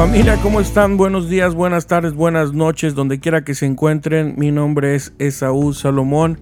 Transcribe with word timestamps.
Familia, 0.00 0.38
¿cómo 0.38 0.62
están? 0.62 0.96
Buenos 0.96 1.28
días, 1.28 1.54
buenas 1.54 1.86
tardes, 1.86 2.14
buenas 2.14 2.54
noches, 2.54 2.94
donde 2.94 3.20
quiera 3.20 3.44
que 3.44 3.54
se 3.54 3.66
encuentren. 3.66 4.34
Mi 4.38 4.50
nombre 4.50 4.94
es 4.94 5.12
Esaú 5.18 5.74
Salomón 5.74 6.40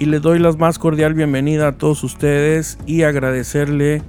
y 0.00 0.06
les 0.06 0.20
doy 0.20 0.40
la 0.40 0.50
más 0.54 0.80
cordial 0.80 1.14
bienvenida 1.14 1.68
a 1.68 1.78
todos 1.78 2.02
ustedes 2.02 2.76
y 2.86 3.04
agradecerle 3.04 4.02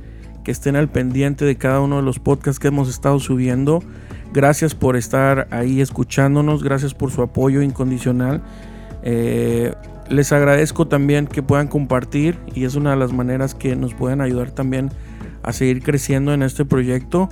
que 0.43 0.49
estén 0.49 0.75
al 0.75 0.89
pendiente 0.89 1.45
de 1.45 1.55
cada 1.55 1.81
uno 1.81 1.97
de 1.97 2.01
los 2.01 2.17
podcasts 2.17 2.57
que 2.57 2.69
hemos 2.69 2.89
estado 2.89 3.19
subiendo. 3.19 3.83
Gracias 4.33 4.73
por 4.73 4.95
estar 4.95 5.47
ahí 5.51 5.81
escuchándonos, 5.81 6.63
gracias 6.63 6.95
por 6.95 7.11
su 7.11 7.21
apoyo 7.21 7.61
incondicional. 7.61 8.41
Eh, 9.03 9.71
les 10.09 10.31
agradezco 10.31 10.87
también 10.87 11.27
que 11.27 11.43
puedan 11.43 11.67
compartir 11.67 12.39
y 12.55 12.63
es 12.63 12.73
una 12.73 12.89
de 12.89 12.97
las 12.97 13.13
maneras 13.13 13.53
que 13.53 13.75
nos 13.75 13.93
pueden 13.93 14.19
ayudar 14.19 14.49
también 14.49 14.89
a 15.43 15.53
seguir 15.53 15.83
creciendo 15.83 16.33
en 16.33 16.41
este 16.41 16.65
proyecto 16.65 17.29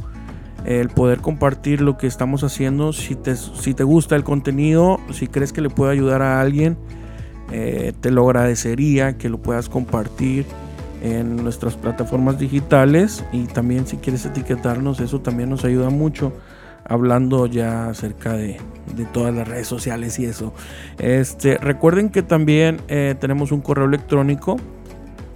el 0.66 0.90
poder 0.90 1.20
compartir 1.20 1.82
lo 1.82 1.98
que 1.98 2.08
estamos 2.08 2.44
haciendo. 2.44 2.94
Si 2.94 3.16
te, 3.16 3.36
si 3.36 3.74
te 3.74 3.84
gusta 3.84 4.16
el 4.16 4.24
contenido, 4.24 5.00
si 5.12 5.28
crees 5.28 5.54
que 5.54 5.62
le 5.62 5.70
puede 5.70 5.92
ayudar 5.92 6.22
a 6.22 6.42
alguien, 6.42 6.78
eh, 7.52 7.94
te 8.02 8.12
lo 8.12 8.26
agradecería 8.26 9.18
que 9.18 9.30
lo 9.30 9.38
puedas 9.38 9.70
compartir 9.70 10.46
en 11.02 11.38
nuestras 11.38 11.76
plataformas 11.76 12.40
digitales 12.40 13.24
y 13.32 13.46
también 13.46 13.88
si 13.88 13.98
quieres 13.98 14.26
etiquetarnos, 14.26 15.00
eso 15.00 15.22
también 15.22 15.50
nos 15.50 15.64
ayuda 15.64 15.90
mucho 15.90 16.34
hablando 16.88 17.46
ya 17.46 17.90
acerca 17.90 18.34
de, 18.34 18.58
todas 19.14 19.34
las 19.34 19.48
redes 19.48 19.68
sociales 19.68 20.18
y 20.20 20.26
eso. 20.26 20.54
Este, 20.98 21.58
recuerden 21.58 22.10
que 22.10 22.24
también 22.24 22.82
eh, 22.88 23.16
tenemos 23.20 23.52
un 23.52 23.62
correo 23.62 23.86
electrónico 23.86 24.58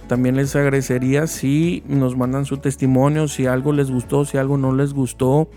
también 0.08 0.36
les 0.36 0.54
agradecería 0.56 1.26
si 1.26 1.82
nos 1.86 2.16
mandan 2.16 2.44
su 2.44 2.58
testimonio, 2.58 3.28
si 3.28 3.46
algo 3.46 3.72
les 3.72 3.90
gustó, 3.90 4.24
si 4.24 4.38
algo 4.38 4.58
no 4.58 4.74
les 4.74 4.92
gustó. 4.92 5.48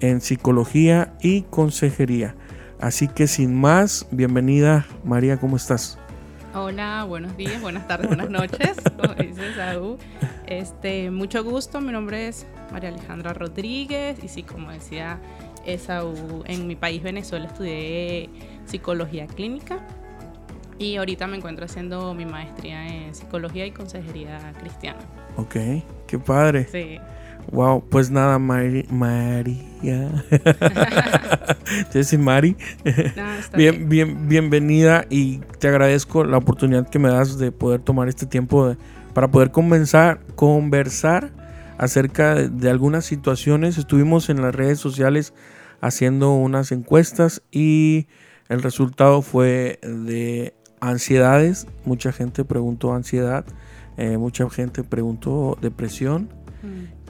en 0.01 0.21
psicología 0.21 1.15
y 1.21 1.43
consejería. 1.43 2.35
Así 2.81 3.09
que 3.09 3.27
sin 3.27 3.55
más, 3.55 4.07
bienvenida 4.11 4.87
María, 5.05 5.39
¿cómo 5.39 5.57
estás? 5.57 5.99
Hola, 6.55 7.05
buenos 7.05 7.37
días, 7.37 7.61
buenas 7.61 7.87
tardes, 7.87 8.09
buenas 8.09 8.31
noches. 8.31 8.77
Este, 10.49 11.11
mucho 11.11 11.45
gusto, 11.45 11.79
mi 11.83 11.93
nombre 11.93 12.27
es 12.27 12.47
María 12.73 12.89
Alejandra 12.89 13.35
Rodríguez 13.35 14.17
y 14.25 14.29
sí, 14.29 14.43
como 14.43 14.71
decía 14.71 15.19
Esaú, 15.67 16.43
en 16.47 16.67
mi 16.67 16.75
país 16.75 17.03
Venezuela 17.03 17.49
estudié 17.49 18.31
psicología 18.65 19.27
clínica 19.27 19.87
y 20.79 20.97
ahorita 20.97 21.27
me 21.27 21.37
encuentro 21.37 21.67
haciendo 21.67 22.15
mi 22.15 22.25
maestría 22.25 22.87
en 22.87 23.15
psicología 23.15 23.67
y 23.67 23.73
consejería 23.73 24.39
cristiana. 24.59 25.01
Ok, 25.37 25.57
qué 26.07 26.19
padre. 26.19 26.67
Sí. 26.73 26.99
Wow, 27.53 27.85
pues 27.87 28.11
nada, 28.11 28.39
María. 28.39 28.87
Te 31.93 31.99
decir 31.99 32.19
Mari. 32.19 32.57
bien, 33.55 33.87
bien, 33.91 34.29
bienvenida 34.29 35.05
y 35.11 35.41
te 35.59 35.69
agradezco 35.69 36.25
la 36.25 36.39
oportunidad 36.39 36.89
que 36.89 36.99
me 36.99 37.11
das 37.11 37.37
de 37.39 37.53
poder 37.53 37.83
tomar 37.83 38.09
este 38.09 38.25
tiempo 38.25 38.77
para 39.19 39.33
poder 39.33 39.51
comenzar, 39.51 40.21
conversar 40.37 41.33
acerca 41.77 42.37
de, 42.37 42.71
algunas 42.71 43.05
situaciones. 43.05 43.77
Estuvimos 43.77 44.31
en 44.31 44.41
las 44.41 44.55
redes 44.55 44.79
sociales 44.79 45.35
haciendo 45.81 46.35
unas 46.35 46.71
encuestas 46.71 47.43
y 47.51 48.07
el 48.49 48.63
resultado 48.63 49.23
fue 49.23 49.81
de 49.83 50.55
ansiedades. 50.81 51.67
Mucha 51.85 52.13
gente 52.13 52.45
preguntó 52.45 52.95
ansiedad, 52.95 53.45
eh, 53.97 54.19
mucha 54.19 54.49
gente 54.51 54.85
preguntó 54.85 55.59
depresión 55.61 56.29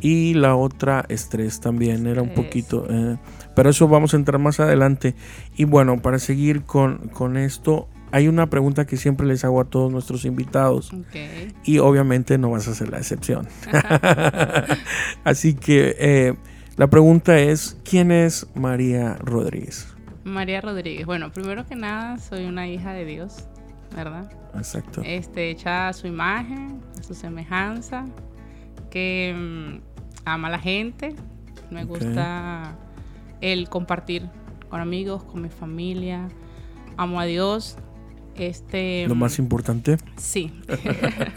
y 0.00 0.32
la 0.32 0.56
otra 0.56 1.04
estrés 1.10 1.60
también 1.60 2.06
era 2.06 2.22
un 2.22 2.32
poquito. 2.32 2.86
Eh, 2.88 3.18
pero 3.54 3.68
eso 3.68 3.86
vamos 3.86 4.14
a 4.14 4.16
entrar 4.16 4.40
más 4.40 4.60
adelante. 4.60 5.14
Y 5.58 5.64
bueno, 5.64 6.00
para 6.00 6.18
seguir 6.18 6.62
con, 6.62 7.08
con 7.08 7.36
esto, 7.36 7.86
hay 8.10 8.28
una 8.28 8.48
pregunta 8.48 8.86
que 8.86 8.96
siempre 8.96 9.26
les 9.26 9.44
hago 9.44 9.60
a 9.60 9.64
todos 9.64 9.92
nuestros 9.92 10.24
invitados. 10.24 10.92
Y 11.64 11.78
obviamente 11.78 12.38
no 12.38 12.50
vas 12.50 12.68
a 12.68 12.74
ser 12.74 12.88
la 12.90 12.98
excepción. 12.98 13.46
Así 15.24 15.54
que 15.54 15.96
eh, 15.98 16.34
la 16.76 16.88
pregunta 16.88 17.38
es, 17.38 17.76
¿quién 17.84 18.10
es 18.10 18.46
María 18.54 19.14
Rodríguez? 19.16 19.94
María 20.24 20.60
Rodríguez. 20.60 21.06
Bueno, 21.06 21.32
primero 21.32 21.66
que 21.66 21.76
nada, 21.76 22.18
soy 22.18 22.44
una 22.44 22.68
hija 22.68 22.92
de 22.92 23.04
Dios, 23.04 23.48
¿verdad? 23.94 24.30
Exacto. 24.54 25.02
Este, 25.04 25.50
hecha 25.50 25.88
a 25.88 25.92
su 25.92 26.06
imagen, 26.06 26.80
a 26.98 27.02
su 27.02 27.14
semejanza 27.14 28.04
que 28.90 29.34
mm, 29.36 29.80
ama 30.24 30.48
a 30.48 30.50
la 30.52 30.58
gente, 30.58 31.14
me 31.70 31.84
gusta 31.84 32.76
el 33.40 33.68
compartir 33.68 34.28
con 34.68 34.80
amigos, 34.80 35.24
con 35.24 35.42
mi 35.42 35.48
familia, 35.48 36.28
amo 36.96 37.20
a 37.20 37.24
Dios. 37.24 37.76
Este, 38.38 39.06
Lo 39.08 39.14
más 39.14 39.38
importante. 39.38 39.98
Sí. 40.16 40.52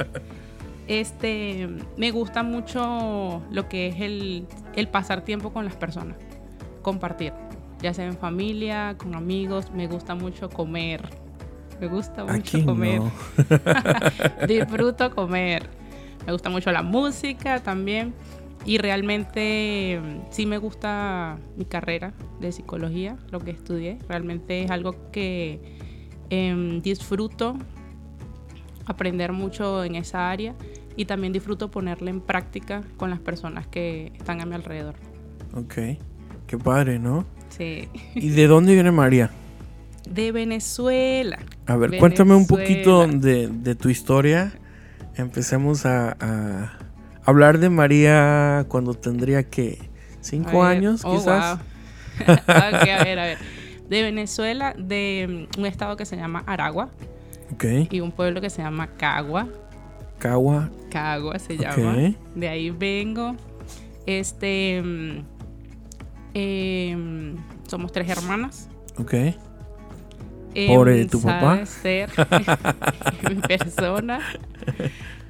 este, 0.88 1.68
me 1.98 2.12
gusta 2.12 2.44
mucho 2.44 3.42
lo 3.52 3.68
que 3.68 3.88
es 3.88 4.02
el, 4.02 4.46
el 4.76 4.88
pasar 4.88 5.24
tiempo 5.24 5.52
con 5.52 5.66
las 5.66 5.76
personas, 5.76 6.18
compartir, 6.82 7.34
ya 7.82 7.94
sea 7.94 8.06
en 8.06 8.18
familia, 8.18 8.96
con 8.98 9.16
amigos, 9.16 9.72
me 9.72 9.88
gusta 9.88 10.16
mucho 10.16 10.50
comer. 10.50 11.10
Me 11.80 11.88
gusta 11.88 12.24
mucho 12.26 12.64
comer. 12.64 13.02
Disfruto 14.48 15.10
comer 15.16 15.82
me 16.26 16.32
gusta 16.32 16.50
mucho 16.50 16.72
la 16.72 16.84
música 16.84 17.62
también. 17.62 18.14
Y 18.64 18.78
realmente 18.78 20.00
sí 20.30 20.46
me 20.46 20.60
gusta 20.60 21.40
mi 21.58 21.66
carrera 21.66 22.14
de 22.40 22.52
psicología, 22.52 23.18
lo 23.32 23.40
que 23.40 23.50
estudié. 23.50 23.98
Realmente 24.08 24.64
es 24.64 24.70
algo 24.70 25.12
que 25.12 25.60
em, 26.32 26.82
disfruto 26.82 27.56
aprender 28.88 29.32
mucho 29.32 29.84
en 29.84 29.94
esa 29.96 30.32
área 30.32 30.56
y 30.98 31.06
también 31.06 31.32
disfruto 31.32 31.70
ponerla 31.70 32.10
en 32.10 32.22
práctica 32.22 32.82
con 32.98 33.12
las 33.12 33.20
personas 33.20 33.68
que 33.68 34.12
están 34.18 34.42
a 34.42 34.48
mi 34.48 34.56
alrededor. 34.56 34.96
Ok, 35.54 35.76
qué 36.48 36.58
padre, 36.58 36.98
¿no? 36.98 37.26
Sí. 37.50 37.88
¿Y 38.16 38.30
de 38.30 38.48
dónde 38.48 38.74
viene 38.74 38.92
María? 38.92 39.30
De 40.10 40.32
Venezuela. 40.32 41.38
A 41.68 41.76
ver, 41.76 42.00
cuéntame 42.00 42.34
un 42.34 42.48
poquito 42.48 43.06
de, 43.06 43.48
de 43.48 43.76
tu 43.76 43.90
historia 43.90 44.52
empecemos 45.16 45.86
a, 45.86 46.78
hablar 47.24 47.60
de 47.60 47.70
María 47.70 48.66
cuando 48.68 48.94
tendría 48.94 49.44
que 49.44 49.78
cinco 50.22 50.64
años, 50.64 51.02
oh, 51.04 51.16
quizás. 51.16 51.60
a 52.48 53.04
ver, 53.04 53.20
a 53.20 53.26
ver. 53.26 53.38
De 53.90 54.02
Venezuela, 54.04 54.74
de 54.78 55.48
un 55.58 55.66
estado 55.66 55.98
que 55.98 56.06
se 56.06 56.16
llama 56.16 56.44
Aragua. 56.46 56.90
Y 57.90 58.00
un 58.00 58.12
pueblo 58.12 58.42
que 58.42 58.50
se 58.50 58.62
llama 58.62 58.88
Cagua. 58.98 59.48
Cagua. 60.20 60.70
Cagua 60.90 61.38
se 61.40 61.58
llama. 61.58 62.14
De 62.36 62.48
ahí 62.48 62.70
vengo. 62.70 63.36
Este. 64.06 64.78
Em, 66.34 67.36
somos 67.68 67.92
tres 67.92 68.10
hermanas. 68.10 68.70
Ok. 68.98 69.14
Pobre 70.68 71.06
tu 71.06 71.22
papá. 71.22 71.66
Ser 71.66 72.10
mi 73.30 73.36
persona. 73.48 74.20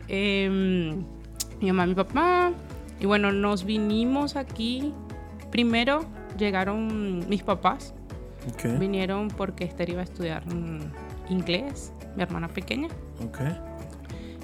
Em, 0.07 1.03
mi 1.59 1.68
mamá, 1.68 1.86
mi 1.86 1.95
papá. 1.95 2.51
Y 3.00 3.06
bueno, 3.06 3.31
nos 3.31 3.65
vinimos 3.65 4.36
aquí. 4.36 4.94
Primero 5.51 6.06
llegaron 6.38 7.27
mis 7.30 7.44
papás. 7.44 7.94
Vinieron 8.79 9.27
porque 9.29 9.65
Esther 9.65 9.89
iba 9.89 10.01
a 10.01 10.03
estudiar 10.03 10.45
mm, 10.45 11.31
inglés, 11.31 11.93
mi 12.15 12.23
hermana 12.23 12.47
pequeña. 12.47 12.89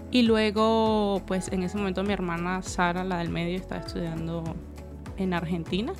Y 0.09 0.21
luego, 0.21 1.21
pues 1.25 1.51
en 1.51 1.63
ese 1.63 1.77
momento 1.77 2.03
mi 2.03 2.13
hermana 2.13 2.61
Sara, 2.61 3.03
la 3.03 3.17
del 3.17 3.29
medio, 3.29 3.57
estaba 3.57 3.81
estudiando 3.81 4.43
en 5.17 5.33
Argentina. 5.33 5.93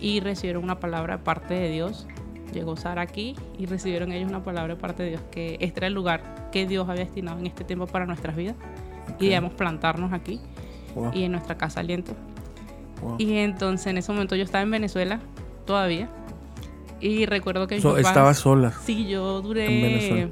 Y 0.00 0.20
recibieron 0.20 0.64
una 0.64 0.80
palabra 0.80 1.18
de 1.18 1.22
parte 1.22 1.54
de 1.54 1.70
Dios. 1.70 2.06
Llegó 2.52 2.76
Sara 2.76 3.02
aquí 3.02 3.36
y 3.58 3.66
recibieron 3.66 4.12
ellos 4.12 4.30
una 4.30 4.42
palabra 4.42 4.74
de 4.74 4.80
parte 4.80 5.02
de 5.02 5.10
Dios 5.10 5.20
que 5.30 5.58
este 5.60 5.80
era 5.80 5.86
el 5.88 5.92
lugar 5.92 6.48
que 6.50 6.66
Dios 6.66 6.88
había 6.88 7.04
destinado 7.04 7.38
en 7.38 7.46
este 7.46 7.64
tiempo 7.64 7.86
para 7.86 8.06
nuestras 8.06 8.34
vidas. 8.34 8.56
Y 9.20 9.28
debemos 9.28 9.52
plantarnos 9.52 10.12
aquí 10.12 10.40
y 11.12 11.24
en 11.24 11.32
nuestra 11.32 11.56
casa 11.58 11.80
aliento. 11.80 12.12
Y 13.18 13.36
entonces 13.36 13.86
en 13.88 13.98
ese 13.98 14.10
momento 14.10 14.34
yo 14.36 14.44
estaba 14.44 14.62
en 14.62 14.70
Venezuela 14.70 15.20
todavía. 15.66 16.08
Y 17.00 17.26
recuerdo 17.26 17.66
que 17.66 17.80
yo 17.80 17.96
estaba 17.96 18.34
sola. 18.34 18.72
Sí, 18.84 19.06
yo 19.06 19.40
duré 19.40 20.30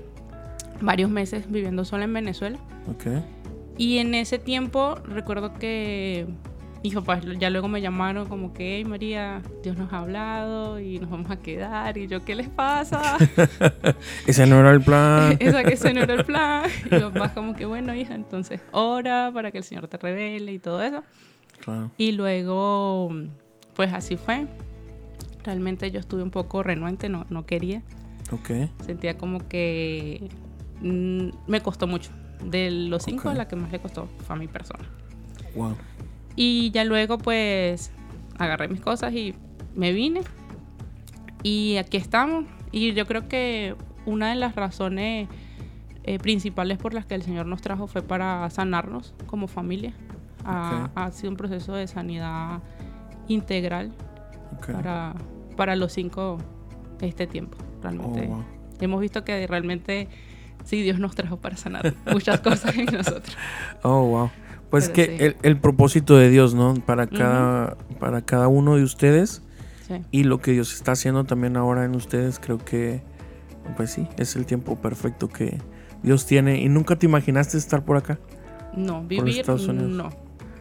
varios 0.81 1.11
meses 1.11 1.51
viviendo 1.51 1.85
sola 1.85 2.05
en 2.05 2.13
Venezuela. 2.13 2.59
Okay. 2.95 3.23
Y 3.79 3.99
en 3.99 4.15
ese 4.15 4.39
tiempo 4.39 4.97
recuerdo 5.05 5.55
que 5.55 6.27
mis 6.83 6.95
papás 6.95 7.25
ya 7.39 7.51
luego 7.51 7.69
me 7.69 7.81
llamaron 7.81 8.29
como 8.29 8.53
que, 8.53 8.77
hey 8.77 8.85
María, 8.85 9.43
Dios 9.63 9.77
nos 9.77 9.93
ha 9.93 9.99
hablado 9.99 10.79
y 10.79 10.99
nos 10.99 11.11
vamos 11.11 11.31
a 11.31 11.37
quedar. 11.37 11.99
Y 11.99 12.07
yo, 12.07 12.25
¿qué 12.25 12.35
les 12.35 12.49
pasa? 12.49 13.19
ese 14.27 14.47
no 14.47 14.61
era 14.61 14.73
el 14.73 14.81
plan. 14.81 15.37
Esa 15.41 15.65
que 15.65 15.75
ese 15.75 15.93
no 15.93 16.03
era 16.03 16.15
el 16.15 16.25
plan. 16.27 16.71
Y 16.91 16.95
mis 16.95 17.03
papás 17.05 17.33
como 17.33 17.55
que, 17.55 17.67
bueno, 17.67 17.95
hija, 17.95 18.15
entonces 18.15 18.61
ora 18.73 19.31
para 19.35 19.51
que 19.51 19.59
el 19.59 19.65
Señor 19.65 19.89
te 19.89 19.97
revele 19.97 20.53
y 20.53 20.59
todo 20.59 20.83
eso. 20.83 21.03
Claro. 21.61 21.91
Y 21.99 22.13
luego, 22.13 23.11
pues 23.75 23.93
así 23.93 24.17
fue. 24.17 24.47
Realmente 25.47 25.91
yo 25.93 26.01
estuve 26.01 26.23
un 26.23 26.31
poco 26.31 26.63
renuente, 26.63 27.09
no, 27.09 27.25
no 27.31 27.47
quería. 27.47 27.83
Ok. 28.33 28.51
Sentía 28.85 29.17
como 29.17 29.47
que 29.49 30.29
mm, 30.83 31.29
me 31.47 31.61
costó 31.63 31.87
mucho. 31.87 32.11
De 32.45 32.71
los 32.71 33.05
cinco, 33.05 33.33
la 33.33 33.49
que 33.49 33.57
más 33.57 33.73
le 33.73 33.79
costó 33.79 34.09
fue 34.27 34.37
a 34.37 34.39
mi 34.39 34.49
persona. 34.49 34.85
Wow. 35.55 35.77
Y 36.35 36.71
ya 36.73 36.85
luego 36.85 37.17
pues 37.17 37.93
agarré 38.37 38.69
mis 38.69 38.81
cosas 38.81 39.15
y 39.15 39.35
me 39.75 39.93
vine. 39.93 40.21
Y 41.43 41.77
aquí 41.77 41.97
estamos. 41.97 42.45
Y 42.73 42.93
yo 42.93 43.07
creo 43.07 43.29
que 43.29 43.75
una 44.05 44.31
de 44.31 44.35
las 44.35 44.55
razones 44.55 45.29
eh, 46.03 46.19
principales 46.19 46.79
por 46.79 46.93
las 46.93 47.07
que 47.07 47.15
el 47.15 47.23
Señor 47.23 47.47
nos 47.47 47.63
trajo 47.63 47.87
fue 47.87 48.03
para 48.03 48.49
sanarnos 48.51 49.15
como 49.27 49.49
familia. 49.49 49.95
Ha, 50.45 51.11
sido 51.13 51.31
un 51.31 51.37
proceso 51.37 51.75
de 51.75 51.89
sanidad 51.89 52.61
integral 53.27 53.93
para, 54.65 55.15
para 55.57 55.77
los 55.77 55.93
cinco 55.93 56.39
este 57.01 57.27
tiempo. 57.27 57.59
Realmente 57.83 58.29
oh, 58.31 58.45
hemos 58.81 59.01
visto 59.01 59.25
que 59.25 59.47
realmente 59.47 60.09
sí, 60.65 60.83
Dios 60.83 60.99
nos 60.99 61.15
trajo 61.15 61.39
para 61.39 61.57
sanar 61.57 61.95
muchas 62.13 62.41
cosas 62.41 62.77
en 62.77 62.87
nosotros. 62.87 63.37
Oh, 63.83 64.03
wow. 64.07 64.31
Pues 64.71 64.89
que 64.89 65.37
el, 65.43 65.59
propósito 65.59 66.17
de 66.17 66.29
Dios, 66.29 66.55
¿no? 66.55 66.75
Para 66.75 67.07
cada, 67.07 67.77
para 68.01 68.23
cada 68.23 68.49
uno 68.49 68.77
de 68.77 68.83
ustedes 68.83 69.43
y 70.11 70.25
lo 70.25 70.41
que 70.41 70.53
Dios 70.53 70.75
está 70.75 70.93
haciendo 70.93 71.25
también 71.25 71.57
ahora 71.57 71.85
en 71.85 71.95
ustedes, 71.95 72.41
creo 72.41 72.59
que, 72.59 73.01
pues 73.77 73.93
sí, 73.93 74.09
es 74.19 74.35
el 74.35 74.45
tiempo 74.45 74.77
perfecto 74.77 75.29
que 75.29 75.59
Dios 76.03 76.27
tiene. 76.27 76.61
¿Y 76.61 76.69
nunca 76.69 76.97
te 76.97 77.07
imaginaste 77.07 77.57
estar 77.57 77.85
por 77.85 77.97
acá? 77.97 78.19
No, 78.75 79.05
vivir, 79.05 79.47
no. 79.49 80.11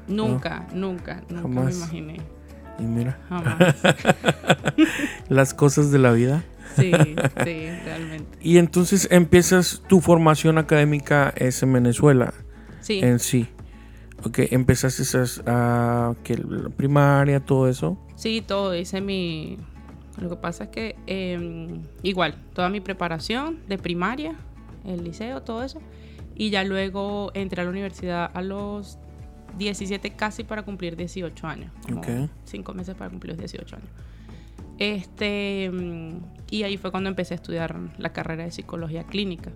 Nunca, 0.08 0.68
nunca, 0.72 1.24
nunca 1.30 1.48
me 1.48 1.72
imaginé. 1.72 2.18
Y 2.80 2.84
mira. 2.84 3.18
Las 5.30 5.54
cosas 5.54 5.92
de 5.92 6.00
la 6.00 6.12
vida. 6.12 6.44
Sí, 6.76 6.92
sí, 6.92 7.70
realmente. 7.86 8.38
Y 8.42 8.58
entonces 8.58 9.08
empiezas 9.12 9.82
tu 9.88 10.02
formación 10.02 10.58
académica 10.58 11.34
es 11.38 11.64
en 11.64 11.74
Venezuela. 11.74 12.34
Sí. 12.82 13.00
En 13.02 13.20
sí. 13.20 13.48
Ok, 14.24 14.40
empezaste 14.52 15.04
a 15.46 16.14
que 16.24 16.38
la 16.38 16.70
primaria, 16.70 17.40
todo 17.40 17.70
eso. 17.70 17.98
Sí, 18.16 18.44
todo. 18.46 18.76
Hice 18.76 19.02
mi. 19.02 19.58
Lo 20.18 20.30
que 20.30 20.38
pasa 20.38 20.66
es 20.66 20.70
que 20.70 20.96
em, 21.08 21.84
igual, 22.02 22.36
toda 22.54 22.70
mi 22.70 22.80
preparación 22.80 23.60
de 23.68 23.78
primaria, 23.78 24.36
el 24.86 25.04
liceo, 25.04 25.44
todo 25.44 25.64
eso. 25.64 25.82
Y 26.36 26.50
ya 26.50 26.64
luego 26.64 27.32
entré 27.34 27.62
a 27.62 27.66
la 27.66 27.72
universidad 27.72 28.32
a 28.34 28.42
los 28.42 28.98
17 29.58 30.12
casi 30.12 30.44
para 30.44 30.64
cumplir 30.64 30.96
18 30.96 31.48
años. 31.48 31.72
Como 31.88 32.02
Cinco 32.44 32.74
meses 32.74 32.96
para 32.96 33.10
cumplir 33.10 33.32
los 33.32 33.40
18 33.40 33.76
años. 33.76 33.90
Este, 34.78 35.72
y 36.50 36.64
ahí 36.64 36.78
fue 36.78 36.92
cuando 36.92 37.10
empecé 37.10 37.34
a 37.34 37.36
estudiar 37.36 37.78
la 37.98 38.12
carrera 38.12 38.44
de 38.44 38.52
psicología 38.52 39.06
clínica. 39.06 39.52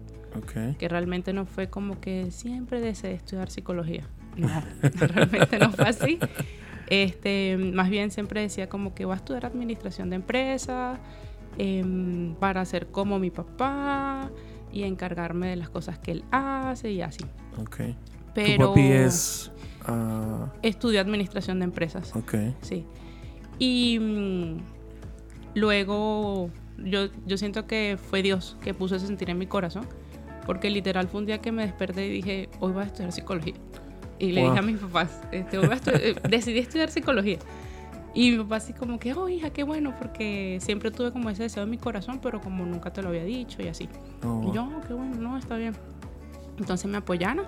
Que 0.77 0.87
realmente 0.87 1.33
no 1.33 1.45
fue 1.45 1.69
como 1.69 1.99
que 1.99 2.31
siempre 2.31 2.79
deseé 2.81 3.13
estudiar 3.13 3.49
psicología. 3.49 4.07
No, 4.37 4.47
realmente 5.07 5.59
no 5.59 5.71
fue 5.71 5.89
así. 5.89 6.17
Este, 6.87 7.57
más 7.57 7.89
bien 7.89 8.09
siempre 8.09 8.41
decía 8.41 8.69
como 8.69 8.95
que 8.95 9.03
voy 9.03 9.13
a 9.13 9.17
estudiar 9.17 9.45
administración 9.45 10.09
de 10.09 10.15
empresas 10.15 10.97
em, 11.57 12.35
para 12.35 12.63
ser 12.63 12.87
como 12.87 13.19
mi 13.19 13.31
papá 13.31 14.31
y 14.71 14.83
encargarme 14.83 15.49
de 15.49 15.55
las 15.57 15.69
cosas 15.69 15.99
que 15.99 16.11
él 16.11 16.23
hace 16.31 16.91
y 16.91 17.01
así. 17.01 17.25
Ok. 17.57 17.81
Pero 18.33 18.67
¿Tu 18.67 18.69
papi 18.69 18.87
es 18.91 19.51
Uh... 19.87 20.47
Estudió 20.61 21.01
administración 21.01 21.59
de 21.59 21.65
empresas. 21.65 22.15
Ok. 22.15 22.35
Sí. 22.61 22.85
Y 23.59 23.99
mm, 23.99 24.57
luego 25.55 26.49
yo, 26.77 27.07
yo 27.25 27.37
siento 27.37 27.67
que 27.67 27.97
fue 28.09 28.21
Dios 28.21 28.57
que 28.61 28.73
puso 28.73 28.95
ese 28.95 29.07
sentir 29.07 29.29
en 29.29 29.37
mi 29.37 29.47
corazón. 29.47 29.85
Porque 30.45 30.71
literal 30.71 31.07
fue 31.07 31.19
un 31.19 31.27
día 31.27 31.39
que 31.39 31.51
me 31.51 31.61
desperté 31.61 32.07
y 32.07 32.09
dije, 32.09 32.49
hoy 32.59 32.71
voy 32.71 32.81
a 32.81 32.85
estudiar 32.87 33.11
psicología. 33.11 33.53
Y 34.17 34.31
le 34.31 34.41
dije 34.41 34.57
a 34.57 34.61
mis 34.61 34.77
papás, 34.77 35.21
este, 35.31 35.57
eh, 35.57 36.15
decidí 36.29 36.59
estudiar 36.59 36.89
psicología. 36.89 37.37
Y 38.15 38.31
mi 38.31 38.37
papá 38.39 38.55
así 38.55 38.73
como 38.73 38.99
que, 38.99 39.13
oh 39.13 39.29
hija, 39.29 39.51
qué 39.51 39.63
bueno, 39.63 39.93
porque 39.97 40.57
siempre 40.59 40.89
tuve 40.89 41.11
como 41.11 41.29
ese 41.29 41.43
deseo 41.43 41.63
en 41.63 41.69
mi 41.69 41.77
corazón, 41.77 42.19
pero 42.21 42.41
como 42.41 42.65
nunca 42.65 42.91
te 42.91 43.03
lo 43.03 43.09
había 43.09 43.23
dicho 43.23 43.61
y 43.61 43.67
así. 43.67 43.87
Oh, 44.23 44.49
y 44.49 44.55
yo, 44.55 44.63
oh, 44.63 44.81
qué 44.87 44.93
bueno, 44.93 45.15
no, 45.17 45.37
está 45.37 45.55
bien. 45.55 45.75
Entonces 46.57 46.89
me 46.89 46.97
apoyaron 46.97 47.45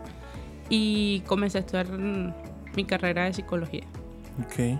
y 0.71 1.19
comencé 1.27 1.57
a 1.57 1.61
estudiar 1.61 1.87
mi 1.91 2.85
carrera 2.85 3.25
de 3.25 3.33
psicología. 3.33 3.83
Ok. 4.39 4.79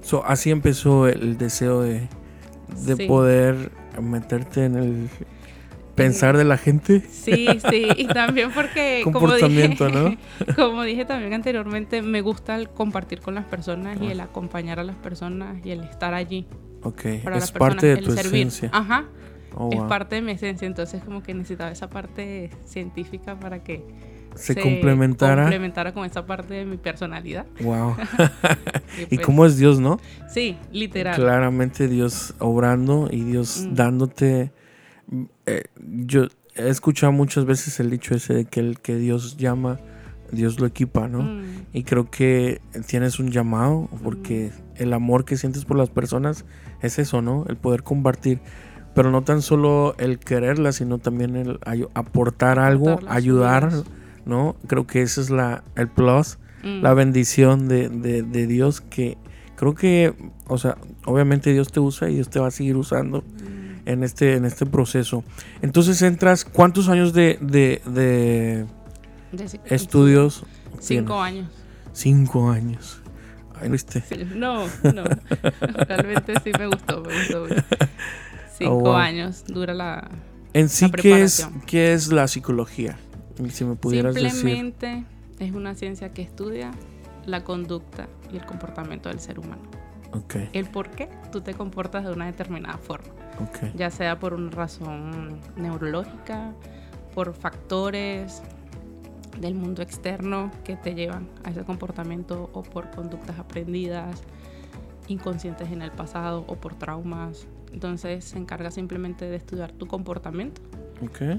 So, 0.00 0.24
así 0.24 0.50
empezó 0.50 1.06
el 1.06 1.36
deseo 1.36 1.82
de, 1.82 2.08
poder 3.06 3.70
meterte 4.00 4.64
en 4.64 4.76
el 4.76 5.08
pensar 5.94 6.38
de 6.38 6.44
la 6.44 6.56
gente. 6.56 7.00
Sí, 7.00 7.46
sí, 7.68 7.88
y 7.96 8.06
también 8.06 8.52
porque 8.52 9.02
como 9.12 9.34
dije, 9.34 9.76
¿no? 9.92 10.16
como 10.56 10.82
dije 10.82 11.04
también 11.04 11.34
anteriormente, 11.34 12.00
me 12.00 12.22
gusta 12.22 12.56
el 12.56 12.70
compartir 12.70 13.20
con 13.20 13.34
las 13.34 13.44
personas 13.44 14.00
y 14.00 14.06
el 14.06 14.20
acompañar 14.20 14.80
a 14.80 14.84
las 14.84 14.96
personas 14.96 15.58
y 15.62 15.72
el 15.72 15.84
estar 15.84 16.14
allí. 16.14 16.46
Ok, 16.82 17.04
es 17.04 17.52
parte 17.52 17.86
de 17.88 17.96
tu 17.98 18.12
esencia. 18.14 18.70
Ajá. 18.72 19.04
Oh, 19.54 19.70
es 19.72 19.80
parte 19.82 20.16
de 20.16 20.22
mi 20.22 20.32
esencia, 20.32 20.66
entonces 20.66 21.02
como 21.02 21.22
que 21.22 21.34
necesitaba 21.34 21.70
esa 21.70 21.90
parte 21.90 22.50
científica 22.64 23.38
para 23.38 23.62
que 23.62 23.84
se, 24.38 24.54
complementara. 24.54 25.42
complementara 25.42 25.92
con 25.92 26.04
esa 26.04 26.24
parte 26.24 26.54
de 26.54 26.64
mi 26.64 26.76
personalidad. 26.76 27.46
Wow. 27.60 27.96
y, 29.10 29.16
pues 29.16 29.20
cómo 29.26 29.44
es 29.44 29.56
Dios, 29.56 29.80
¿no? 29.80 30.00
Sí, 30.28 30.56
literal. 30.72 31.14
Claramente 31.14 31.88
Dios 31.88 32.34
obrando 32.38 33.08
y 33.10 33.22
Dios 33.22 33.66
mm. 33.66 33.74
dándote. 33.74 34.52
Eh, 35.46 35.64
yo 35.76 36.28
he 36.54 36.68
escuchado 36.68 37.12
muchas 37.12 37.44
veces 37.44 37.80
el 37.80 37.90
dicho 37.90 38.14
ese 38.14 38.34
de 38.34 38.44
que 38.44 38.60
el 38.60 38.80
que 38.80 38.96
Dios 38.96 39.36
llama, 39.36 39.78
Dios 40.30 40.60
lo 40.60 40.66
equipa, 40.66 41.08
¿no? 41.08 41.22
Mm. 41.22 41.66
Y 41.72 41.82
creo 41.84 42.10
que 42.10 42.60
tienes 42.86 43.18
un 43.18 43.30
llamado 43.30 43.88
porque 44.02 44.50
mm. 44.50 44.82
el 44.82 44.92
amor 44.92 45.24
que 45.24 45.36
sientes 45.36 45.64
por 45.64 45.76
las 45.76 45.90
personas 45.90 46.44
es 46.82 46.98
eso, 46.98 47.22
¿no? 47.22 47.44
El 47.48 47.56
poder 47.56 47.82
compartir 47.82 48.40
pero 48.98 49.12
no 49.12 49.22
tan 49.22 49.42
solo 49.42 49.94
el 49.98 50.18
quererla, 50.18 50.72
sino 50.72 50.98
también 50.98 51.36
el 51.36 51.60
aportar 51.94 52.58
algo, 52.58 52.98
ayudar, 53.06 53.70
¿no? 54.28 54.56
Creo 54.66 54.86
que 54.86 55.02
ese 55.02 55.20
es 55.22 55.30
la, 55.30 55.64
el 55.74 55.88
plus, 55.88 56.38
mm. 56.62 56.82
la 56.82 56.94
bendición 56.94 57.66
de, 57.66 57.88
de, 57.88 58.46
Dios 58.46 58.80
que 58.82 59.16
creo 59.56 59.74
que, 59.74 60.14
o 60.46 60.58
sea, 60.58 60.76
obviamente 61.04 61.52
Dios 61.52 61.72
te 61.72 61.80
usa 61.80 62.08
y 62.10 62.14
Dios 62.16 62.28
te 62.28 62.38
va 62.38 62.48
a 62.48 62.50
seguir 62.50 62.76
usando 62.76 63.22
mm. 63.22 63.88
en, 63.88 64.04
este, 64.04 64.36
en 64.36 64.44
este 64.44 64.66
proceso. 64.66 65.24
Entonces 65.62 66.00
entras, 66.02 66.44
¿cuántos 66.44 66.88
años 66.88 67.12
de, 67.14 67.38
de, 67.40 68.66
estudios? 69.64 70.44
Cinco 70.78 71.20
años. 71.20 71.48
Cinco 71.92 72.50
años. 72.50 73.00
no, 74.36 74.66
no, 74.94 75.04
realmente 75.88 76.34
sí 76.44 76.52
me 76.56 76.66
gustó, 76.66 77.02
me 77.02 77.18
gustó. 77.18 77.46
Cinco 78.56 78.74
Oh, 78.74 78.80
wow. 78.80 78.92
años 78.96 79.44
dura 79.46 79.72
la... 79.74 80.10
En 80.52 80.68
sí, 80.68 80.86
La 80.86 80.90
¿qué 80.90 81.22
es. 81.22 81.48
¿qué 81.66 81.92
es 81.92 82.08
la 82.08 82.26
psicología? 82.26 82.98
Si 83.48 83.64
me 83.64 83.76
pudieras 83.76 84.14
decir. 84.14 84.30
Simplemente 84.30 85.04
es 85.38 85.52
una 85.52 85.74
ciencia 85.74 86.12
que 86.12 86.22
estudia 86.22 86.72
la 87.26 87.44
conducta 87.44 88.08
y 88.32 88.36
el 88.36 88.44
comportamiento 88.44 89.08
del 89.08 89.20
ser 89.20 89.38
humano. 89.38 89.62
Ok, 90.12 90.36
El 90.54 90.66
por 90.66 90.90
qué 90.90 91.08
tú 91.30 91.42
te 91.42 91.52
comportas 91.52 92.04
de 92.04 92.12
una 92.12 92.24
determinada 92.24 92.78
forma, 92.78 93.12
ok. 93.40 93.76
ya 93.76 93.90
sea 93.90 94.18
por 94.18 94.32
una 94.32 94.50
razón 94.50 95.38
neurológica, 95.56 96.54
por 97.14 97.34
factores 97.34 98.42
del 99.38 99.54
mundo 99.54 99.82
externo 99.82 100.50
que 100.64 100.76
te 100.76 100.94
llevan 100.94 101.28
a 101.44 101.50
ese 101.50 101.62
comportamiento 101.62 102.48
o 102.54 102.62
por 102.62 102.90
conductas 102.90 103.38
aprendidas, 103.38 104.22
inconscientes 105.08 105.70
en 105.70 105.82
el 105.82 105.92
pasado 105.92 106.44
o 106.48 106.56
por 106.56 106.74
traumas. 106.74 107.46
Entonces 107.72 108.24
se 108.24 108.38
encarga 108.38 108.70
simplemente 108.70 109.26
de 109.26 109.36
estudiar 109.36 109.72
tu 109.72 109.86
comportamiento, 109.86 110.62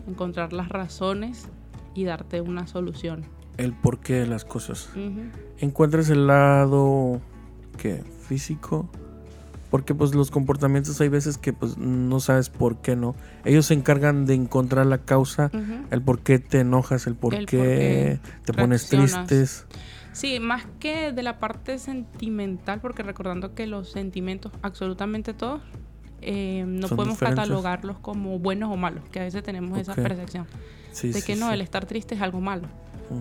encontrar 0.08 0.53
las 0.53 0.70
razones 0.70 1.50
y 1.93 2.03
darte 2.03 2.41
una 2.41 2.67
solución. 2.67 3.25
El 3.58 3.74
porqué 3.74 4.13
de 4.13 4.27
las 4.27 4.46
cosas. 4.46 4.89
Ujú. 4.96 5.22
¿Encuentras 5.60 6.10
el 6.10 6.27
lado 6.27 7.19
¿qué? 7.77 8.03
físico? 8.27 8.89
Porque 9.69 9.93
pues 9.93 10.15
los 10.15 10.31
comportamientos 10.31 11.00
hay 11.01 11.10
veces 11.10 11.38
que 11.38 11.53
pues 11.53 11.77
no 11.77 12.19
sabes 12.19 12.50
por 12.50 12.77
qué 12.77 12.96
no. 12.96 13.15
Ellos 13.46 13.67
se 13.67 13.75
encargan 13.75 14.25
de 14.25 14.34
encontrar 14.34 14.86
la 14.88 15.00
causa, 15.00 15.51
el 15.91 16.01
por 16.01 16.19
qué 16.19 16.39
te 16.39 16.62
enojas, 16.62 17.05
el 17.05 17.15
por 17.15 17.36
El 17.36 17.46
qué 17.46 17.58
por 17.58 17.67
qué 17.67 18.19
te 18.46 18.53
pones 18.53 18.89
tristes. 18.89 19.67
Sí, 20.12 20.39
más 20.39 20.65
que 20.79 21.12
de 21.12 21.22
la 21.22 21.38
parte 21.38 21.77
sentimental, 21.77 22.81
porque 22.81 23.03
recordando 23.03 23.53
que 23.53 23.67
los 23.67 23.91
sentimientos, 23.91 24.51
absolutamente 24.63 25.34
todos, 25.36 25.62
eh, 26.22 26.65
no 26.67 26.88
Son 26.88 26.98
podemos 26.98 27.17
diferentes. 27.17 27.46
catalogarlos 27.46 28.00
como 28.00 28.39
buenos 28.39 28.74
o 28.74 28.75
malos, 28.75 29.08
que 29.10 29.19
a 29.19 29.24
veces 29.24 29.43
tenemos 29.43 29.77
esa 29.77 29.93
percepción 29.93 30.48
Sí, 30.91 31.10
de 31.12 31.22
sí, 31.22 31.25
que 31.25 31.36
no, 31.36 31.48
sí. 31.48 31.53
el 31.53 31.62
estar 31.62 31.86
triste 31.86 32.15
es 32.15 32.22
algo 32.22 32.41
malo. 32.41 32.67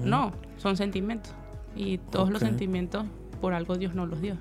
No, 0.05 0.33
son 0.59 0.77
sentimientos. 0.77 1.33
Y 1.77 1.99
todos 1.99 2.31
los 2.31 2.41
sentimientos, 2.41 3.07
por 3.41 3.55
algo 3.55 3.77
Dios 3.77 3.95
nos 3.95 4.09
los 4.09 4.21
dio. 4.21 4.37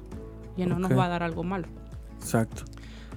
Y 0.57 0.65
no 0.65 0.75
Ok. 0.75 0.81
nos 0.81 0.97
va 0.97 1.05
a 1.05 1.09
dar 1.09 1.23
algo 1.23 1.43
malo. 1.43 1.67
Exacto. 2.19 2.63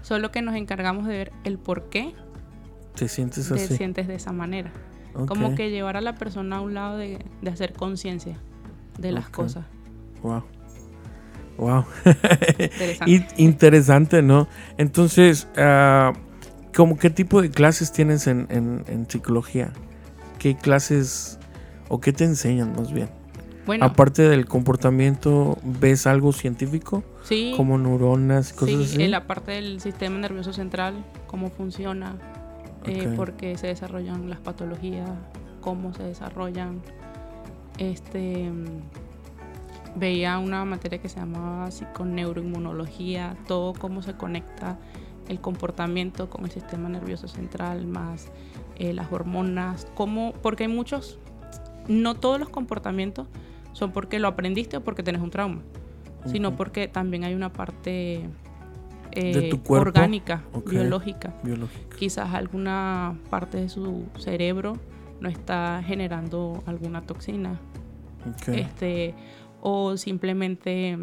Solo 0.02 0.30
que 0.30 0.42
nos 0.42 0.54
encargamos 0.54 1.06
de 1.06 1.16
ver 1.16 1.32
el 1.44 1.58
por 1.58 1.88
qué 1.88 2.14
Te 2.94 3.08
sientes 3.08 3.48
te 3.48 3.54
así. 3.54 3.76
sientes 3.76 4.06
de 4.08 4.14
esa 4.14 4.32
manera. 4.32 4.70
Como 5.26 5.54
que 5.56 5.70
llevar 5.70 5.96
a 5.96 6.00
la 6.00 6.14
persona 6.14 6.58
a 6.58 6.60
un 6.60 6.74
lado 6.74 6.96
de, 6.96 7.18
de 7.42 7.50
hacer 7.50 7.72
conciencia 7.72 8.38
de 8.98 9.10
las 9.12 9.28
cosas. 9.28 9.64
Wow. 10.22 10.44
Wow. 11.58 11.84
Interesante. 12.58 13.10
In- 13.10 13.26
interesante, 13.36 14.22
¿no? 14.22 14.48
Entonces, 14.78 15.48
¿cómo 16.76 16.96
qué 16.98 17.10
tipo 17.10 17.42
de 17.42 17.50
clases 17.50 17.92
tienes 17.92 18.26
en, 18.26 18.46
en- 18.50 18.84
en 18.86 19.10
psicología? 19.10 19.72
¿Qué 20.40 20.56
clases 20.56 21.38
o 21.88 22.00
qué 22.00 22.12
te 22.12 22.24
enseñan 22.24 22.72
más 22.76 22.92
bien? 22.92 23.08
bueno, 23.66 23.84
Aparte 23.84 24.22
del 24.22 24.46
comportamiento, 24.46 25.56
¿ves 25.62 26.06
algo 26.08 26.32
científico? 26.32 27.04
sí. 27.22 27.52
Como 27.56 27.78
neuronas 27.78 28.52
cosas 28.52 28.74
Sí, 28.74 28.82
así. 28.94 29.02
en 29.04 29.10
la 29.12 29.26
parte 29.28 29.52
del 29.52 29.80
sistema 29.80 30.18
nervioso 30.18 30.52
central, 30.52 31.04
cómo 31.28 31.50
funciona, 31.50 32.16
eh, 32.86 33.06
Ok. 33.10 33.16
por 33.16 33.32
qué 33.34 33.56
se 33.58 33.66
desarrollan 33.68 34.28
las 34.30 34.40
patologías, 34.40 35.08
cómo 35.60 35.92
se 35.94 36.02
desarrollan. 36.04 36.80
Este 37.78 38.50
veía 39.94 40.38
una 40.38 40.64
materia 40.64 40.98
que 41.00 41.08
se 41.08 41.20
llamaba 41.20 41.70
psiconeuroinmunología, 41.70 43.36
todo 43.46 43.72
cómo 43.74 44.02
se 44.02 44.14
conecta 44.14 44.78
el 45.28 45.40
comportamiento 45.40 46.28
con 46.30 46.44
el 46.44 46.50
sistema 46.50 46.88
nervioso 46.88 47.28
central, 47.28 47.86
más 47.86 48.28
eh, 48.80 48.92
las 48.92 49.12
hormonas, 49.12 49.86
cómo, 49.94 50.32
porque 50.42 50.64
hay 50.64 50.68
muchos, 50.68 51.18
no 51.86 52.14
todos 52.16 52.40
los 52.40 52.48
comportamientos 52.48 53.28
son 53.72 53.92
porque 53.92 54.18
lo 54.18 54.26
aprendiste 54.26 54.78
o 54.78 54.80
porque 54.82 55.04
tenés 55.04 55.22
un 55.22 55.30
trauma 55.30 55.60
sino 56.26 56.56
porque 56.56 56.88
también 56.88 57.24
hay 57.24 57.34
una 57.34 57.52
parte 57.52 58.20
eh, 59.12 59.34
¿De 59.34 59.48
tu 59.48 59.62
cuerpo? 59.62 59.88
orgánica, 59.88 60.44
biológica. 60.66 61.34
Biológica. 61.42 61.96
Quizás 61.98 62.32
alguna 62.34 63.18
parte 63.28 63.58
de 63.58 63.68
su 63.68 64.06
cerebro 64.18 64.74
no 65.20 65.28
está 65.28 65.82
generando 65.84 66.62
alguna 66.66 67.02
toxina. 67.02 67.58
Este, 68.46 69.14
o 69.60 69.96
simplemente 69.96 70.96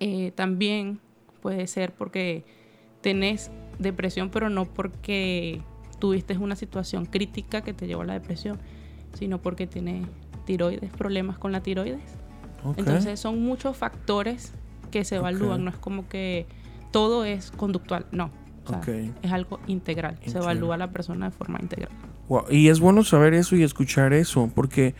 eh, 0.00 0.32
también 0.34 0.98
puede 1.40 1.66
ser 1.66 1.92
porque 1.92 2.44
tenés 3.00 3.50
depresión, 3.78 4.30
pero 4.30 4.48
no 4.48 4.64
porque 4.64 5.60
tuviste 5.98 6.36
una 6.38 6.56
situación 6.56 7.06
crítica 7.06 7.60
que 7.62 7.72
te 7.74 7.86
llevó 7.86 8.02
a 8.02 8.06
la 8.06 8.14
depresión, 8.14 8.58
sino 9.18 9.38
porque 9.40 9.66
tienes 9.66 10.06
tiroides, 10.44 10.90
problemas 10.92 11.38
con 11.38 11.52
la 11.52 11.60
tiroides. 11.62 12.02
Entonces 12.76 13.20
son 13.20 13.42
muchos 13.42 13.76
factores 13.76 14.52
que 14.90 15.04
se 15.04 15.16
evalúan, 15.16 15.64
no 15.64 15.70
es 15.70 15.76
como 15.76 16.08
que 16.08 16.46
todo 16.90 17.24
es 17.24 17.50
conductual, 17.50 18.06
no. 18.12 18.30
O 18.64 18.68
sea, 18.68 18.78
Ok. 18.78 18.88
Es 19.22 19.32
algo 19.32 19.60
integral, 19.66 20.18
se 20.24 20.38
evalúa 20.38 20.76
a 20.76 20.78
la 20.78 20.90
persona 20.90 21.26
de 21.26 21.32
forma 21.32 21.58
integral. 21.60 21.90
Wow, 22.28 22.44
Y 22.50 22.68
es 22.68 22.80
bueno 22.80 23.04
saber 23.04 23.34
eso 23.34 23.54
y 23.56 23.62
escuchar 23.62 24.14
eso, 24.14 24.50
porque 24.54 24.94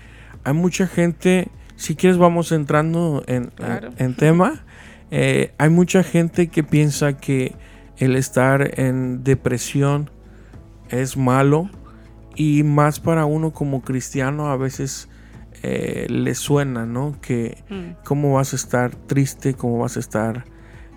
hay 0.44 0.52
mucha 0.52 0.86
gente, 0.86 1.48
si 1.76 1.94
quieres 1.96 2.18
vamos 2.18 2.52
entrando 2.52 3.22
en, 3.26 3.46
Claro. 3.46 3.88
en- 3.96 4.04
en 4.06 4.14
tema, 4.16 4.64
eh, 5.10 5.52
hay 5.56 5.70
mucha 5.70 6.02
gente 6.02 6.48
que 6.48 6.62
piensa 6.62 7.16
que 7.16 7.54
el 7.96 8.16
estar 8.16 8.78
en 8.78 9.24
depresión 9.24 10.10
es 10.88 11.16
malo 11.16 11.68
y 12.36 12.62
más 12.62 13.00
para 13.00 13.24
uno 13.26 13.52
como 13.52 13.82
cristiano 13.82 14.48
a 14.48 14.56
veces 14.56 15.08
eh, 15.62 16.06
le 16.10 16.34
suena, 16.34 16.84
¿no? 16.84 17.16
Que 17.20 17.62
Mm, 17.70 17.96
cómo 18.04 18.34
vas 18.34 18.52
a 18.52 18.56
estar 18.56 18.94
triste, 18.94 19.54
cómo 19.54 19.78
vas 19.78 19.96
a 19.96 20.00
estar 20.00 20.44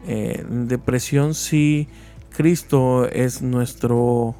eh, 0.06 0.44
en 0.48 0.67
depresión 0.67 1.34
si 1.34 1.88
Cristo 2.36 3.10
es 3.10 3.41
nuestro, 3.41 4.36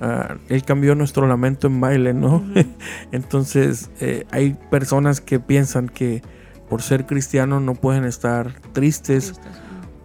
ah, 0.00 0.36
Él 0.48 0.62
cambió 0.64 0.94
nuestro 0.94 1.26
lamento 1.26 1.66
en 1.66 1.80
baile, 1.80 2.14
¿no? 2.14 2.44
Entonces 3.12 3.90
eh, 4.00 4.26
hay 4.30 4.56
personas 4.70 5.20
que 5.20 5.40
piensan 5.40 5.88
que 5.88 6.22
por 6.68 6.80
ser 6.80 7.06
cristiano 7.06 7.60
no 7.60 7.74
pueden 7.74 8.04
estar 8.04 8.60
tristes, 8.72 9.34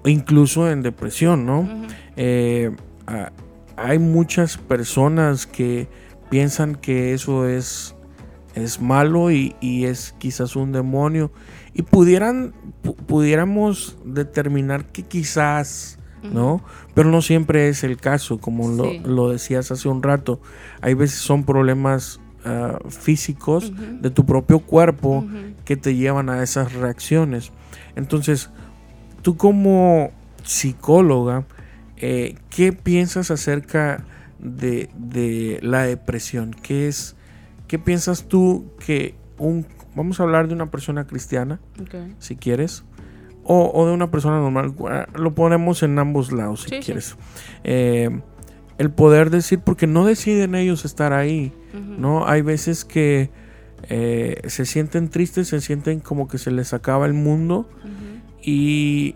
o 0.03 0.10
incluso 0.10 0.69
en 0.69 0.81
depresión, 0.81 1.46
¿no? 1.46 1.69
Hay 3.81 4.00
muchas 4.00 4.57
personas 4.57 5.45
que 5.48 5.88
piensan 6.29 6.75
que 6.75 7.13
eso 7.13 7.48
es, 7.48 7.95
es 8.55 8.81
malo 8.81 9.31
y, 9.31 9.55
y 9.62 9.86
es 9.86 10.13
quizás 10.17 10.55
un 10.55 10.71
demonio. 10.71 11.31
Y 11.74 11.83
pudieran, 11.83 12.53
pu- 12.83 12.95
pudiéramos 12.95 13.98
determinar 14.05 14.86
que 14.86 15.03
quizás. 15.03 15.95
¿no? 16.21 16.62
Pero 16.95 17.09
no 17.09 17.21
siempre 17.21 17.69
es 17.69 17.86
el 17.86 17.95
caso, 17.95 18.39
como 18.39 18.67
lo, 18.67 18.83
Sí. 18.91 19.01
lo 19.05 19.29
decías 19.29 19.71
hace 19.71 19.88
un 19.88 20.03
rato. 20.03 20.41
Hay 20.81 20.93
veces 20.93 21.19
son 21.19 21.45
problemas 21.45 22.19
ah, 22.43 22.77
físicos 22.89 23.71
de 24.01 24.09
tu 24.09 24.25
propio 24.25 24.59
cuerpo 24.59 25.25
que 25.63 25.77
te 25.77 25.95
llevan 25.95 26.29
a 26.29 26.43
esas 26.43 26.74
reacciones. 26.74 27.53
Entonces, 27.95 28.50
tú 29.21 29.38
como 29.38 30.12
psicóloga, 30.43 31.45
eh, 32.00 32.36
¿qué 32.50 32.74
piensas 32.74 33.32
acerca 33.32 34.03
de, 34.39 34.89
de 34.98 35.60
la 35.62 35.84
depresión? 35.84 36.56
¿Qué 36.62 36.88
es, 36.88 37.15
qué 37.68 37.77
piensas 37.79 38.24
tú 38.27 38.72
que 38.86 39.15
un, 39.38 39.65
vamos 39.96 40.20
a 40.20 40.24
hablar 40.24 40.48
de 40.48 40.53
una 40.53 40.72
persona 40.72 41.06
cristiana, 41.08 41.60
Ok. 41.82 41.96
si 42.20 42.36
quieres, 42.36 42.84
o, 43.44 43.72
o 43.74 43.88
de 43.88 43.94
una 43.94 44.12
persona 44.12 44.39
normal, 44.39 44.74
lo 45.15 45.34
ponemos 45.36 45.82
en 45.84 45.98
ambos 46.00 46.32
lados, 46.32 46.63
si 46.63 46.70
Sí, 46.70 46.75
sí. 46.77 46.82
quieres. 46.86 47.15
Eh, 47.63 48.10
el 48.77 48.91
poder 48.91 49.29
decir, 49.29 49.60
porque 49.60 49.88
no 49.88 50.06
deciden 50.06 50.56
ellos 50.56 50.86
estar 50.86 51.12
ahí, 51.13 51.51
¿no? 51.74 52.25
Hay 52.27 52.41
veces 52.41 52.86
que 52.86 53.29
eh, 53.89 54.41
se 54.48 54.65
sienten 54.65 55.10
tristes, 55.10 55.50
se 55.50 55.60
sienten 55.62 56.00
como 56.00 56.27
que 56.29 56.38
se 56.38 56.50
les 56.51 56.74
acaba 56.74 57.06
el 57.06 57.13
mundo 57.13 57.68
y 58.41 59.15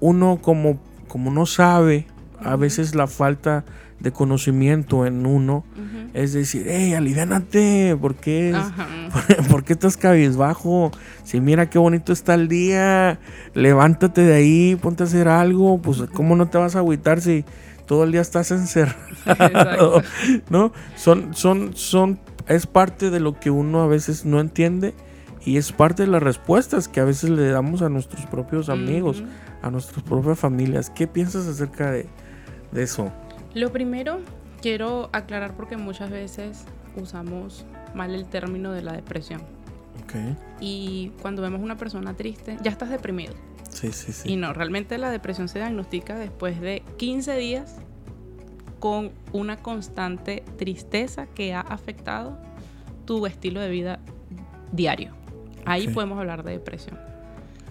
uno 0.00 0.38
como, 0.42 0.78
como 1.08 1.30
no 1.30 1.46
sabe, 1.46 2.06
a 2.42 2.56
veces 2.56 2.94
la 2.94 3.06
falta 3.06 3.64
de 4.00 4.12
conocimiento 4.12 5.06
en 5.06 5.26
uno 5.26 5.64
es 6.14 6.32
decir, 6.32 6.66
hey, 6.68 6.94
aliviánate, 6.94 7.96
¿por 8.00 8.14
qué. 8.14 8.56
¿por 9.50 9.64
qué 9.64 9.74
estás 9.74 9.96
cabizbajo? 9.96 10.90
Si 11.24 11.40
mira 11.40 11.68
qué 11.68 11.78
bonito 11.78 12.12
está 12.12 12.34
el 12.34 12.48
día, 12.48 13.18
levántate 13.54 14.22
de 14.22 14.34
ahí, 14.34 14.76
ponte 14.76 15.02
a 15.02 15.06
hacer 15.06 15.28
algo, 15.28 15.80
pues 15.80 16.02
¿cómo 16.14 16.36
no 16.36 16.48
te 16.48 16.58
vas 16.58 16.76
a 16.76 16.78
agüitar 16.78 17.20
si 17.20 17.44
todo 17.86 18.04
el 18.04 18.12
día 18.12 18.20
estás 18.20 18.50
encerrado? 18.52 20.02
¿no? 20.50 20.72
Son, 20.96 21.34
son, 21.34 21.76
son, 21.76 22.18
es 22.46 22.66
parte 22.66 23.10
de 23.10 23.20
lo 23.20 23.38
que 23.38 23.50
uno 23.50 23.82
a 23.82 23.86
veces 23.86 24.24
no 24.24 24.40
entiende 24.40 24.94
y 25.44 25.56
es 25.56 25.72
parte 25.72 26.04
de 26.04 26.08
las 26.08 26.22
respuestas 26.22 26.88
que 26.88 27.00
a 27.00 27.04
veces 27.04 27.30
le 27.30 27.48
damos 27.48 27.82
a 27.82 27.88
nuestros 27.88 28.26
propios 28.26 28.68
amigos, 28.68 29.22
a 29.62 29.70
nuestras 29.70 30.02
propias 30.02 30.38
familias. 30.38 30.90
¿Qué 30.90 31.06
piensas 31.06 31.46
acerca 31.46 31.90
de, 31.90 32.06
de 32.72 32.82
eso? 32.82 33.12
Lo 33.54 33.72
primero, 33.72 34.20
quiero 34.60 35.10
aclarar 35.12 35.54
porque 35.54 35.76
muchas 35.76 36.10
veces 36.10 36.64
usamos 36.96 37.64
mal 37.94 38.14
el 38.14 38.26
término 38.26 38.72
de 38.72 38.82
la 38.82 38.92
depresión. 38.92 39.40
Ok. 40.04 40.14
Y 40.60 41.12
cuando 41.22 41.42
vemos 41.42 41.60
una 41.60 41.76
persona 41.76 42.14
triste, 42.14 42.56
ya 42.62 42.70
estás 42.70 42.90
deprimido. 42.90 43.34
Sí, 43.70 43.92
sí, 43.92 44.12
sí. 44.12 44.32
Y 44.32 44.36
no, 44.36 44.52
realmente 44.52 44.98
la 44.98 45.10
depresión 45.10 45.48
se 45.48 45.58
diagnostica 45.58 46.16
después 46.16 46.60
de 46.60 46.82
15 46.96 47.36
días 47.36 47.76
con 48.80 49.12
una 49.32 49.58
constante 49.58 50.44
tristeza 50.56 51.26
que 51.26 51.54
ha 51.54 51.60
afectado 51.60 52.38
tu 53.04 53.26
estilo 53.26 53.60
de 53.60 53.68
vida 53.68 54.00
diario. 54.72 55.12
Ahí 55.64 55.88
podemos 55.88 56.18
hablar 56.18 56.44
de 56.44 56.52
depresión. 56.52 56.98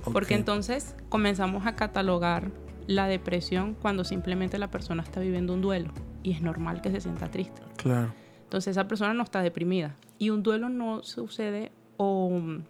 Ok. 0.05 0.13
Porque 0.13 0.35
entonces 0.35 0.95
comenzamos 1.09 1.65
a 1.65 1.75
catalogar 1.75 2.51
la 2.87 3.07
depresión 3.07 3.75
cuando 3.79 4.03
simplemente 4.03 4.57
la 4.57 4.71
persona 4.71 5.03
está 5.03 5.19
viviendo 5.19 5.53
un 5.53 5.61
duelo 5.61 5.91
y 6.23 6.31
es 6.31 6.41
normal 6.41 6.81
que 6.81 6.89
se 6.89 7.01
sienta 7.01 7.29
triste. 7.29 7.61
Claro. 7.75 8.13
Entonces 8.43 8.71
esa 8.71 8.87
persona 8.87 9.13
no 9.13 9.23
está 9.23 9.41
deprimida. 9.41 9.95
Y 10.17 10.29
un 10.29 10.41
duelo 10.41 10.69
no 10.69 11.03
sucede 11.03 11.71
o, 11.97 12.29
mm, 12.29 12.63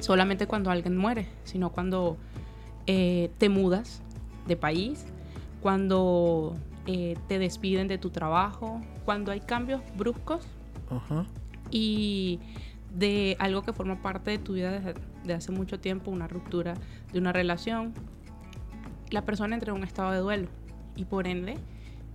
solamente 0.00 0.46
cuando 0.46 0.70
alguien 0.70 0.96
muere, 0.96 1.28
sino 1.44 1.70
cuando 1.70 2.16
eh, 2.86 3.30
te 3.38 3.48
mudas 3.48 4.02
de 4.46 4.56
país, 4.56 5.04
cuando 5.60 6.56
eh, 6.86 7.16
te 7.28 7.38
despiden 7.38 7.88
de 7.88 7.98
tu 7.98 8.10
trabajo, 8.10 8.80
cuando 9.04 9.30
hay 9.30 9.40
cambios 9.40 9.82
bruscos 9.96 10.46
y 11.70 12.40
de 12.94 13.36
algo 13.38 13.62
que 13.62 13.72
forma 13.72 14.02
parte 14.02 14.32
de 14.32 14.38
tu 14.38 14.54
vida 14.54 14.70
desde 14.72 14.94
de 15.24 15.34
hace 15.34 15.52
mucho 15.52 15.78
tiempo, 15.78 16.10
una 16.10 16.26
ruptura 16.26 16.74
de 17.12 17.18
una 17.18 17.32
relación, 17.32 17.94
la 19.12 19.22
persona 19.22 19.54
entra 19.54 19.70
en 19.72 19.78
un 19.78 19.84
estado 19.84 20.10
de 20.10 20.18
duelo 20.18 20.48
y 20.96 21.04
por 21.04 21.26
ende 21.26 21.56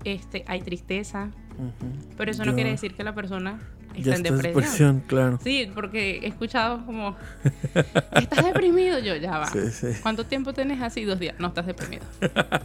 este, 0.03 0.43
hay 0.47 0.61
tristeza, 0.61 1.31
ujú. 1.57 1.91
pero 2.17 2.31
eso 2.31 2.45
no 2.45 2.53
quiere 2.53 2.69
decir 2.71 2.93
que 2.93 3.03
la 3.03 3.15
persona 3.15 3.59
está 3.95 4.15
en 4.15 4.23
depresión. 4.23 4.53
depresión, 4.53 5.03
claro. 5.07 5.39
Sí, 5.43 5.69
porque 5.73 6.19
he 6.19 6.27
escuchado 6.27 6.85
como, 6.85 7.15
estás 8.13 8.45
deprimido, 8.45 8.99
yo 8.99 9.15
ya 9.15 9.39
va. 9.39 9.47
Sí, 9.47 9.71
sí. 9.71 9.87
¿Cuánto 10.01 10.25
tiempo 10.25 10.53
tenés 10.53 10.81
así? 10.81 11.03
Dos 11.03 11.19
días. 11.19 11.35
No 11.39 11.47
estás 11.47 11.65
deprimido. 11.65 12.03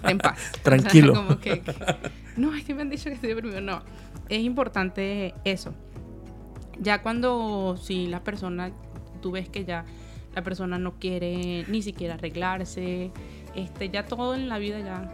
En 0.04 0.18
paz. 0.18 0.38
O 0.38 0.52
sea, 0.54 0.62
Tranquilo. 0.62 1.14
como 1.16 1.38
que, 1.38 1.60
que- 1.60 1.74
no, 2.36 2.54
es 2.54 2.64
que 2.64 2.74
me 2.74 2.82
han 2.82 2.90
dicho 2.90 3.04
que 3.04 3.14
estoy 3.14 3.30
deprimido. 3.30 3.60
No, 3.60 3.82
es 4.28 4.40
importante 4.42 5.34
eso. 5.44 5.74
Ya 6.78 7.02
cuando, 7.02 7.78
si 7.80 8.06
la 8.08 8.22
persona, 8.22 8.72
tú 9.20 9.30
ves 9.30 9.48
que 9.48 9.64
ya 9.64 9.84
la 10.34 10.42
persona 10.42 10.78
no 10.78 10.98
quiere 10.98 11.64
ni 11.68 11.82
siquiera 11.82 12.14
arreglarse, 12.14 13.10
este, 13.54 13.88
ya 13.90 14.06
todo 14.06 14.34
en 14.34 14.48
la 14.48 14.58
vida 14.58 14.80
ya, 14.80 15.08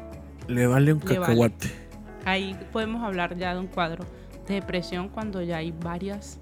Le 0.48 0.66
vale 0.66 0.92
un 0.92 1.00
Le 1.00 1.18
vale. 1.18 1.20
cacahuate. 1.20 1.68
ahí 2.24 2.56
podemos 2.72 3.02
hablar 3.02 3.36
ya 3.36 3.54
de 3.54 3.60
un 3.60 3.66
cuadro 3.66 4.04
de 4.46 4.54
depresión 4.54 5.08
cuando 5.08 5.42
ya 5.42 5.58
hay 5.58 5.72
varias 5.72 6.38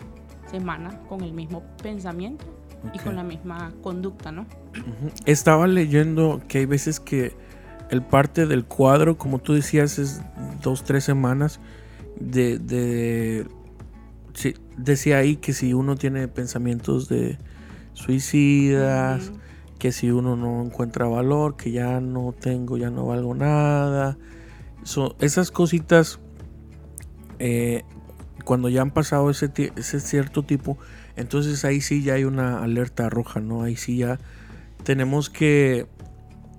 semanas 0.50 0.94
con 1.08 1.22
el 1.22 1.32
mismo 1.32 1.62
pensamiento 1.82 2.44
y 2.94 2.98
con 3.00 3.16
la 3.16 3.24
misma 3.24 3.72
conducta, 3.82 4.30
¿no? 4.30 4.46
Estaba 5.24 5.66
leyendo 5.66 6.40
que 6.46 6.58
hay 6.58 6.66
veces 6.66 7.00
que 7.00 7.34
el 7.90 8.02
parte 8.02 8.46
del 8.46 8.64
cuadro, 8.64 9.16
como 9.18 9.38
tú 9.40 9.54
decías, 9.54 9.98
es 9.98 10.20
dos, 10.62 10.84
tres 10.84 11.02
semanas 11.04 11.58
de... 12.20 12.58
de 12.58 13.46
sí, 14.34 14.54
decía 14.76 15.18
ahí 15.18 15.36
que 15.36 15.52
si 15.52 15.72
uno 15.72 15.96
tiene 15.96 16.28
pensamientos 16.28 17.08
de 17.08 17.38
suicidas. 17.94 19.32
Que 19.78 19.92
si 19.92 20.10
uno 20.10 20.36
no 20.36 20.62
encuentra 20.62 21.06
valor, 21.06 21.56
que 21.56 21.70
ya 21.70 22.00
no 22.00 22.34
tengo, 22.38 22.76
ya 22.76 22.90
no 22.90 23.06
valgo 23.06 23.34
nada. 23.34 24.16
So, 24.84 25.16
esas 25.20 25.50
cositas, 25.50 26.18
eh, 27.38 27.82
cuando 28.44 28.68
ya 28.68 28.82
han 28.82 28.90
pasado 28.90 29.28
ese, 29.30 29.50
ese 29.76 30.00
cierto 30.00 30.42
tipo, 30.42 30.78
entonces 31.16 31.64
ahí 31.64 31.80
sí 31.80 32.02
ya 32.02 32.14
hay 32.14 32.24
una 32.24 32.62
alerta 32.62 33.08
roja, 33.10 33.40
¿no? 33.40 33.62
Ahí 33.62 33.76
sí 33.76 33.98
ya 33.98 34.18
tenemos 34.84 35.28
que 35.30 35.86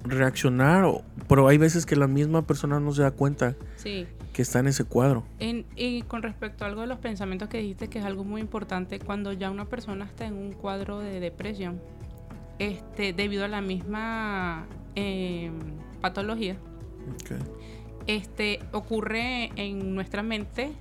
reaccionar, 0.03 0.83
o- 0.85 1.01
pero 1.27 1.47
hay 1.47 1.57
veces 1.57 1.85
que 1.85 1.95
la 1.95 2.07
misma 2.07 2.43
persona 2.43 2.79
no 2.79 2.91
se 2.93 3.01
da 3.01 3.11
cuenta 3.11 3.55
Sí. 3.77 4.05
que 4.33 4.41
está 4.41 4.59
en 4.59 4.67
ese 4.67 4.83
cuadro. 4.83 5.23
En- 5.39 5.65
y 5.75 6.01
con 6.03 6.21
respecto 6.21 6.63
a 6.63 6.67
algo 6.67 6.81
de 6.81 6.87
los 6.87 6.99
pensamientos 6.99 7.49
que 7.49 7.57
dijiste, 7.59 7.87
que 7.87 7.99
es 7.99 8.05
algo 8.05 8.23
muy 8.23 8.41
importante, 8.41 8.99
cuando 8.99 9.33
ya 9.33 9.49
una 9.49 9.65
persona 9.65 10.05
está 10.05 10.25
en 10.25 10.33
un 10.35 10.51
cuadro 10.51 10.99
de 10.99 11.19
depresión, 11.19 11.79
este, 12.59 13.13
debido 13.13 13.45
a 13.45 13.47
la 13.47 13.61
misma 13.61 14.65
eh, 14.95 15.51
patología, 16.01 16.57
este, 18.07 18.59
ocurre 18.71 19.51
en 19.55 19.93
nuestra 19.95 20.23
mente, 20.23 20.71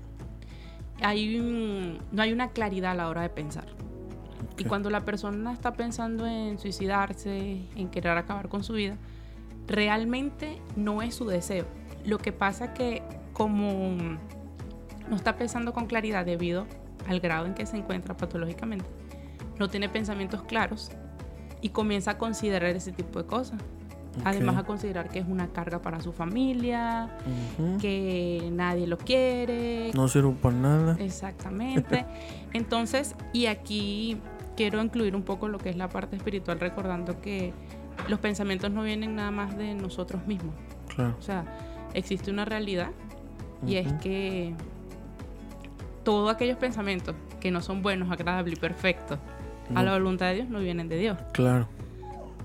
hay 1.02 1.38
un- 1.38 1.98
no 2.12 2.22
hay 2.22 2.32
una 2.32 2.48
claridad 2.48 2.92
a 2.92 2.94
la 2.94 3.08
hora 3.08 3.22
de 3.22 3.28
pensar. 3.28 3.66
Y 4.58 4.64
cuando 4.64 4.88
la 4.88 5.04
persona 5.04 5.52
está 5.52 5.74
pensando 5.74 6.26
en 6.26 6.58
suicidarse, 6.58 7.60
en 7.76 7.88
querer 7.88 8.16
acabar 8.16 8.48
con 8.48 8.64
su 8.64 8.72
vida, 8.72 8.96
realmente 9.66 10.58
no 10.76 11.02
es 11.02 11.14
su 11.14 11.26
deseo. 11.26 11.66
Lo 12.06 12.16
que 12.18 12.32
pasa 12.32 12.72
que 12.72 13.02
como 13.34 13.96
no 15.10 15.14
está 15.16 15.36
pensando 15.36 15.74
con 15.74 15.86
claridad 15.86 16.24
debido 16.24 16.66
al 17.06 17.20
grado 17.20 17.44
en 17.46 17.54
que 17.54 17.66
se 17.66 17.76
encuentra 17.76 18.16
patológicamente, 18.16 18.86
no 19.58 19.68
tiene 19.68 19.88
pensamientos 19.90 20.42
claros 20.44 20.90
y 21.60 21.70
comienza 21.70 22.12
a 22.12 22.18
considerar 22.18 22.76
ese 22.76 22.92
tipo 22.92 23.20
de 23.22 23.26
cosas. 23.26 23.60
Además 24.24 24.56
a 24.56 24.64
considerar 24.64 25.10
que 25.10 25.18
es 25.18 25.26
una 25.28 25.48
carga 25.48 25.82
para 25.82 26.00
su 26.00 26.12
familia, 26.12 27.10
que 27.80 28.48
nadie 28.50 28.86
lo 28.86 28.96
quiere, 28.96 29.90
No 29.94 30.08
sirve 30.08 30.32
para 30.32 30.56
nada. 30.56 30.96
Exactamente. 30.98 32.06
Entonces, 32.54 33.14
y 33.34 33.46
aquí 33.46 34.18
quiero 34.56 34.82
incluir 34.82 35.14
un 35.14 35.22
poco 35.22 35.48
lo 35.48 35.58
que 35.58 35.68
es 35.68 35.76
la 35.76 35.88
parte 35.88 36.16
espiritual, 36.16 36.58
recordando 36.58 37.20
que 37.20 37.52
los 38.08 38.18
pensamientos 38.18 38.70
no 38.70 38.82
vienen 38.82 39.16
nada 39.16 39.30
más 39.30 39.56
de 39.56 39.74
nosotros 39.74 40.26
mismos. 40.26 40.54
Claro. 40.94 41.14
O 41.18 41.22
sea, 41.22 41.44
existe 41.92 42.30
una 42.30 42.46
realidad 42.46 42.90
y 43.66 43.76
es 43.76 43.92
que 43.94 44.54
todos 46.04 46.32
aquellos 46.32 46.56
pensamientos 46.56 47.14
que 47.40 47.50
no 47.50 47.60
son 47.60 47.82
buenos, 47.82 48.10
agradables 48.10 48.56
y 48.56 48.60
perfectos 48.60 49.18
a 49.74 49.82
la 49.82 49.92
voluntad 49.92 50.26
de 50.26 50.34
Dios 50.36 50.48
no 50.48 50.60
vienen 50.60 50.88
de 50.88 50.98
Dios. 50.98 51.18
Claro. 51.32 51.68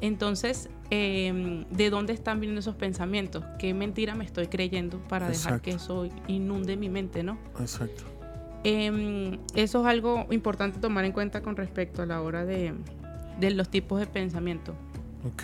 Entonces, 0.01 0.69
eh, 0.89 1.65
¿de 1.69 1.89
dónde 1.89 2.13
están 2.13 2.39
viniendo 2.39 2.59
esos 2.59 2.75
pensamientos? 2.75 3.43
¿Qué 3.59 3.73
mentira 3.73 4.15
me 4.15 4.25
estoy 4.25 4.47
creyendo 4.47 4.97
para 5.07 5.27
dejar 5.29 5.61
que 5.61 5.71
eso 5.71 6.07
inunde 6.27 6.75
mi 6.77 6.89
mente, 6.89 7.23
no? 7.23 7.37
Exacto. 7.59 8.03
Em, 8.63 9.39
eso 9.55 9.81
es 9.81 9.85
algo 9.87 10.27
importante 10.31 10.79
tomar 10.79 11.05
en 11.05 11.11
cuenta 11.11 11.41
con 11.41 11.55
respecto 11.55 12.01
a 12.01 12.05
la 12.05 12.21
hora 12.21 12.45
de, 12.45 12.73
de 13.39 13.51
los 13.51 13.69
tipos 13.69 13.99
de 13.99 14.05
pensamiento 14.07 14.75
Ok. 15.25 15.43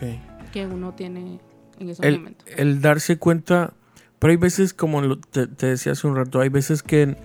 que 0.51 0.65
uno 0.67 0.93
tiene 0.93 1.39
en 1.79 1.89
esos 1.89 2.05
el, 2.05 2.17
momentos. 2.17 2.47
el 2.55 2.81
darse 2.81 3.17
cuenta, 3.17 3.73
pero 4.19 4.31
hay 4.31 4.37
veces, 4.37 4.73
como 4.73 5.17
te 5.19 5.47
decía 5.47 5.93
hace 5.93 6.07
un 6.07 6.15
rato, 6.15 6.39
hay 6.41 6.49
veces 6.49 6.83
que 6.83 7.15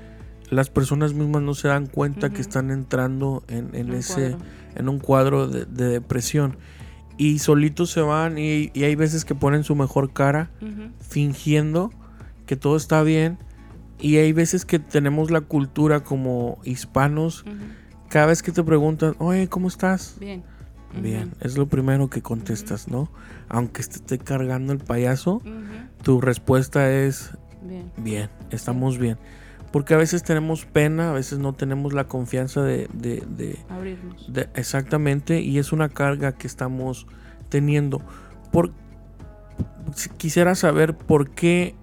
las 0.52 0.70
personas 0.70 1.14
mismas 1.14 1.42
no 1.42 1.54
se 1.54 1.68
dan 1.68 1.86
cuenta 1.86 2.30
que 2.30 2.40
están 2.42 2.70
entrando 2.70 3.42
en, 3.48 3.74
en 3.74 3.90
Un 3.90 3.96
ese, 3.96 4.30
cuadro. 4.32 4.38
en 4.76 4.88
un 4.88 4.98
cuadro 4.98 5.48
de, 5.48 5.64
de 5.64 5.88
depresión 5.88 6.56
y 7.16 7.38
solitos 7.38 7.90
se 7.90 8.00
van 8.02 8.38
y, 8.38 8.70
y 8.74 8.84
hay 8.84 8.94
veces 8.94 9.24
que 9.24 9.34
ponen 9.34 9.64
su 9.64 9.74
mejor 9.74 10.12
cara 10.12 10.50
fingiendo 11.00 11.90
que 12.46 12.56
todo 12.56 12.76
está 12.76 13.02
bien 13.02 13.38
y 13.98 14.16
hay 14.16 14.32
veces 14.32 14.64
que 14.64 14.78
tenemos 14.78 15.30
la 15.30 15.40
cultura 15.42 16.00
como 16.00 16.58
hispanos, 16.64 17.44
cada 18.08 18.26
vez 18.26 18.42
que 18.42 18.50
te 18.50 18.64
preguntan, 18.64 19.14
oye, 19.18 19.48
¿cómo 19.48 19.68
estás? 19.68 20.16
Bien. 20.18 20.42
Bien, 21.00 21.32
es 21.40 21.56
lo 21.56 21.66
primero 21.68 22.10
que 22.10 22.20
contestas, 22.20 22.88
¿no? 22.88 23.08
Aunque 23.48 23.82
te 23.84 23.96
esté 23.96 24.18
cargando 24.18 24.72
el 24.74 24.78
payaso, 24.80 25.40
tu 26.02 26.20
respuesta 26.20 26.90
es 26.90 27.30
Bien. 27.62 27.90
bien, 27.96 28.28
estamos 28.50 28.98
bien. 28.98 29.16
Porque 29.72 29.94
a 29.94 29.96
veces 29.96 30.22
tenemos 30.22 30.66
pena, 30.66 31.10
a 31.10 31.12
veces 31.14 31.38
no 31.38 31.54
tenemos 31.54 31.92
la 31.94 32.04
confianza 32.04 32.62
de, 32.62 32.88
de- 32.92 33.22
de- 33.26 33.58
Abrirnos. 33.70 34.30
de- 34.32 34.48
exactamente, 34.54 35.40
y 35.40 35.58
es 35.58 35.72
una 35.72 35.88
carga 35.88 36.32
que 36.32 36.46
estamos 36.46 37.06
teniendo. 37.48 38.02
Por, 38.52 38.72
si- 39.94 40.10
quisiera 40.10 40.54
saber 40.54 40.94
por 40.96 41.30
qué, 41.30 41.74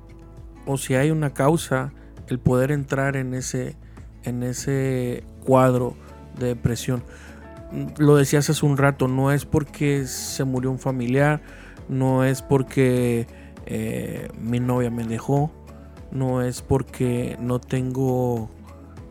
o 0.68 0.78
si 0.78 0.94
hay 0.94 1.10
una 1.10 1.32
causa, 1.34 1.92
el 2.28 2.38
poder 2.40 2.72
entrar 2.72 3.16
en 3.16 3.34
ese, 3.34 3.76
en 4.24 4.44
ese 4.44 5.24
cuadro 5.44 5.96
de 6.38 6.48
depresión. 6.48 7.04
Lo 7.98 8.16
decías 8.16 8.50
hace 8.52 8.66
un 8.66 8.78
rato, 8.78 9.08
no 9.08 9.32
es 9.32 9.46
porque 9.46 10.06
se 10.06 10.44
murió 10.44 10.70
un 10.70 10.80
familiar, 10.80 11.42
no 11.88 12.24
es 12.24 12.42
porque 12.44 13.26
eh, 13.66 14.30
mi 14.40 14.60
novia 14.60 14.92
me 14.92 15.04
dejó, 15.06 15.52
no 16.12 16.42
es 16.42 16.62
porque 16.62 17.38
no 17.40 17.60
tengo 17.60 18.50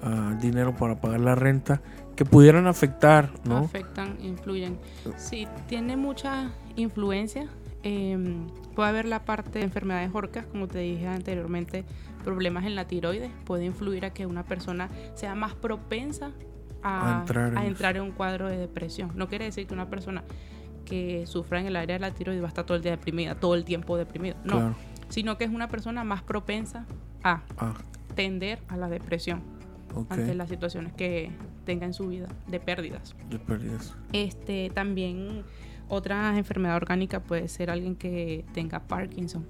ah, 0.02 0.36
dinero 0.40 0.74
para 0.76 1.00
pagar 1.00 1.20
la 1.20 1.34
renta, 1.34 1.80
que 2.16 2.24
pudieran 2.24 2.66
afectar, 2.66 3.30
¿no? 3.44 3.58
Afectan, 3.58 4.16
influyen. 4.20 4.78
Sí, 5.16 5.46
tiene 5.68 5.96
mucha 5.96 6.50
influencia 6.74 7.48
em, 7.84 8.48
puede 8.74 8.88
haber 8.88 9.06
la 9.06 9.24
parte 9.24 9.60
de 9.60 9.64
enfermedades 9.64 10.10
orcas, 10.12 10.46
como 10.46 10.66
te 10.66 10.78
dije 10.78 11.06
anteriormente, 11.06 11.84
problemas 12.24 12.64
en 12.64 12.74
la 12.74 12.86
tiroides, 12.86 13.30
puede 13.44 13.64
influir 13.64 14.04
a 14.04 14.10
que 14.10 14.26
una 14.26 14.44
persona 14.44 14.88
sea 15.14 15.34
más 15.34 15.54
propensa 15.54 16.32
a, 16.82 17.24
entrar, 17.64 17.96
en... 17.96 18.02
un 18.02 18.12
cuadro 18.12 18.48
de 18.48 18.56
depresión. 18.56 19.12
No 19.14 19.28
quiere 19.28 19.44
decir 19.46 19.66
que 19.66 19.74
una 19.74 19.88
persona 19.88 20.24
que 20.84 21.26
sufra 21.26 21.60
en 21.60 21.66
el 21.66 21.76
área 21.76 21.96
de 21.96 22.00
la 22.00 22.12
tiroides 22.12 22.42
va 22.42 22.46
a 22.46 22.48
estar 22.48 22.64
todo 22.64 22.76
el 22.76 22.82
día 22.82 22.92
deprimida, 22.92 23.34
todo 23.34 23.54
el 23.54 23.64
tiempo 23.64 23.96
deprimida. 23.96 24.36
No, 24.44 24.74
sino 25.08 25.38
que 25.38 25.44
es 25.44 25.50
una 25.50 25.68
persona 25.68 26.04
más 26.04 26.22
propensa 26.22 26.86
a 27.22 27.42
ah. 27.58 27.74
tender 28.14 28.60
a 28.68 28.76
la 28.76 28.88
depresión 28.88 29.42
ante 30.10 30.34
las 30.34 30.48
situaciones 30.48 30.92
que 30.92 31.30
tenga 31.64 31.86
en 31.86 31.94
su 31.94 32.08
vida 32.08 32.28
de 32.46 32.60
pérdidas. 32.60 33.16
De 33.30 33.38
pérdidas. 33.38 33.94
Este, 34.12 34.70
también 34.70 35.44
otra 35.88 36.36
enfermedad 36.36 36.76
orgánica 36.76 37.20
puede 37.20 37.48
ser 37.48 37.70
alguien 37.70 37.96
que 37.96 38.44
tenga 38.52 38.80
Parkinson. 38.80 39.46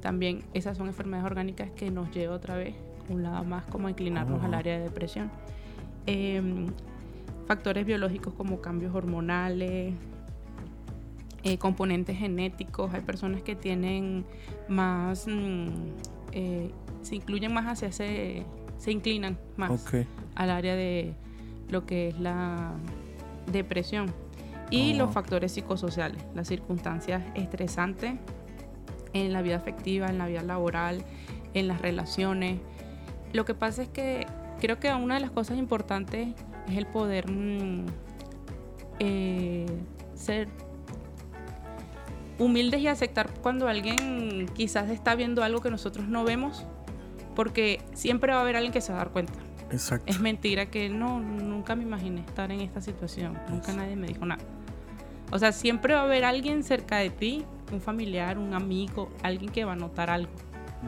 También 0.00 0.44
esas 0.52 0.76
son 0.76 0.88
enfermedades 0.88 1.26
orgánicas 1.26 1.70
que 1.70 1.90
nos 1.90 2.10
lleva 2.10 2.34
otra 2.34 2.56
vez 2.56 2.74
un 3.08 3.22
lado 3.22 3.44
más 3.44 3.64
como 3.66 3.86
a 3.86 3.90
inclinarnos 3.90 4.42
al 4.42 4.54
área 4.54 4.78
de 4.78 4.84
depresión. 4.84 5.30
Em, 6.06 6.66
factores 7.46 7.86
biológicos 7.86 8.34
como 8.34 8.60
cambios 8.60 8.94
hormonales, 8.94 9.94
eh, 11.46 11.58
componentes 11.58 12.18
genéticos. 12.18 12.92
Hay 12.92 13.02
personas 13.02 13.40
que 13.40 13.54
tienen 13.54 14.24
más, 14.66 15.28
mm, 15.28 15.68
eh, 16.32 16.72
se 17.02 17.14
incluyen 17.14 17.54
más 17.54 17.66
hacia 17.66 17.86
ese, 17.86 18.42
se 18.78 18.90
inclinan 18.90 19.38
más 19.56 19.94
al 20.34 20.50
área 20.50 20.74
de 20.74 21.14
lo 21.68 21.86
que 21.86 22.08
es 22.08 22.18
la 22.18 22.72
depresión. 23.52 24.12
Y 24.72 24.94
los 24.94 25.14
factores 25.14 25.52
psicosociales, 25.52 26.20
las 26.34 26.48
circunstancias 26.48 27.22
estresantes 27.36 28.14
en 29.12 29.32
la 29.32 29.40
vida 29.40 29.54
afectiva, 29.54 30.08
en 30.08 30.18
la 30.18 30.26
vida 30.26 30.42
laboral, 30.42 31.04
en 31.54 31.68
las 31.68 31.80
relaciones. 31.80 32.58
Lo 33.32 33.44
que 33.44 33.54
pasa 33.54 33.84
es 33.84 33.88
que 33.88 34.26
creo 34.60 34.80
que 34.80 34.92
una 34.92 35.14
de 35.14 35.20
las 35.20 35.30
cosas 35.30 35.58
importantes 35.58 36.26
es 36.68 36.76
el 36.76 36.86
poder 36.86 37.30
mm, 37.30 37.86
eh, 38.98 39.66
ser 40.16 40.48
humildes 42.38 42.80
y 42.80 42.88
aceptar 42.88 43.30
cuando 43.40 43.68
alguien 43.68 44.46
quizás 44.54 44.90
está 44.90 45.14
viendo 45.14 45.42
algo 45.42 45.60
que 45.60 45.70
nosotros 45.70 46.08
no 46.08 46.24
vemos, 46.24 46.66
porque 47.34 47.80
siempre 47.94 48.32
va 48.32 48.38
a 48.38 48.42
haber 48.42 48.56
alguien 48.56 48.72
que 48.72 48.80
se 48.80 48.92
va 48.92 49.00
a 49.00 49.04
dar 49.04 49.12
cuenta. 49.12 49.34
Exacto. 49.70 50.04
Es 50.06 50.20
mentira 50.20 50.66
que 50.66 50.88
no, 50.88 51.20
nunca 51.20 51.74
me 51.74 51.82
imaginé 51.82 52.20
estar 52.20 52.50
en 52.52 52.60
esta 52.60 52.80
situación, 52.80 53.38
nunca 53.48 53.72
nadie 53.72 53.96
me 53.96 54.06
dijo 54.06 54.24
nada. 54.24 54.42
O 55.32 55.38
sea, 55.38 55.52
siempre 55.52 55.94
va 55.94 56.00
a 56.00 56.04
haber 56.04 56.24
alguien 56.24 56.62
cerca 56.62 56.98
de 56.98 57.10
ti, 57.10 57.44
un 57.72 57.80
familiar, 57.80 58.38
un 58.38 58.54
amigo, 58.54 59.10
alguien 59.22 59.50
que 59.50 59.64
va 59.64 59.72
a 59.72 59.76
notar 59.76 60.08
algo. 60.08 60.30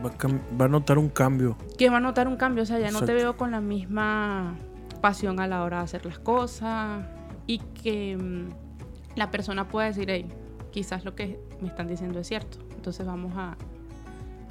Va 0.04 0.64
a, 0.66 0.68
notar 0.68 0.98
un 0.98 1.08
cambio. 1.08 1.56
Que 1.76 1.90
va 1.90 1.96
a 1.96 2.00
notar 2.00 2.28
un 2.28 2.36
cambio, 2.36 2.62
o 2.62 2.66
sea, 2.66 2.78
ya 2.78 2.92
no 2.92 3.02
te 3.02 3.14
veo 3.14 3.36
con 3.36 3.50
la 3.50 3.60
misma 3.60 4.54
pasión 5.00 5.40
a 5.40 5.46
la 5.46 5.62
hora 5.64 5.78
de 5.78 5.84
hacer 5.84 6.06
las 6.06 6.18
cosas 6.18 7.04
y 7.46 7.58
que 7.58 8.16
mm, 8.16 9.16
la 9.16 9.30
persona 9.30 9.66
pueda 9.68 9.88
decir, 9.88 10.08
hey, 10.10 10.26
quizás 10.70 11.04
lo 11.04 11.14
que 11.14 11.38
me 11.60 11.68
están 11.68 11.88
diciendo 11.88 12.20
es 12.20 12.28
cierto. 12.28 12.58
Entonces 12.74 13.06
vamos 13.06 13.32
a, 13.36 13.56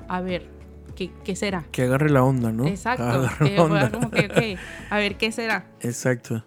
a 0.07 0.21
ver 0.21 0.47
qué, 0.95 1.11
qué 1.23 1.35
será. 1.35 1.65
Que 1.71 1.83
agarre 1.83 2.09
la 2.09 2.23
onda, 2.23 2.51
¿no? 2.51 2.65
Exacto. 2.65 3.03
a 4.89 4.97
ver 4.97 5.17
qué 5.17 5.31
será. 5.31 5.65
Exacto. 5.81 6.43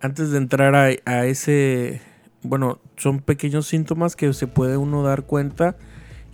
Antes 0.00 0.30
de 0.30 0.38
entrar 0.38 0.74
a, 0.74 0.90
a 1.04 1.26
ese, 1.26 2.00
bueno, 2.42 2.80
son 2.96 3.20
pequeños 3.20 3.66
síntomas 3.66 4.16
que 4.16 4.32
se 4.32 4.46
puede 4.46 4.76
uno 4.76 5.02
dar 5.02 5.24
cuenta 5.24 5.76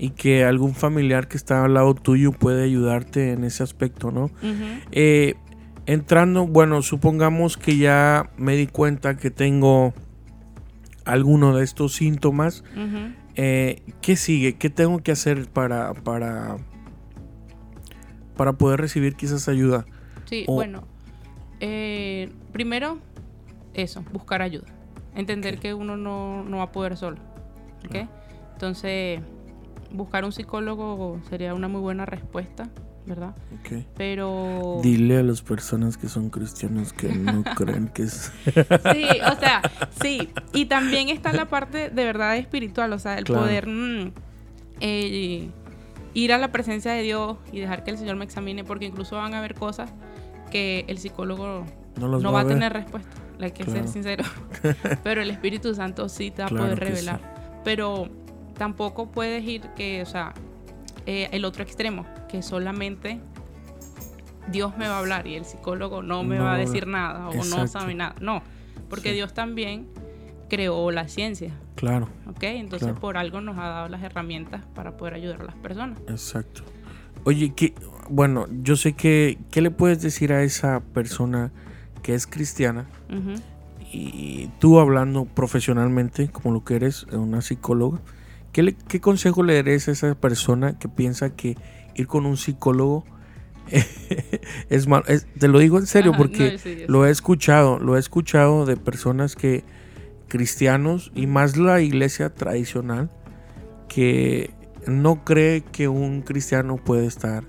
y 0.00 0.10
que 0.10 0.44
algún 0.44 0.74
familiar 0.74 1.28
que 1.28 1.36
está 1.36 1.64
al 1.64 1.74
lado 1.74 1.94
tuyo 1.94 2.32
puede 2.32 2.64
ayudarte 2.64 3.32
en 3.32 3.44
ese 3.44 3.62
aspecto, 3.62 4.10
¿no? 4.10 4.30
Eh, 4.92 5.34
entrando, 5.84 6.46
bueno, 6.46 6.80
supongamos 6.80 7.58
que 7.58 7.76
ya 7.76 8.30
me 8.38 8.56
di 8.56 8.66
cuenta 8.66 9.18
que 9.18 9.30
tengo 9.30 9.92
alguno 11.04 11.56
de 11.56 11.64
estos 11.64 11.94
síntomas. 11.94 12.64
Eh, 13.36 13.82
¿Qué 14.00 14.16
sigue? 14.16 14.56
¿Qué 14.56 14.70
tengo 14.70 14.98
que 15.02 15.12
hacer 15.12 15.48
para, 15.48 15.94
para, 15.94 16.56
para 18.36 18.52
poder 18.54 18.80
recibir 18.80 19.14
quizás 19.14 19.48
ayuda? 19.48 19.86
Sí, 20.26 20.44
bueno. 20.46 20.84
Eh, 21.60 22.30
primero, 22.52 22.98
eso, 23.74 24.04
buscar 24.12 24.42
ayuda. 24.42 24.66
Entender 25.14 25.58
que 25.58 25.74
uno 25.74 25.96
no, 25.96 26.44
no, 26.44 26.58
va 26.58 26.64
a 26.64 26.72
poder 26.72 26.96
solo. 26.96 27.18
¿okay? 27.86 28.08
Entonces, 28.52 29.20
buscar 29.92 30.24
un 30.24 30.32
psicólogo 30.32 31.20
sería 31.28 31.54
una 31.54 31.68
muy 31.68 31.80
buena 31.80 32.06
respuesta. 32.06 32.68
¿Verdad? 33.10 33.34
Okay. 33.60 33.86
Pero... 33.96 34.80
Dile 34.82 35.18
a 35.18 35.22
las 35.22 35.42
personas 35.42 35.98
que 35.98 36.08
son 36.08 36.30
cristianos 36.30 36.94
que 36.94 37.08
no 37.08 37.44
creen 37.56 37.88
que 37.88 38.04
es... 38.04 38.32
sí, 38.44 39.06
o 39.30 39.38
sea, 39.38 39.60
sí. 40.00 40.30
Y 40.54 40.64
también 40.64 41.10
está 41.10 41.32
la 41.34 41.46
parte 41.46 41.90
de 41.90 42.04
verdad 42.04 42.36
espiritual, 42.36 42.92
o 42.94 42.98
sea, 42.98 43.18
el 43.18 43.24
poder 43.24 43.66
mm, 43.66 44.12
eh, 44.80 45.50
ir 46.14 46.32
a 46.32 46.38
la 46.38 46.52
presencia 46.52 46.92
de 46.92 47.02
Dios 47.02 47.36
y 47.52 47.60
dejar 47.60 47.84
que 47.84 47.90
el 47.90 47.98
Señor 47.98 48.16
me 48.16 48.24
examine, 48.24 48.64
porque 48.64 48.86
incluso 48.86 49.16
van 49.16 49.34
a 49.34 49.38
haber 49.38 49.54
cosas 49.54 49.92
que 50.50 50.86
el 50.88 50.98
psicólogo 50.98 51.66
no, 51.98 52.32
va, 52.32 52.40
a, 52.40 52.46
tener 52.46 52.72
respuesta 52.72 53.10
hay 53.44 53.52
que 53.52 53.64
ser 53.64 53.88
sincero. 53.88 54.24
Pero 55.02 55.22
el 55.22 55.30
Espíritu 55.30 55.74
Santo 55.74 56.08
sí 56.08 56.30
te 56.30 56.42
va 56.42 56.48
a 56.48 56.50
poder 56.50 56.78
revelar. 56.78 57.20
Pero 57.64 58.08
tampoco 58.56 59.10
puedes 59.10 59.44
ir 59.44 59.62
que, 59.76 60.02
o 60.02 60.06
sea, 60.06 60.34
eh, 61.06 61.28
el 61.32 61.44
otro 61.44 61.62
extremo, 61.62 62.04
que 62.30 62.42
solamente 62.42 63.20
Dios 64.50 64.76
me 64.76 64.88
va 64.88 64.96
a 64.96 64.98
hablar 64.98 65.26
y 65.26 65.34
el 65.34 65.44
psicólogo 65.44 66.02
no 66.02 66.22
me 66.22 66.38
va 66.38 66.54
a 66.54 66.58
decir 66.58 66.86
nada 66.86 67.28
o 67.28 67.44
no 67.44 67.66
sabe 67.66 67.94
nada. 67.94 68.14
No, 68.20 68.42
porque 68.88 69.12
Dios 69.12 69.34
también 69.34 69.88
creó 70.48 70.90
la 70.90 71.08
ciencia. 71.08 71.52
Claro. 71.76 72.08
¿Ok? 72.26 72.42
Entonces 72.42 72.92
por 72.92 73.16
algo 73.16 73.40
nos 73.40 73.56
ha 73.58 73.68
dado 73.68 73.88
las 73.88 74.02
herramientas 74.02 74.64
para 74.74 74.96
poder 74.96 75.14
ayudar 75.14 75.40
a 75.40 75.44
las 75.44 75.54
personas. 75.56 75.98
Exacto. 76.08 76.62
Oye, 77.24 77.54
que, 77.54 77.74
bueno, 78.08 78.46
yo 78.62 78.76
sé 78.76 78.94
que, 78.94 79.38
¿qué 79.50 79.60
le 79.60 79.70
puedes 79.70 80.00
decir 80.02 80.32
a 80.32 80.42
esa 80.42 80.80
persona 80.80 81.52
que 82.02 82.14
es 82.14 82.26
cristiana, 82.26 82.86
y 83.92 84.48
tú 84.58 84.78
hablando 84.78 85.24
profesionalmente, 85.26 86.30
como 86.30 86.54
lo 86.54 86.64
que 86.64 86.76
eres, 86.76 87.04
una 87.12 87.42
psicóloga, 87.42 87.98
¿qué, 88.52 88.74
qué 88.88 89.00
consejo 89.00 89.42
le 89.42 89.54
darías 89.54 89.88
a 89.88 89.90
esa 89.92 90.14
persona 90.14 90.78
que 90.78 90.88
piensa 90.88 91.34
que 91.36 91.56
ir 91.94 92.06
con 92.06 92.26
un 92.26 92.36
psicólogo 92.36 93.04
es 94.70 94.86
malo? 94.88 95.04
te 95.38 95.48
lo 95.48 95.58
digo 95.58 95.78
en 95.78 95.86
serio 95.86 96.12
porque 96.16 96.84
lo 96.88 97.06
he 97.06 97.10
escuchado, 97.10 97.78
lo 97.78 97.96
he 97.96 98.00
escuchado 98.00 98.66
de 98.66 98.76
personas 98.76 99.36
que, 99.36 99.64
cristianos 100.30 101.12
y 101.14 101.26
más 101.26 101.58
la 101.58 101.82
iglesia 101.82 102.30
tradicional, 102.30 103.10
que 103.88 104.54
no 104.86 105.24
cree 105.24 105.60
que 105.60 105.88
un 105.88 106.22
cristiano 106.22 106.76
puede 106.76 107.04
estar 107.04 107.44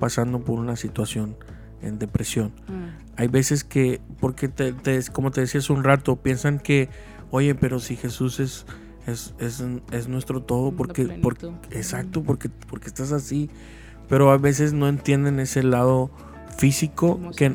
pasando 0.00 0.40
por 0.40 0.58
una 0.58 0.76
situación 0.76 1.36
en 1.82 1.98
depresión. 1.98 2.52
Mm. 2.68 3.02
Hay 3.16 3.28
veces 3.28 3.64
que, 3.64 4.00
porque 4.20 4.48
te, 4.48 4.72
como 5.12 5.30
te 5.30 5.42
decía 5.42 5.60
hace 5.60 5.72
un 5.74 5.84
rato, 5.84 6.16
piensan 6.16 6.58
que, 6.58 6.88
oye, 7.30 7.54
pero 7.54 7.78
si 7.78 7.96
Jesús 7.96 8.40
es, 8.40 8.64
es, 9.06 10.08
nuestro 10.08 10.42
todo, 10.42 10.72
porque, 10.72 11.06
porque 11.22 11.50
exacto, 11.70 12.22
porque, 12.22 12.48
porque 12.48 12.86
estás 12.86 13.12
así, 13.12 13.50
pero 14.08 14.30
a 14.30 14.38
veces 14.38 14.72
no 14.72 14.88
entienden 14.88 15.40
ese 15.40 15.62
lado 15.62 16.10
físico 16.56 17.20
que, 17.36 17.52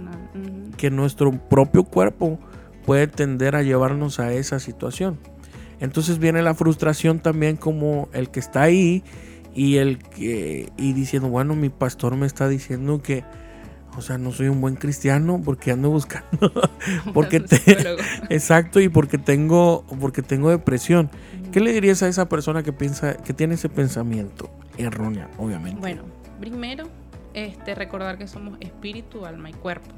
que 0.77 0.91
nuestro 0.91 1.31
propio 1.31 1.83
cuerpo 1.83 2.39
puede 2.85 3.07
tender 3.07 3.55
a 3.55 3.63
llevarnos 3.63 4.19
a 4.19 4.33
esa 4.33 4.59
situación. 4.59 5.17
Entonces 5.79 6.19
viene 6.19 6.41
la 6.41 6.55
frustración 6.55 7.19
también 7.19 7.55
como 7.55 8.09
el 8.13 8.29
que 8.29 8.39
está 8.39 8.63
ahí 8.63 9.03
y 9.53 9.77
el 9.77 9.99
que 9.99 10.71
y 10.77 10.93
diciendo, 10.93 11.29
bueno, 11.29 11.55
mi 11.55 11.69
pastor 11.69 12.15
me 12.15 12.25
está 12.25 12.47
diciendo 12.47 13.01
que 13.01 13.23
o 13.97 14.01
sea, 14.01 14.19
no 14.19 14.31
soy 14.31 14.47
un 14.47 14.61
buen 14.61 14.75
cristiano 14.75 15.41
porque 15.43 15.71
ando 15.71 15.89
buscando, 15.89 16.51
porque 17.13 17.43
exacto 18.29 18.79
y 18.79 18.89
porque 18.89 19.17
tengo, 19.17 19.85
porque 19.99 20.21
tengo 20.21 20.51
depresión. 20.51 21.09
¿Qué 21.51 21.59
le 21.59 21.71
dirías 21.71 22.03
a 22.03 22.07
esa 22.07 22.27
persona 22.27 22.63
que 22.63 22.73
piensa, 22.73 23.15
que 23.17 23.33
tiene 23.33 23.55
ese 23.55 23.69
pensamiento 23.69 24.49
erróneo, 24.77 25.27
obviamente? 25.37 25.79
Bueno, 25.79 26.03
primero, 26.39 26.85
este, 27.33 27.75
recordar 27.75 28.17
que 28.17 28.27
somos 28.27 28.57
espíritu, 28.59 29.25
alma 29.25 29.49
y 29.49 29.53
cuerpo. 29.53 29.89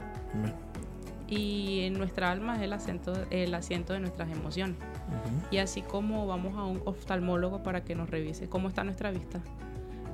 Y 1.27 1.81
en 1.81 1.93
nuestra 1.93 2.31
alma 2.31 2.57
es 2.57 2.63
el 2.63 2.73
asiento, 2.73 3.13
el 3.29 3.53
asiento 3.53 3.93
de 3.93 3.99
nuestras 3.99 4.31
emociones. 4.31 4.77
Y 5.51 5.57
así 5.57 5.81
como 5.81 6.27
vamos 6.27 6.57
a 6.57 6.63
un 6.63 6.81
oftalmólogo 6.85 7.63
para 7.63 7.83
que 7.83 7.95
nos 7.95 8.09
revise 8.09 8.49
cómo 8.49 8.67
está 8.67 8.83
nuestra 8.83 9.11
vista, 9.11 9.41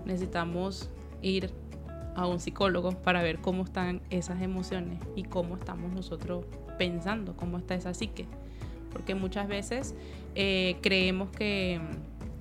necesitamos 0.06 0.90
ir 1.22 1.52
a 2.16 2.28
un 2.28 2.40
psicólogo 2.40 2.92
para 2.92 3.22
ver 3.22 3.40
cómo 3.40 3.64
están 3.64 4.02
esas 4.10 4.42
emociones 4.42 5.00
y 5.16 5.24
cómo 5.24 5.56
estamos 5.56 5.92
nosotros 5.92 6.46
pensando, 6.78 7.36
cómo 7.36 7.58
está 7.58 7.76
esa 7.76 7.94
psique. 7.94 8.28
Porque 8.96 9.14
muchas 9.14 9.50
veces 9.50 9.94
eh, 10.36 10.78
creemos 10.82 11.30
que 11.32 11.82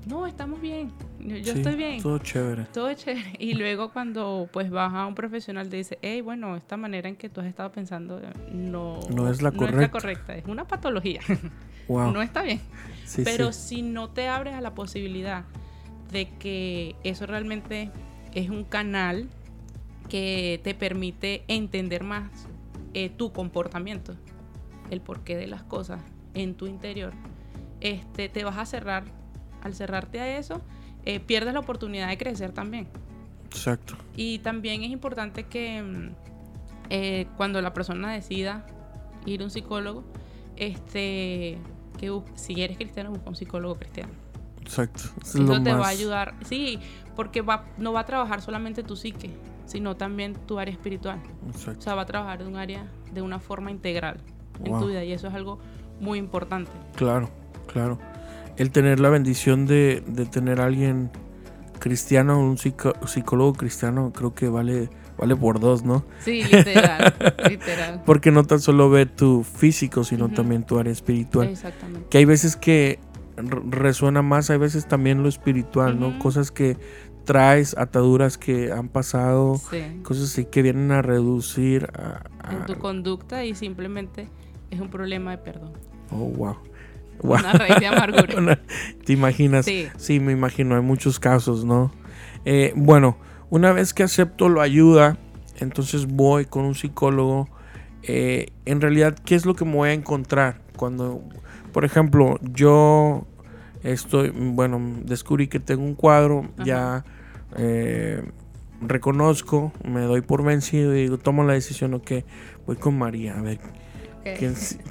no, 0.06 0.28
estamos 0.28 0.60
bien, 0.60 0.92
yo, 1.18 1.52
estoy 1.52 1.74
bien. 1.74 2.00
Todo 2.00 2.18
chévere. 2.18 2.66
Todo 2.72 2.94
chévere. 2.94 3.32
Y 3.40 3.54
luego 3.54 3.92
cuando 3.92 4.48
pues 4.52 4.70
vas 4.70 4.94
a 4.94 5.04
un 5.04 5.16
profesional 5.16 5.68
te 5.68 5.78
dice, 5.78 5.98
hey, 6.00 6.20
bueno, 6.20 6.54
esta 6.54 6.76
manera 6.76 7.08
en 7.08 7.16
que 7.16 7.28
tú 7.28 7.40
has 7.40 7.48
estado 7.48 7.72
pensando 7.72 8.20
eh, 8.20 8.30
no, 8.52 9.00
no 9.10 9.28
es 9.28 9.42
la 9.42 9.50
correcta. 9.50 9.80
Es 9.80 9.82
la 9.82 9.90
correcta, 9.90 10.36
es 10.36 10.44
una 10.46 10.64
patología. 10.64 11.22
no 11.88 12.22
está 12.22 12.42
bien. 12.42 12.60
Pero 13.24 13.50
si 13.50 13.82
no 13.82 14.10
te 14.10 14.28
abres 14.28 14.54
a 14.54 14.60
la 14.60 14.76
posibilidad 14.76 15.42
de 16.12 16.28
que 16.38 16.94
eso 17.02 17.26
realmente 17.26 17.90
es 18.32 18.48
un 18.48 18.62
canal 18.62 19.28
que 20.08 20.60
te 20.62 20.72
permite 20.76 21.42
entender 21.48 22.04
más 22.04 22.30
eh, 22.92 23.08
tu 23.08 23.32
comportamiento, 23.32 24.14
el 24.90 25.00
porqué 25.00 25.36
de 25.36 25.48
las 25.48 25.64
cosas 25.64 26.00
en 26.34 26.54
tu 26.54 26.66
interior, 26.66 27.12
este, 27.80 28.28
te 28.28 28.44
vas 28.44 28.58
a 28.58 28.66
cerrar. 28.66 29.04
Al 29.62 29.74
cerrarte 29.74 30.20
a 30.20 30.38
eso, 30.38 30.60
eh, 31.06 31.20
pierdes 31.20 31.54
la 31.54 31.60
oportunidad 31.60 32.08
de 32.08 32.18
crecer 32.18 32.52
también. 32.52 32.86
Exacto. 33.46 33.94
Y 34.14 34.40
también 34.40 34.82
es 34.82 34.90
importante 34.90 35.44
que 35.44 35.82
mm, 35.82 36.08
eh, 36.90 37.26
cuando 37.36 37.62
la 37.62 37.72
persona 37.72 38.12
decida 38.12 38.66
ir 39.24 39.40
a 39.40 39.44
un 39.44 39.50
psicólogo, 39.50 40.04
este, 40.56 41.58
que 41.98 42.22
si 42.34 42.60
eres 42.62 42.76
cristiano, 42.76 43.10
busca 43.10 43.28
un 43.30 43.36
psicólogo 43.36 43.76
cristiano. 43.76 44.12
Exacto. 44.60 45.02
Eso 45.22 45.62
te 45.62 45.72
va 45.72 45.86
a 45.86 45.90
ayudar. 45.90 46.34
Sí, 46.44 46.78
porque 47.16 47.42
va, 47.42 47.66
no 47.78 47.92
va 47.92 48.00
a 48.00 48.06
trabajar 48.06 48.40
solamente 48.40 48.82
tu 48.82 48.96
psique, 48.96 49.30
sino 49.66 49.96
también 49.96 50.34
tu 50.46 50.58
área 50.58 50.72
espiritual. 50.72 51.20
Exacto. 51.46 51.80
O 51.80 51.82
sea, 51.82 51.94
va 51.94 52.02
a 52.02 52.06
trabajar 52.06 52.38
de 52.42 52.46
un 52.46 52.56
área, 52.56 52.86
de 53.12 53.22
una 53.22 53.38
forma 53.38 53.70
integral 53.70 54.18
en 54.62 54.78
tu 54.78 54.86
vida 54.86 55.04
y 55.04 55.12
eso 55.12 55.28
es 55.28 55.34
algo 55.34 55.58
muy 56.00 56.18
importante. 56.18 56.70
Claro, 56.96 57.30
claro. 57.72 57.98
El 58.56 58.70
tener 58.70 59.00
la 59.00 59.10
bendición 59.10 59.66
de, 59.66 60.02
tener 60.30 60.60
a 60.60 60.66
alguien 60.66 61.10
cristiano, 61.78 62.40
un 62.40 62.56
psicólogo 62.56 63.54
cristiano, 63.54 64.12
creo 64.14 64.34
que 64.34 64.48
vale 64.48 64.88
vale 65.16 65.36
por 65.36 65.60
dos, 65.60 65.84
¿no? 65.84 66.04
Sí, 66.20 66.42
literal, 66.44 67.14
literal. 67.48 68.02
Porque 68.04 68.30
no 68.30 68.44
tan 68.44 68.60
solo 68.60 68.90
ve 68.90 69.06
tu 69.06 69.44
físico, 69.44 70.04
sino 70.04 70.28
también 70.28 70.64
tu 70.64 70.78
área 70.78 70.92
espiritual. 70.92 71.48
Exactamente. 71.48 72.08
Que 72.10 72.18
hay 72.18 72.24
veces 72.24 72.56
que 72.56 72.98
resuena 73.36 74.22
más, 74.22 74.50
hay 74.50 74.58
veces 74.58 74.86
también 74.86 75.22
lo 75.22 75.28
espiritual, 75.28 75.98
¿no? 75.98 76.18
Cosas 76.18 76.50
que 76.50 76.76
traes, 77.24 77.76
ataduras 77.76 78.38
que 78.38 78.70
han 78.70 78.88
pasado, 78.88 79.60
cosas 80.02 80.24
así 80.24 80.44
que 80.44 80.62
vienen 80.62 80.92
a 80.92 81.02
reducir 81.02 81.88
en 82.50 82.66
tu 82.66 82.78
conducta 82.78 83.44
y 83.44 83.54
simplemente 83.54 84.28
es 84.70 84.80
un 84.80 84.88
problema 84.88 85.30
de 85.32 85.38
perdón. 85.38 85.72
Oh, 86.10 86.28
wow. 86.28 86.56
Una 87.20 87.52
raíz 87.52 87.80
de 87.80 87.86
amargura. 87.86 88.60
¿Te 89.04 89.12
imaginas? 89.12 89.64
Sí. 89.64 89.88
sí. 89.96 90.20
me 90.20 90.32
imagino, 90.32 90.74
hay 90.74 90.82
muchos 90.82 91.20
casos, 91.20 91.64
¿no? 91.64 91.92
Eh, 92.44 92.72
bueno, 92.76 93.16
una 93.50 93.72
vez 93.72 93.94
que 93.94 94.02
acepto 94.02 94.48
la 94.48 94.62
ayuda, 94.62 95.16
entonces 95.60 96.06
voy 96.06 96.44
con 96.46 96.64
un 96.64 96.74
psicólogo. 96.74 97.48
Eh, 98.02 98.48
en 98.66 98.80
realidad, 98.80 99.16
¿qué 99.24 99.34
es 99.34 99.46
lo 99.46 99.54
que 99.54 99.64
me 99.64 99.74
voy 99.74 99.90
a 99.90 99.92
encontrar? 99.92 100.60
Cuando, 100.76 101.22
por 101.72 101.84
ejemplo, 101.84 102.38
yo 102.42 103.26
estoy, 103.82 104.30
bueno, 104.30 104.80
descubrí 105.04 105.48
que 105.48 105.60
tengo 105.60 105.84
un 105.84 105.94
cuadro, 105.94 106.50
ya 106.64 107.04
eh, 107.56 108.22
reconozco, 108.80 109.72
me 109.84 110.00
doy 110.00 110.20
por 110.20 110.42
vencido 110.42 110.94
y 110.94 111.02
digo, 111.02 111.18
tomo 111.18 111.44
la 111.44 111.52
decisión, 111.52 111.94
ok, 111.94 112.12
voy 112.66 112.76
con 112.76 112.98
María, 112.98 113.38
a 113.38 113.42
ver, 113.42 113.60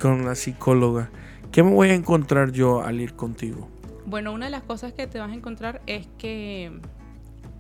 con 0.02 0.26
la 0.26 0.36
psicóloga. 0.36 1.10
¿Qué 1.52 1.64
me 1.64 1.72
voy 1.72 1.90
a 1.90 1.94
encontrar 1.94 2.52
yo 2.52 2.82
al 2.84 3.00
ir 3.00 3.16
contigo? 3.16 3.70
Bueno, 4.06 4.34
una 4.34 4.46
de 4.46 4.52
las 4.52 4.64
cosas 4.64 4.94
que 4.94 5.08
te 5.08 5.20
vas 5.20 5.32
a 5.32 5.34
encontrar 5.34 5.82
es 5.86 6.08
que 6.18 6.80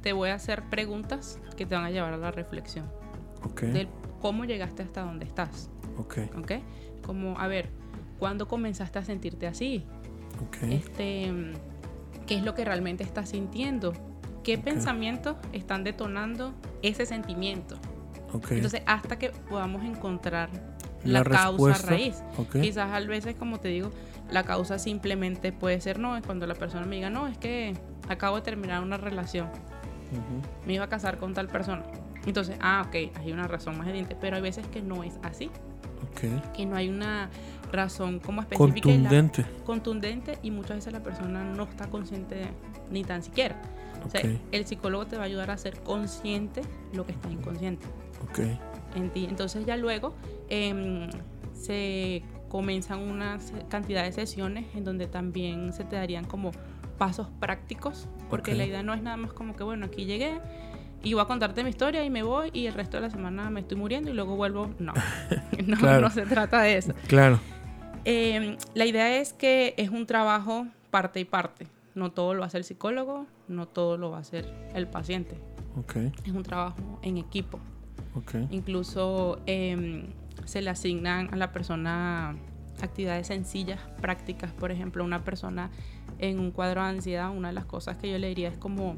te 0.02 0.14
voy 0.14 0.30
a 0.30 0.36
hacer 0.36 0.64
preguntas 0.64 1.40
que 1.56 1.66
te 1.66 1.76
van 1.76 1.86
a 1.86 1.92
llevar 1.92 2.14
a 2.14 2.18
la 2.18 2.32
reflexión. 2.32 2.86
Ok. 3.44 3.62
De 3.62 3.88
cómo 4.22 4.46
llegaste 4.46 4.84
hasta 4.84 5.02
donde 5.02 5.26
estás. 5.26 5.70
Ok. 5.98 6.18
Ok. 6.38 6.52
Como, 7.06 7.40
a 7.40 7.48
ver, 7.48 7.70
¿cuándo 8.20 8.48
comenzaste 8.48 9.00
a 9.00 9.04
sentirte 9.04 9.48
así? 9.48 9.86
Ok. 10.48 10.64
Este, 10.64 11.32
¿Qué 12.26 12.36
es 12.36 12.44
lo 12.44 12.56
que 12.56 12.66
realmente 12.66 13.04
estás 13.04 13.30
sintiendo? 13.30 13.94
¿Qué 14.44 14.58
pensamientos 14.58 15.38
están 15.54 15.84
detonando 15.84 16.54
ese 16.82 17.06
sentimiento? 17.06 17.78
Okay. 18.34 18.58
Entonces, 18.58 18.82
hasta 18.86 19.20
que 19.20 19.30
podamos 19.30 19.84
encontrar 19.84 20.50
la, 21.04 21.24
causa 21.24 21.88
raíz. 21.88 22.24
Quizás 22.52 22.92
a 22.92 23.00
veces, 23.02 23.36
como 23.36 23.60
te 23.60 23.70
digo, 23.70 23.92
la 24.32 24.44
causa 24.44 24.80
simplemente 24.80 25.52
puede 25.52 25.80
ser 25.82 26.00
no, 26.00 26.18
es 26.18 26.26
cuando 26.26 26.48
la 26.48 26.56
persona 26.56 26.86
me 26.86 26.96
diga, 26.96 27.10
no, 27.10 27.28
es 27.28 27.38
que 27.38 27.76
acabo 28.10 28.38
de 28.38 28.42
terminar 28.42 28.82
una 28.82 28.98
relación, 28.98 29.48
me 30.66 30.74
iba 30.74 30.86
a 30.86 30.90
casar 30.90 31.18
con 31.18 31.34
tal 31.34 31.48
persona. 31.48 31.84
Entonces, 32.26 32.58
ah, 32.62 32.86
ok, 32.88 33.18
hay 33.20 33.32
una 33.32 33.48
razón 33.48 33.78
más 33.78 33.88
evidente, 33.88 34.16
pero 34.20 34.38
hay 34.38 34.42
veces 34.42 34.66
que 34.68 34.82
no 34.82 35.04
es 35.04 35.20
así. 35.24 35.50
Okay. 36.12 36.42
Que 36.56 36.66
no 36.66 36.76
hay 36.76 36.90
una 36.90 37.30
razón 37.72 38.20
como 38.20 38.42
específica. 38.42 38.82
Contundente. 38.82 39.46
contundente 39.66 40.38
y 40.44 40.52
muchas 40.52 40.78
veces 40.78 40.94
la 40.94 41.02
persona 41.02 41.44
no 41.44 41.64
está 41.64 41.88
consciente 41.88 42.46
ni 42.92 43.04
tan 43.04 43.24
siquiera. 43.24 43.60
O 44.06 44.10
sea, 44.10 44.22
el 44.52 44.66
psicólogo 44.66 45.08
te 45.08 45.16
va 45.16 45.24
a 45.24 45.26
ayudar 45.26 45.50
a 45.50 45.58
ser 45.58 45.80
consciente 45.80 46.62
lo 46.94 47.06
que 47.06 47.14
está 47.14 47.32
inconsciente. 47.32 47.86
Okay 48.30 48.60
en 48.96 49.10
ti. 49.10 49.26
Entonces 49.30 49.66
ya 49.66 49.78
luego 49.78 50.14
em, 50.50 51.10
se 51.54 52.24
comienzan 52.50 53.00
una 53.00 53.40
cantidad 53.70 54.04
de 54.04 54.12
sesiones 54.12 54.66
en 54.76 54.84
donde 54.84 55.08
también 55.08 55.74
se 55.74 55.84
te 55.84 55.96
darían 55.96 56.26
como 56.26 56.52
pasos 56.98 57.28
prácticos, 57.40 58.08
porque 58.30 58.54
la 58.54 58.66
idea 58.66 58.84
no 58.84 58.94
es 58.94 59.02
nada 59.02 59.18
más 59.18 59.34
como 59.34 59.56
que, 59.56 59.64
bueno, 59.64 59.88
aquí 59.88 60.06
llegué 60.06 60.40
y 61.04 61.14
voy 61.14 61.22
a 61.22 61.26
contarte 61.26 61.64
mi 61.64 61.70
historia 61.70 62.06
y 62.06 62.10
me 62.10 62.24
voy 62.24 62.50
y 62.54 62.68
el 62.68 62.74
resto 62.74 62.98
de 62.98 63.02
la 63.02 63.10
semana 63.10 63.50
me 63.50 63.60
estoy 63.60 63.78
muriendo 63.78 64.10
y 64.10 64.14
luego 64.14 64.36
vuelvo. 64.36 64.70
No, 64.80 64.94
no, 65.68 66.10
se 66.10 66.26
trata 66.26 66.62
de 66.62 66.78
eso. 66.78 66.94
Claro. 67.08 67.40
Em, 68.06 68.58
la 68.74 68.86
idea 68.86 69.18
es 69.18 69.34
que 69.34 69.74
es 69.78 69.90
un 69.90 70.06
trabajo 70.06 70.68
parte 70.92 71.20
y 71.20 71.26
parte. 71.26 71.68
No 71.94 72.12
todo 72.12 72.34
lo 72.34 72.40
va 72.40 72.46
a 72.46 72.48
hacer 72.48 72.60
el 72.60 72.66
psicólogo, 72.66 73.28
no 73.48 73.68
todo 73.68 73.98
lo 73.98 74.12
va 74.12 74.18
a 74.18 74.22
hacer 74.22 74.52
el 74.74 74.88
paciente. 74.88 75.38
Okay. 75.76 76.12
Es 76.26 76.32
un 76.32 76.44
trabajo 76.44 77.00
en 77.02 77.18
equipo. 77.18 77.60
Incluso 78.52 79.42
em, 79.46 80.06
se 80.46 80.62
le 80.62 80.70
asignan 80.70 81.34
a 81.34 81.36
la 81.36 81.52
persona 81.52 82.36
actividades 82.82 83.28
sencillas, 83.28 83.80
prácticas. 84.02 84.52
Por 84.52 84.72
ejemplo, 84.72 85.04
una 85.04 85.24
persona 85.24 85.70
en 86.20 86.40
un 86.40 86.52
cuadro 86.52 86.82
de 86.84 86.90
ansiedad, 86.90 87.32
una 87.32 87.50
de 87.50 87.54
las 87.54 87.66
cosas 87.66 87.98
que 87.98 88.12
yo 88.12 88.18
le 88.18 88.28
diría 88.28 88.50
es 88.50 88.58
como, 88.58 88.98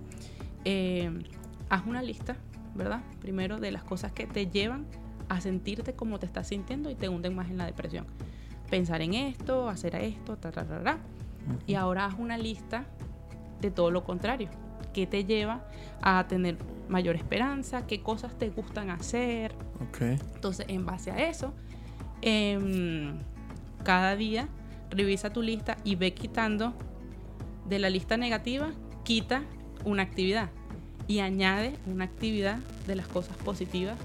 em, 0.64 1.24
haz 1.70 1.86
una 1.86 2.02
lista, 2.02 2.36
¿verdad? 2.74 3.02
Primero 3.20 3.60
de 3.60 3.72
las 3.72 3.84
cosas 3.84 4.12
que 4.12 4.28
te 4.28 4.48
llevan 4.48 4.86
a 5.30 5.42
sentirte 5.42 5.94
como 5.94 6.20
te 6.20 6.26
estás 6.26 6.48
sintiendo 6.48 6.90
y 6.90 6.96
te 6.96 7.10
hunden 7.10 7.36
más 7.36 7.50
en 7.50 7.58
la 7.58 7.66
depresión. 7.66 8.06
Pensar 8.70 9.02
en 9.02 9.14
esto, 9.14 9.70
hacer 9.70 9.96
esto, 9.96 10.38
ta, 10.38 10.52
ta, 10.52 10.66
ta, 10.66 10.98
Y 11.68 11.76
ahora 11.76 12.06
haz 12.06 12.16
una 12.18 12.38
lista 12.38 12.86
de 13.62 13.72
todo 13.72 13.92
lo 13.92 14.04
contrario 14.04 14.50
qué 14.96 15.06
te 15.06 15.26
lleva 15.26 15.60
a 16.02 16.26
tener 16.30 16.58
mayor 16.88 17.18
esperanza, 17.18 17.86
qué 17.86 18.02
cosas 18.02 18.40
te 18.40 18.50
gustan 18.50 18.90
hacer. 18.90 19.54
Entonces, 20.00 20.66
en 20.70 20.86
base 20.86 21.12
a 21.12 21.30
eso, 21.30 21.54
em, 22.22 23.20
cada 23.84 24.16
día 24.16 24.48
revisa 24.90 25.34
tu 25.34 25.42
lista 25.42 25.76
y 25.84 25.96
ve 25.96 26.14
quitando 26.14 26.74
de 27.68 27.78
la 27.80 27.90
lista 27.90 28.16
negativa, 28.16 28.72
quita 29.04 29.44
una 29.84 30.04
actividad 30.04 30.50
y 31.10 31.20
añade 31.20 31.74
una 31.88 32.06
actividad 32.06 32.60
de 32.88 32.96
las 32.96 33.08
cosas 33.08 33.36
positivas 33.36 33.98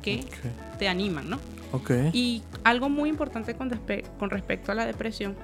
que 0.00 0.24
te 0.78 0.88
animan, 0.88 1.28
¿no? 1.28 1.38
Y 2.14 2.42
algo 2.64 2.88
muy 2.88 3.10
importante 3.10 3.54
con, 3.54 3.70
con 4.18 4.30
respecto 4.30 4.72
a 4.72 4.74
la 4.74 4.86
depresión 4.86 5.36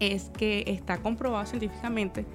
es 0.00 0.30
que 0.36 0.64
está 0.66 0.98
comprobado 0.98 1.46
científicamente 1.46 2.26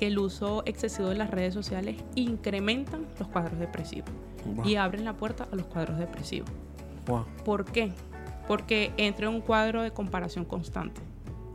el 0.00 0.18
uso 0.18 0.62
excesivo 0.66 1.08
de 1.08 1.16
las 1.16 1.30
redes 1.30 1.54
sociales 1.54 1.96
incrementan 2.14 3.06
los 3.18 3.28
cuadros 3.28 3.58
depresivos 3.58 4.10
y 4.64 4.76
abren 4.76 5.04
la 5.04 5.16
puerta 5.16 5.46
a 5.50 5.56
los 5.56 5.66
cuadros 5.66 5.98
depresivos. 5.98 6.50
¿Por 7.44 7.64
qué? 7.64 7.92
Porque 8.48 8.92
entra 8.96 9.28
en 9.28 9.34
un 9.34 9.40
cuadro 9.40 9.82
de 9.82 9.92
comparación 9.92 10.44
constante. 10.44 11.00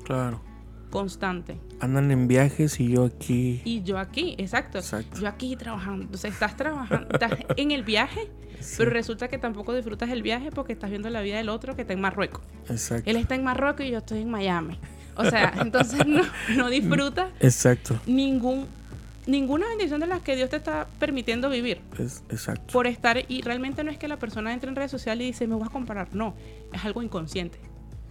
Claro. 0.04 0.42
Constante. 0.90 1.60
Andan 1.82 2.12
en 2.12 2.28
viajes 2.28 2.80
y 2.80 2.90
yo 2.90 3.06
aquí. 3.06 3.62
Y 3.66 3.84
yo 3.84 3.98
aquí, 3.98 4.36
exacto. 4.38 4.80
Yo 5.20 5.28
aquí 5.28 5.56
trabajando. 5.58 6.06
Entonces 6.06 6.34
estás 6.34 6.56
trabajando, 6.56 7.10
estás 7.14 7.32
en 7.58 7.72
el 7.72 7.84
viaje, 7.84 8.32
pero 8.78 8.90
resulta 8.90 9.28
que 9.28 9.38
tampoco 9.38 9.74
disfrutas 9.74 10.10
el 10.10 10.22
viaje 10.22 10.50
porque 10.52 10.74
estás 10.74 10.90
viendo 10.90 11.10
la 11.10 11.22
vida 11.22 11.38
del 11.38 11.50
otro 11.50 11.76
que 11.76 11.82
está 11.82 11.94
en 11.94 12.02
Marruecos. 12.02 12.42
Exacto. 12.70 13.10
Él 13.10 13.18
está 13.18 13.36
en 13.36 13.44
Marruecos 13.44 13.86
y 13.86 13.92
yo 13.92 13.98
estoy 13.98 14.22
en 14.22 14.30
Miami. 14.30 14.80
O 15.18 15.26
sea, 15.26 15.54
entonces 15.62 16.06
no, 16.06 16.24
no 16.56 16.70
disfrutas 16.70 17.32
exacto. 17.40 18.00
ningún 18.06 18.68
ninguna 19.28 19.68
bendición 19.68 20.00
de 20.00 20.08
las 20.08 20.22
que 20.22 20.36
Dios 20.36 20.50
te 20.50 20.56
está 20.56 20.88
permitiendo 21.00 21.50
vivir. 21.50 21.82
Es, 22.00 22.24
exacto. 22.30 22.74
Por 22.74 22.88
estar, 22.88 23.24
y 23.28 23.42
realmente 23.42 23.84
no 23.84 23.92
es 23.92 23.98
que 23.98 24.08
la 24.08 24.18
persona 24.18 24.54
entre 24.54 24.70
en 24.70 24.76
redes 24.76 24.90
sociales 24.90 25.24
y 25.26 25.28
dice, 25.28 25.48
me 25.48 25.56
voy 25.56 25.68
a 25.68 25.70
comparar. 25.70 26.16
No, 26.16 26.34
es 26.74 26.84
algo 26.86 27.04
inconsciente. 27.04 27.60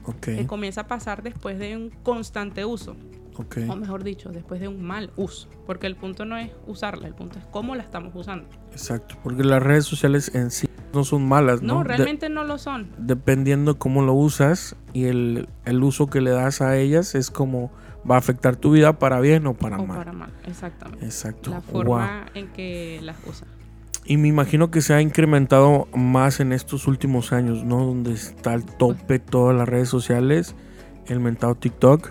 Okay. 0.04 0.36
Que 0.36 0.46
comienza 0.46 0.82
a 0.82 0.86
pasar 0.86 1.22
después 1.22 1.58
de 1.58 1.76
un 1.76 1.90
constante 2.02 2.64
uso. 2.64 2.96
Ok. 3.38 3.58
O 3.68 3.76
mejor 3.76 4.02
dicho, 4.04 4.30
después 4.30 4.60
de 4.60 4.68
un 4.68 4.82
mal 4.82 5.10
uso. 5.16 5.48
Porque 5.66 5.86
el 5.86 5.96
punto 5.96 6.24
no 6.24 6.36
es 6.36 6.50
usarla, 6.66 7.06
el 7.08 7.14
punto 7.14 7.38
es 7.38 7.44
cómo 7.50 7.74
la 7.74 7.82
estamos 7.82 8.14
usando. 8.14 8.48
Exacto, 8.72 9.16
porque 9.22 9.44
las 9.44 9.62
redes 9.62 9.84
sociales 9.84 10.34
en 10.34 10.50
sí 10.50 10.68
no 10.94 11.04
son 11.04 11.26
malas, 11.28 11.60
¿no? 11.62 11.74
No, 11.74 11.78
De- 11.80 11.88
realmente 11.88 12.28
no 12.30 12.44
lo 12.44 12.56
son. 12.58 12.88
dependiendo 12.98 13.78
cómo 13.78 14.02
lo 14.02 14.14
usas 14.14 14.76
y 14.94 15.04
el, 15.04 15.48
el 15.64 15.82
uso 15.82 16.06
que 16.08 16.20
le 16.20 16.30
das 16.30 16.60
a 16.62 16.76
ellas 16.78 17.14
es 17.14 17.30
como 17.30 17.70
va 18.08 18.14
a 18.14 18.18
afectar 18.18 18.56
tu 18.56 18.70
vida 18.70 18.98
para 18.98 19.20
bien 19.20 19.46
o 19.46 19.54
para 19.54 19.78
O 19.78 19.86
mal. 19.86 19.98
para 19.98 20.12
mal, 20.12 20.30
exactamente. 20.46 21.04
Exacto. 21.04 21.50
La 21.50 21.60
Wow. 21.60 21.70
forma 21.70 22.26
en 22.34 22.48
que 22.48 23.00
las 23.02 23.16
usa. 23.28 23.46
Y 24.04 24.16
me 24.18 24.28
imagino 24.28 24.70
que 24.70 24.80
se 24.80 24.94
ha 24.94 25.00
incrementado 25.02 25.88
más 25.94 26.38
en 26.38 26.52
estos 26.52 26.86
últimos 26.86 27.32
años, 27.32 27.64
¿no? 27.64 27.84
Donde 27.84 28.12
está 28.12 28.52
al 28.52 28.64
tope 28.64 29.18
todas 29.18 29.56
las 29.56 29.68
redes 29.68 29.88
sociales, 29.88 30.54
el 31.08 31.18
mentado 31.18 31.56
TikTok, 31.56 32.08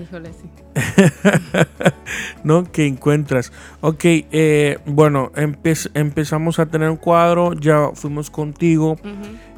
Híjole, 0.00 0.30
sí. 0.32 0.48
¿no? 2.44 2.64
Que 2.70 2.86
encuentras. 2.86 3.52
Ok, 3.80 4.00
eh, 4.04 4.78
bueno, 4.86 5.30
empe- 5.34 5.90
empezamos 5.94 6.58
a 6.58 6.66
tener 6.66 6.90
un 6.90 6.96
cuadro, 6.96 7.52
ya 7.54 7.90
fuimos 7.94 8.30
contigo. 8.30 8.96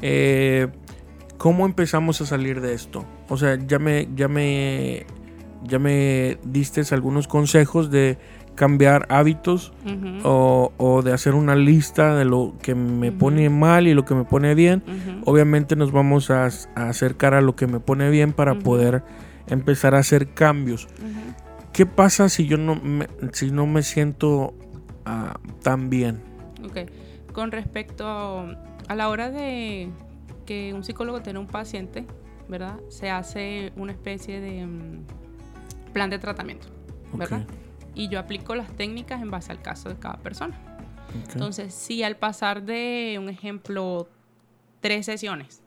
Eh, 0.01 0.67
¿Cómo 1.37 1.65
empezamos 1.65 2.19
a 2.21 2.25
salir 2.25 2.61
de 2.61 2.73
esto? 2.73 3.05
O 3.29 3.37
sea, 3.37 3.57
ya 3.67 3.77
me, 3.79 4.07
ya 4.15 4.27
me, 4.27 5.05
ya 5.63 5.77
me 5.79 6.37
diste 6.43 6.81
algunos 6.91 7.27
consejos 7.27 7.91
de 7.91 8.17
cambiar 8.55 9.05
hábitos 9.09 9.71
o, 10.23 10.71
o 10.77 11.03
de 11.03 11.13
hacer 11.13 11.35
una 11.35 11.55
lista 11.55 12.15
de 12.15 12.25
lo 12.25 12.55
que 12.59 12.73
me 12.73 13.11
pone 13.11 13.51
mal 13.51 13.85
y 13.87 13.93
lo 13.93 14.03
que 14.03 14.15
me 14.15 14.23
pone 14.23 14.55
bien. 14.55 14.81
Obviamente 15.25 15.75
nos 15.75 15.91
vamos 15.91 16.31
a, 16.31 16.45
a 16.45 16.89
acercar 16.89 17.35
a 17.35 17.41
lo 17.41 17.55
que 17.55 17.67
me 17.67 17.79
pone 17.79 18.09
bien 18.09 18.33
para 18.33 18.55
poder 18.55 19.03
empezar 19.47 19.95
a 19.95 19.99
hacer 19.99 20.33
cambios. 20.33 20.85
Ujú. 20.85 21.71
¿Qué 21.73 21.85
pasa 21.85 22.29
si 22.29 22.47
yo 22.47 22.57
no 22.57 22.75
me, 22.75 23.07
si 23.33 23.51
no 23.51 23.67
me 23.67 23.83
siento 23.83 24.53
ah, 25.05 25.39
tan 25.61 25.89
bien? 25.89 26.21
Ok. 26.63 26.89
Con 27.33 27.51
respecto 27.51 28.07
a 28.87 28.95
la 28.95 29.09
hora 29.09 29.29
de 29.29 29.91
que 30.45 30.73
un 30.73 30.83
psicólogo 30.83 31.21
tiene 31.21 31.37
un 31.37 31.47
paciente, 31.47 32.05
¿verdad? 32.47 32.79
Se 32.89 33.11
hace 33.11 33.73
una 33.75 33.91
especie 33.91 34.39
de 34.39 34.65
mm, 34.65 35.05
plan 35.93 36.09
de 36.09 36.17
tratamiento, 36.17 36.67
¿verdad? 37.13 37.45
Y 37.93 38.09
yo 38.09 38.19
aplico 38.19 38.55
las 38.55 38.71
técnicas 38.75 39.21
en 39.21 39.29
base 39.29 39.51
al 39.51 39.61
caso 39.61 39.89
de 39.89 39.97
cada 39.97 40.17
persona. 40.17 40.57
ok, 41.09 41.33
Entonces, 41.33 41.73
si 41.73 42.03
al 42.03 42.15
pasar 42.15 42.63
de, 42.63 43.17
un 43.21 43.29
ejemplo, 43.29 44.07
tres 44.79 45.05
sesiones, 45.05 45.61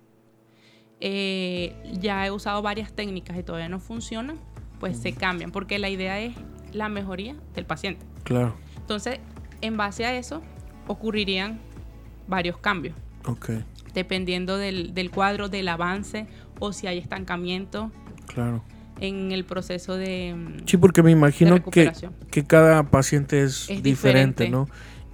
eh, 1.00 1.74
ya 2.00 2.26
he 2.26 2.30
usado 2.30 2.62
varias 2.62 2.92
técnicas 2.92 3.36
y 3.38 3.42
todavía 3.42 3.68
no 3.68 3.80
funcionan, 3.80 4.36
pues 4.78 4.98
se 4.98 5.12
cambian, 5.12 5.50
porque 5.50 5.78
la 5.78 5.88
idea 5.88 6.20
es 6.20 6.34
la 6.72 6.88
mejoría 6.88 7.34
del 7.54 7.64
paciente. 7.66 8.04
claro, 8.24 8.54
Entonces, 8.78 9.18
en 9.60 9.76
base 9.76 10.04
a 10.06 10.14
eso, 10.16 10.42
ocurrirían 10.86 11.58
varios 12.28 12.56
cambios, 12.58 12.94
ok, 13.26 13.50
dependiendo 13.94 14.56
del, 14.56 14.94
del 14.94 15.10
cuadro, 15.10 15.48
del 15.48 15.68
avance 15.68 16.26
o 16.60 16.72
si 16.72 16.86
hay 16.86 16.98
estancamiento 16.98 17.90
claro. 18.26 18.62
en 19.00 19.32
el 19.32 19.44
proceso 19.44 19.96
de... 19.96 20.34
mm, 20.36 20.66
Sí, 20.66 20.76
porque 20.76 21.02
me 21.02 21.10
imagino 21.10 21.62
que, 21.64 21.92
que 22.30 22.44
cada 22.44 22.84
paciente 22.84 23.42
es, 23.42 23.68
Es 23.68 23.82
diferente, 23.82 24.44
diferente. 24.44 24.50
¿no? 24.50 24.68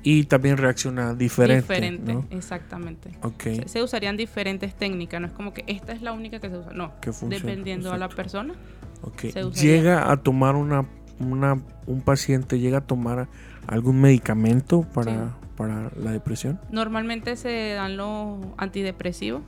Y 0.09 0.23
también 0.25 0.57
reacciona 0.57 1.15
diferente, 1.15 1.63
diferente, 1.63 2.13
¿no? 2.15 2.25
exactamente. 2.31 3.11
Ok, 3.23 3.43
Se, 3.43 3.69
se 3.69 3.83
usarían 3.83 4.17
diferentes 4.17 4.73
técnicas, 4.77 5.21
no 5.21 5.27
es 5.27 5.33
como 5.33 5.53
que 5.53 5.65
esta 5.67 5.93
es 5.93 6.01
la 6.01 6.13
única 6.13 6.39
que 6.39 6.49
se 6.49 6.59
usa, 6.59 6.73
no. 6.73 6.93
Que 7.01 7.13
funciona, 7.13 7.45
Dependiendo 7.45 7.93
a 7.93 7.99
la 7.99 8.09
persona. 8.09 8.55
ok. 9.03 9.21
se 9.33 9.45
usaría. 9.45 9.73
Llega 9.77 10.13
a 10.13 10.17
tomar 10.19 10.55
una, 10.55 10.87
una, 11.19 11.61
un 11.87 12.03
paciente, 12.03 12.61
llega 12.61 12.79
a 12.79 12.81
tomar 12.83 13.27
algún 13.67 14.01
medicamento 14.01 14.83
para, 14.95 15.13
Sí. 15.13 15.35
para 15.57 15.91
la 16.01 16.13
depresión. 16.13 16.61
Normalmente 16.71 17.35
se 17.35 17.73
dan 17.75 17.97
los 17.97 18.39
antidepresivos, 18.59 19.43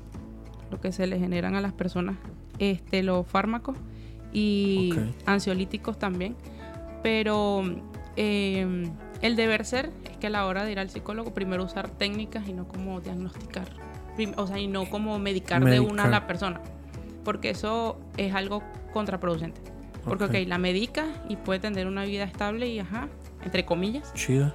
lo 0.72 0.80
que 0.80 0.90
se 0.90 1.06
le 1.06 1.20
generan 1.20 1.54
a 1.54 1.60
las 1.60 1.72
personas, 1.72 2.16
este, 2.58 3.04
los 3.04 3.28
fármacos 3.28 3.76
y 4.32 4.92
ansiolíticos 5.24 6.00
también. 6.00 6.34
Pero 7.04 7.62
eh, 8.16 8.88
el 9.22 9.36
deber 9.36 9.64
ser 9.64 9.90
es 10.10 10.16
que 10.18 10.28
a 10.28 10.30
la 10.30 10.46
hora 10.46 10.64
de 10.64 10.72
ir 10.72 10.78
al 10.78 10.90
psicólogo, 10.90 11.34
primero 11.34 11.64
usar 11.64 11.88
técnicas 11.88 12.46
y 12.48 12.52
no 12.52 12.66
como 12.68 13.00
diagnosticar. 13.00 13.68
O 14.36 14.46
sea, 14.46 14.58
y 14.58 14.66
no 14.66 14.88
como 14.90 15.18
medicar, 15.18 15.64
de 15.64 15.78
una 15.80 16.04
a 16.04 16.08
la 16.08 16.26
persona. 16.26 16.60
Porque 17.24 17.50
eso 17.50 17.98
es 18.16 18.34
algo 18.34 18.62
contraproducente. 18.92 19.60
Porque, 20.04 20.24
Ok. 20.24 20.30
ok, 20.30 20.36
la 20.48 20.58
medica 20.58 21.06
y 21.28 21.36
puede 21.36 21.60
tener 21.60 21.86
una 21.86 22.04
vida 22.04 22.24
estable 22.24 22.66
y, 22.68 22.78
ajá, 22.80 23.08
entre 23.44 23.64
comillas, 23.64 24.12
Chida. 24.14 24.54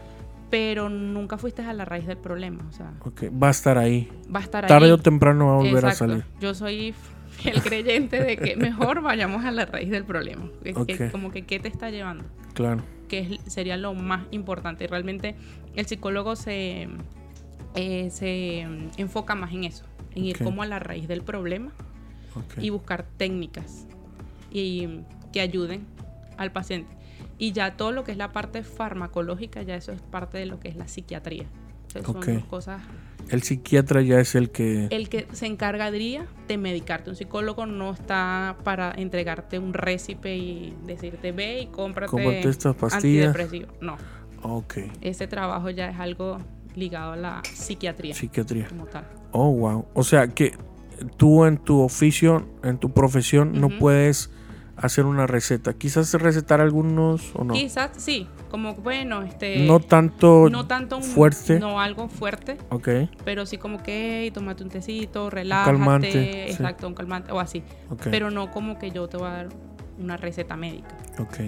pero 0.49 0.89
nunca 0.89 1.37
fuiste 1.37 1.61
a 1.61 1.71
la 1.73 1.85
raíz 1.85 2.07
del 2.07 2.17
problema. 2.17 2.65
O 2.67 2.71
sea, 2.73 2.93
Ok, 3.05 3.23
va 3.41 3.47
a 3.47 3.51
estar 3.51 3.77
ahí. 3.77 4.09
va 4.33 4.39
a 4.39 4.43
estar 4.43 4.65
Tarde 4.67 4.87
ahí. 4.87 4.91
o 4.91 4.97
temprano 4.97 5.45
va 5.47 5.53
a 5.53 5.57
volver 5.57 5.85
a 5.85 5.93
salir. 5.93 6.25
Yo 6.41 6.53
soy 6.53 6.93
fiel 7.37 7.61
creyente 7.61 8.21
de 8.23 8.37
que 8.37 8.55
mejor 8.55 9.01
vayamos 9.01 9.43
a 9.45 9.51
la 9.51 9.65
raíz 9.65 9.89
del 9.89 10.05
problema. 10.05 10.49
Que- 10.63 10.73
que- 10.85 11.11
como 11.11 11.31
que 11.31 11.43
qué 11.43 11.59
te 11.59 11.67
está 11.67 11.89
llevando, 11.89 12.23
Claro. 12.53 12.83
que 13.07 13.19
es- 13.45 13.53
sería 13.53 13.77
lo 13.77 13.93
más 13.93 14.23
importante. 14.31 14.87
Realmente 14.87 15.35
el 15.75 15.85
psicólogo 15.85 16.35
se, 16.35 16.87
eh, 17.75 18.09
se 18.11 18.61
enfoca 18.97 19.35
más 19.35 19.51
en 19.53 19.63
eso, 19.65 19.85
en 20.15 20.25
ir 20.25 20.37
como 20.43 20.61
a 20.63 20.65
la 20.67 20.79
raíz 20.79 21.07
del 21.07 21.21
problema 21.23 21.71
y 22.61 22.69
buscar 22.69 23.05
técnicas 23.17 23.87
y 24.51 24.99
que 25.31 25.41
ayuden 25.41 25.85
al 26.37 26.51
paciente. 26.51 26.95
Y 27.39 27.51
ya 27.51 27.75
todo 27.75 27.91
lo 27.91 28.03
que 28.03 28.11
es 28.11 28.17
la 28.17 28.31
parte 28.31 28.63
farmacológica, 28.63 29.61
ya 29.63 29.75
eso 29.75 29.91
es 29.91 30.01
parte 30.01 30.37
de 30.37 30.45
lo 30.45 30.59
que 30.59 30.69
es 30.69 30.75
la 30.75 30.87
psiquiatría. 30.87 31.45
Entonces. 31.95 32.25
Son 32.25 32.35
dos 32.35 32.45
cosas 32.45 32.81
El 33.29 33.41
psiquiatra 33.41 34.01
ya 34.01 34.19
es 34.19 34.35
el 34.35 34.49
que... 34.51 34.87
el 34.91 35.09
que 35.09 35.27
se 35.31 35.45
encargaría 35.47 36.25
de 36.47 36.57
medicarte. 36.57 37.09
Un 37.09 37.15
psicólogo 37.15 37.65
no 37.65 37.91
está 37.91 38.57
para 38.63 38.93
entregarte 38.95 39.59
un 39.59 39.73
récipe 39.73 40.35
y 40.35 40.73
decirte 40.85 41.31
ve 41.31 41.61
y 41.61 41.65
cómprate, 41.67 42.11
Cómprate 42.11 42.49
estas 42.49 42.75
pastillas. 42.75 43.27
antidepresivo. 43.27 43.73
No, 43.81 43.97
Ok, 44.45 44.75
ese 45.01 45.25
trabajo 45.27 45.69
ya 45.69 45.89
es 45.89 45.99
algo 45.99 46.37
ligado 46.75 47.13
a 47.13 47.15
la 47.15 47.41
psiquiatría 47.53 48.13
psiquiatría. 48.13 48.67
como 48.67 48.85
tal. 48.87 49.05
Oh, 49.31 49.51
wow. 49.51 49.85
O 49.93 50.03
sea 50.03 50.27
que 50.27 50.51
tú 51.17 51.45
en 51.45 51.57
tu 51.57 51.79
oficio, 51.81 52.45
en 52.61 52.77
tu 52.77 52.91
profesión, 52.91 53.59
no 53.59 53.69
puedes 53.79 54.29
hacer 54.75 55.05
una 55.05 55.27
receta. 55.27 55.73
Quizás 55.73 56.13
recetar 56.15 56.59
algunos 56.61 57.31
o 57.35 57.43
no. 57.43 57.53
Quizás 57.53 57.91
sí, 57.97 58.27
como 58.49 58.73
bueno, 58.75 59.21
este 59.21 59.65
No 59.67 59.79
tanto 59.79 60.49
no 60.49 60.65
tanto 60.65 60.97
un- 60.97 61.03
fuerte. 61.03 61.59
no 61.59 61.79
algo 61.79 62.07
fuerte, 62.09 62.57
Ok, 62.69 62.87
pero 63.23 63.45
sí 63.45 63.57
como 63.57 63.83
que 63.83 64.31
tómate 64.33 64.63
un 64.63 64.69
tecito, 64.69 65.29
relájate, 65.29 65.71
calmante, 65.71 66.11
sí. 66.11 66.51
exacto, 66.51 66.87
un 66.87 66.95
calmante 66.95 67.31
o 67.31 67.39
así, 67.39 67.63
ok. 67.89 68.07
pero 68.09 68.31
no 68.31 68.49
como 68.51 68.79
que 68.79 68.89
yo 68.91 69.07
te 69.07 69.17
voy 69.17 69.27
a 69.27 69.31
dar 69.31 69.49
una 69.99 70.17
receta 70.17 70.55
médica. 70.57 70.95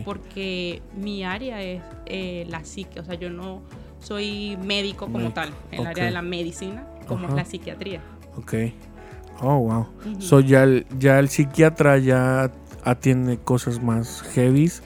porque 0.05 0.81
mi 0.95 1.23
área 1.23 1.61
es 1.63 1.81
eh, 2.05 2.45
la 2.47 2.63
psique, 2.63 2.99
o 2.99 3.05
sea, 3.05 3.15
yo 3.15 3.29
no 3.31 3.63
soy 3.99 4.55
médico 4.63 5.05
como 5.07 5.17
Médico, 5.17 5.33
tal, 5.33 5.49
en 5.71 5.81
el 5.81 5.87
área 5.87 6.05
de 6.05 6.11
la 6.11 6.21
medicina, 6.21 6.85
como 7.07 7.25
Ajá. 7.25 7.29
es 7.29 7.35
la 7.37 7.45
psiquiatría. 7.45 8.01
Ok. 8.37 8.53
Oh, 9.41 9.57
wow. 9.57 9.87
So 10.19 10.39
ya 10.39 10.63
el, 10.63 10.85
ya 10.97 11.19
el 11.19 11.27
psiquiatra 11.29 11.97
ya 11.97 12.51
atiende 12.85 13.37
cosas 13.37 13.81
más 13.81 14.21
heavies. 14.33 14.81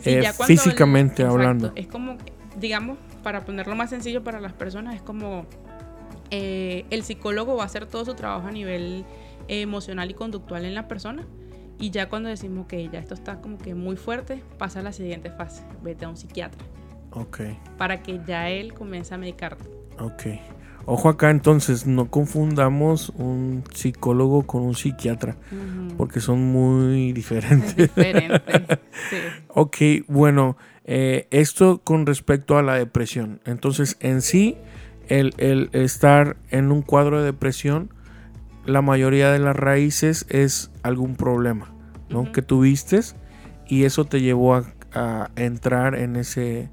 Sí, 0.00 0.10
eh, 0.10 0.22
cuando 0.36 0.52
el- 0.52 0.58
físicamente 0.58 1.22
exacto, 1.22 1.32
hablando. 1.34 1.72
Es 1.76 1.86
como, 1.86 2.16
digamos, 2.60 2.98
para 3.22 3.44
ponerlo 3.44 3.74
más 3.74 3.90
sencillo 3.90 4.22
para 4.22 4.40
las 4.40 4.52
personas, 4.52 4.94
es 4.96 5.02
como 5.02 5.46
eh, 6.30 6.84
el 6.90 7.02
psicólogo 7.04 7.56
va 7.56 7.62
a 7.62 7.66
hacer 7.66 7.86
todo 7.86 8.04
su 8.04 8.14
trabajo 8.14 8.48
a 8.48 8.50
nivel 8.50 9.04
eh, 9.48 9.60
emocional 9.62 10.10
y 10.10 10.14
conductual 10.14 10.64
en 10.64 10.74
la 10.74 10.88
persona. 10.88 11.24
Y 11.78 11.90
ya 11.90 12.08
cuando 12.08 12.28
decimos 12.28 12.66
que 12.66 12.88
ya 12.88 12.98
esto 12.98 13.14
está 13.14 13.40
como 13.40 13.58
que 13.58 13.74
muy 13.74 13.96
fuerte, 13.96 14.42
pasa 14.58 14.80
a 14.80 14.82
la 14.82 14.92
siguiente 14.92 15.30
fase, 15.30 15.62
vete 15.82 16.04
a 16.04 16.08
un 16.08 16.16
psiquiatra, 16.16 16.62
Ok, 17.10 17.40
para 17.78 18.02
que 18.02 18.20
ya 18.26 18.48
él 18.50 18.74
comience 18.74 19.12
a 19.14 19.18
medicarte. 19.18 19.64
ok. 19.98 20.22
Ojo 20.86 21.08
acá 21.08 21.30
entonces, 21.30 21.86
no 21.86 22.10
confundamos 22.10 23.10
un 23.16 23.64
psicólogo 23.72 24.42
con 24.46 24.62
un 24.62 24.74
psiquiatra, 24.74 25.36
porque 25.96 26.20
son 26.20 26.40
muy 26.52 27.08
Es 27.10 27.14
diferentes. 27.14 27.76
diferente. 27.76 28.42
sí. 29.10 29.16
Ok, 29.56 29.76
bueno, 30.08 30.56
eh, 30.84 31.28
esto 31.30 31.80
con 31.84 32.06
respecto 32.06 32.58
a 32.58 32.62
la 32.62 32.74
depresión. 32.74 33.40
Entonces, 33.44 33.96
en 34.00 34.20
sí, 34.20 34.56
el, 35.08 35.32
el 35.38 35.70
estar 35.72 36.36
en 36.50 36.72
un 36.72 36.82
cuadro 36.82 37.20
de 37.20 37.26
depresión, 37.26 37.90
la 38.66 38.82
mayoría 38.82 39.30
de 39.30 39.38
las 39.38 39.54
raíces 39.54 40.26
es 40.28 40.70
algún 40.82 41.14
problema, 41.16 41.72
¿no? 42.08 42.32
Que 42.32 42.42
tuviste 42.42 43.00
y 43.68 43.84
eso 43.84 44.04
te 44.06 44.20
llevó 44.20 44.54
a, 44.56 44.64
a 44.92 45.30
entrar 45.36 45.94
en 45.94 46.16
ese, 46.16 46.68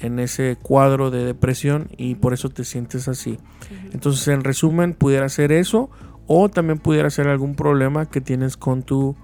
en 0.00 0.18
ese 0.18 0.56
cuadro 0.60 1.10
de 1.10 1.24
depresión 1.24 1.88
y 1.96 2.14
por 2.16 2.32
eso 2.34 2.48
te 2.48 2.64
sientes 2.64 3.06
así. 3.08 3.38
Entonces, 3.92 4.26
en 4.28 4.42
resumen, 4.44 4.94
pudiera 4.94 5.28
ser 5.28 5.52
eso 5.52 5.90
o 6.26 6.48
también 6.48 6.78
pudiera 6.78 7.10
ser 7.10 7.28
algún 7.28 7.54
problema 7.54 8.06
que 8.06 8.20
tienes 8.20 8.56
con 8.56 8.82
tu 8.82 9.16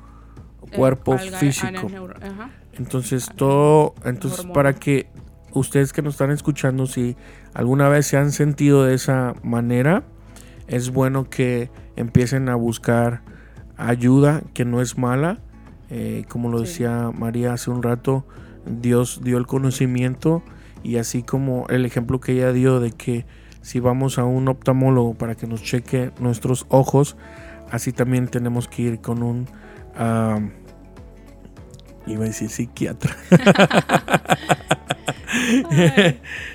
cuerpo 0.75 1.15
alga- 1.15 1.39
físico. 1.39 1.67
áreas 1.69 1.85
neuro- 1.91 2.15
ajá. 2.21 2.51
Entonces 2.75 3.31
todo, 3.37 3.95
entonces 4.05 4.41
Hormonas. 4.41 4.55
para 4.55 4.73
que 4.75 5.09
ustedes 5.53 5.93
que 5.95 6.03
nos 6.03 6.15
están 6.15 6.31
escuchando, 6.31 6.87
si 6.87 7.17
alguna 7.55 7.89
vez 7.89 8.07
se 8.07 8.19
han 8.19 8.33
sentido 8.33 8.85
de 8.85 8.95
esa 8.95 9.35
manera, 9.43 10.05
es 10.67 10.91
bueno 10.91 11.31
que 11.31 11.71
empiecen 11.97 12.49
a 12.51 12.55
buscar 12.57 13.23
ayuda, 13.77 14.43
que 14.53 14.65
no 14.67 14.83
es 14.83 14.99
mala. 14.99 15.39
Eh, 15.89 16.25
como 16.29 16.51
lo 16.51 16.59
Sí. 16.59 16.65
decía 16.65 17.11
María 17.17 17.53
hace 17.55 17.71
un 17.71 17.83
rato, 17.83 18.27
Dios 18.67 19.21
dio 19.23 19.39
el 19.39 19.47
conocimiento 19.47 20.43
y 20.87 20.99
así 20.99 21.25
como 21.25 21.67
el 21.69 21.85
ejemplo 21.85 22.21
que 22.21 22.33
ella 22.33 22.53
dio 22.53 22.79
de 22.79 22.93
que 22.93 23.27
si 23.61 23.81
vamos 23.81 24.19
a 24.19 24.25
un 24.25 24.47
oftalmólogo 24.47 25.15
para 25.15 25.35
que 25.35 25.49
nos 25.49 25.61
cheque 25.61 26.13
nuestros 26.21 26.65
ojos, 26.69 27.17
así 27.73 27.93
también 27.93 28.29
tenemos 28.29 28.69
que 28.69 28.83
ir 28.83 29.01
con 29.01 29.25
un... 29.25 29.49
ah, 29.97 30.39
iba 32.07 32.25
a 32.25 32.29
decir 32.29 32.49
psiquiatra. 32.49 33.17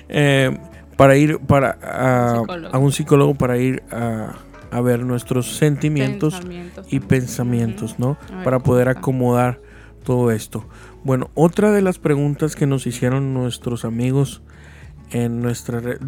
Eh, 0.09 0.57
para 0.97 1.15
ir 1.15 1.39
para 1.39 1.77
a, 2.71 2.77
un 2.77 2.91
psicólogo 2.91 3.35
para 3.35 3.57
ir 3.57 3.83
a, 3.91 4.33
a 4.71 4.81
ver 4.81 5.05
nuestros 5.05 5.57
sentimientos 5.57 6.35
pensamientos 6.35 6.85
y 6.87 6.99
también. 6.99 7.07
pensamientos, 7.07 7.99
¿no? 7.99 8.17
Ver 8.29 8.43
Para 8.43 8.59
poder 8.59 8.89
acomodar 8.89 9.59
todo 10.03 10.31
esto. 10.31 10.65
Bueno, 11.03 11.31
otra 11.33 11.71
de 11.71 11.81
las 11.81 11.99
preguntas 11.99 12.55
que 12.55 12.67
nos 12.67 12.85
hicieron 12.85 13.33
nuestros 13.33 13.85
amigos 13.85 14.41
en 15.11 15.41
nuestra 15.41 15.79
red. 15.79 15.99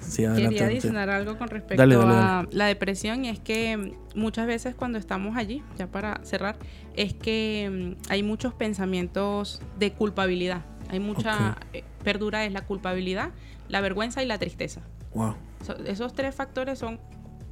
Sí, 0.00 0.22
Quería 0.22 0.66
adicionar 0.66 1.08
algo 1.10 1.38
con 1.38 1.48
respecto 1.48 1.80
Dale, 1.80 1.96
dale, 1.96 2.12
a 2.14 2.46
la 2.50 2.66
depresión 2.66 3.24
y 3.24 3.28
es 3.28 3.38
que 3.38 3.76
mm, 3.76 4.18
muchas 4.18 4.46
veces 4.46 4.74
cuando 4.74 4.98
estamos 4.98 5.36
allí, 5.36 5.62
ya 5.78 5.86
para 5.86 6.20
cerrar, 6.24 6.56
es 6.96 7.14
que 7.14 7.96
mm, 7.98 8.10
hay 8.10 8.22
muchos 8.22 8.54
pensamientos 8.54 9.62
de 9.78 9.92
culpabilidad. 9.92 10.64
Hay 10.88 10.98
mucha 10.98 11.56
eh, 11.72 11.84
perdura 12.02 12.44
es 12.44 12.52
la 12.52 12.64
culpabilidad, 12.64 13.30
la 13.68 13.80
vergüenza 13.80 14.22
y 14.22 14.26
la 14.26 14.38
tristeza. 14.38 14.80
Wow. 15.14 15.36
So- 15.64 15.76
esos 15.84 16.12
tres 16.14 16.34
factores 16.34 16.78
son 16.78 16.98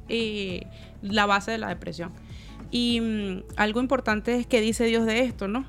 eh, 0.09 0.65
la 1.01 1.25
base 1.25 1.51
de 1.51 1.59
la 1.59 1.69
depresión. 1.69 2.11
Y 2.71 2.99
mm, 2.99 3.43
algo 3.55 3.79
importante 3.79 4.35
es 4.35 4.45
que 4.45 4.59
dice 4.59 4.83
Dios 4.85 5.05
de 5.05 5.21
esto, 5.21 5.47
¿no? 5.47 5.65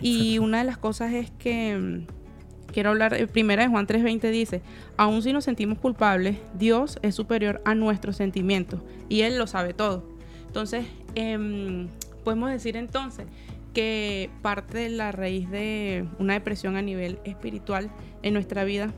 Y 0.00 0.38
una 0.38 0.58
de 0.58 0.64
las 0.64 0.78
cosas 0.78 1.12
es 1.12 1.30
que 1.32 1.76
mm, 1.76 2.72
quiero 2.72 2.90
hablar, 2.90 3.14
eh, 3.14 3.26
primera 3.26 3.62
de 3.62 3.68
Juan 3.68 3.86
3:20 3.86 4.30
dice, 4.30 4.62
aun 4.96 5.22
si 5.22 5.32
nos 5.32 5.44
sentimos 5.44 5.78
culpables, 5.78 6.36
Dios 6.54 6.98
es 7.02 7.14
superior 7.14 7.60
a 7.64 7.74
nuestros 7.74 8.16
sentimientos 8.16 8.80
y 9.08 9.22
Él 9.22 9.38
lo 9.38 9.46
sabe 9.46 9.74
todo. 9.74 10.04
Entonces, 10.46 10.86
em, 11.14 11.88
podemos 12.24 12.50
decir 12.50 12.76
entonces 12.76 13.26
que 13.74 14.30
parte 14.42 14.78
de 14.78 14.88
la 14.88 15.12
raíz 15.12 15.50
de 15.50 16.06
una 16.18 16.34
depresión 16.34 16.76
a 16.76 16.82
nivel 16.82 17.18
espiritual 17.24 17.90
en 18.22 18.34
nuestra 18.34 18.64
vida 18.64 18.92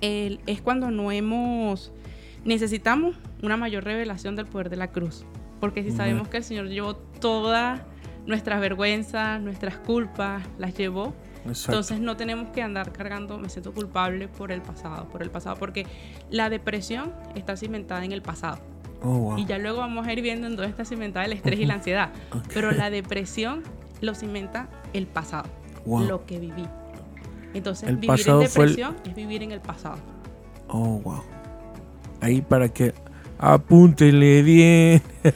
es 0.00 0.60
cuando 0.60 0.90
no 0.90 1.12
hemos 1.12 1.90
necesitamos 2.44 3.16
una 3.42 3.56
mayor 3.56 3.84
revelación 3.84 4.36
del 4.36 4.46
poder 4.46 4.70
de 4.70 4.76
la 4.76 4.90
cruz. 4.90 5.24
Porque 5.60 5.82
si 5.82 5.92
sabemos 5.92 6.28
que 6.28 6.38
el 6.38 6.44
Señor 6.44 6.68
llevó 6.68 6.96
todas 6.96 7.82
nuestras 8.26 8.60
vergüenzas 8.60 9.40
nuestras 9.40 9.76
culpas 9.78 10.42
las 10.58 10.74
llevó 10.76 11.14
Exacto. 11.46 11.72
entonces 11.72 12.00
no 12.00 12.16
tenemos 12.16 12.48
que 12.50 12.62
andar 12.62 12.90
cargando 12.92 13.38
me 13.38 13.48
siento 13.50 13.72
culpable 13.72 14.28
por 14.28 14.50
el 14.50 14.62
pasado 14.62 15.08
por 15.08 15.22
el 15.22 15.30
pasado 15.30 15.56
porque 15.56 15.86
la 16.30 16.48
depresión 16.48 17.12
está 17.34 17.56
cimentada 17.56 18.04
en 18.04 18.12
el 18.12 18.22
pasado 18.22 18.58
oh, 19.02 19.18
wow. 19.18 19.38
y 19.38 19.44
ya 19.44 19.58
luego 19.58 19.78
vamos 19.78 20.06
a 20.06 20.12
ir 20.12 20.22
viendo 20.22 20.46
en 20.46 20.56
dónde 20.56 20.70
está 20.70 20.84
cimentada 20.86 21.26
el 21.26 21.32
estrés 21.34 21.60
y 21.60 21.66
la 21.66 21.74
ansiedad 21.74 22.10
pero 22.54 22.70
la 22.72 22.88
depresión 22.90 23.62
lo 24.00 24.14
cimenta 24.14 24.68
el 24.92 25.06
pasado 25.06 25.48
Wow. 25.86 26.04
lo 26.06 26.24
que 26.24 26.38
viví 26.38 26.64
entonces 27.52 27.90
El 27.90 27.98
vivir 27.98 28.18
en 28.26 28.32
el- 28.34 28.40
depresión 28.40 28.96
es 29.04 29.14
vivir 29.14 29.42
en 29.42 29.52
el 29.52 29.60
pasado 29.60 29.98
Oh, 30.66 30.98
wow. 31.04 31.22
Ahí 32.22 32.40
para 32.40 32.70
que 32.70 32.94
apúntele 33.38 34.42
bien. 34.42 35.02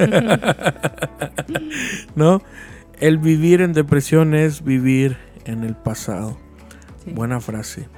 ¿No? 2.16 2.41
El 3.01 3.18
vivir 3.18 3.61
en 3.61 3.72
depresión 3.72 4.34
es 4.34 4.64
vivir 4.64 5.16
en 5.44 5.64
el 5.64 5.74
pasado. 5.74 6.38
Sí. 7.05 7.12
Buena 7.12 7.40
frase. 7.40 7.88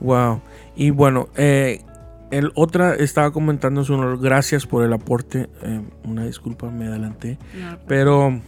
Wow. 0.00 0.40
Y 0.76 0.90
bueno, 0.90 1.28
eh, 1.36 1.82
el 2.30 2.52
otra 2.54 2.94
estaba 2.94 3.32
comentando 3.32 3.84
su 3.84 3.94
honor, 3.94 4.20
gracias 4.20 4.66
por 4.66 4.84
el 4.84 4.92
aporte. 4.92 5.48
eh, 5.62 5.82
una 6.04 6.24
disculpa, 6.24 6.70
me 6.70 6.86
adelanté. 6.86 7.38
No, 7.54 7.78
Pero 7.86 8.40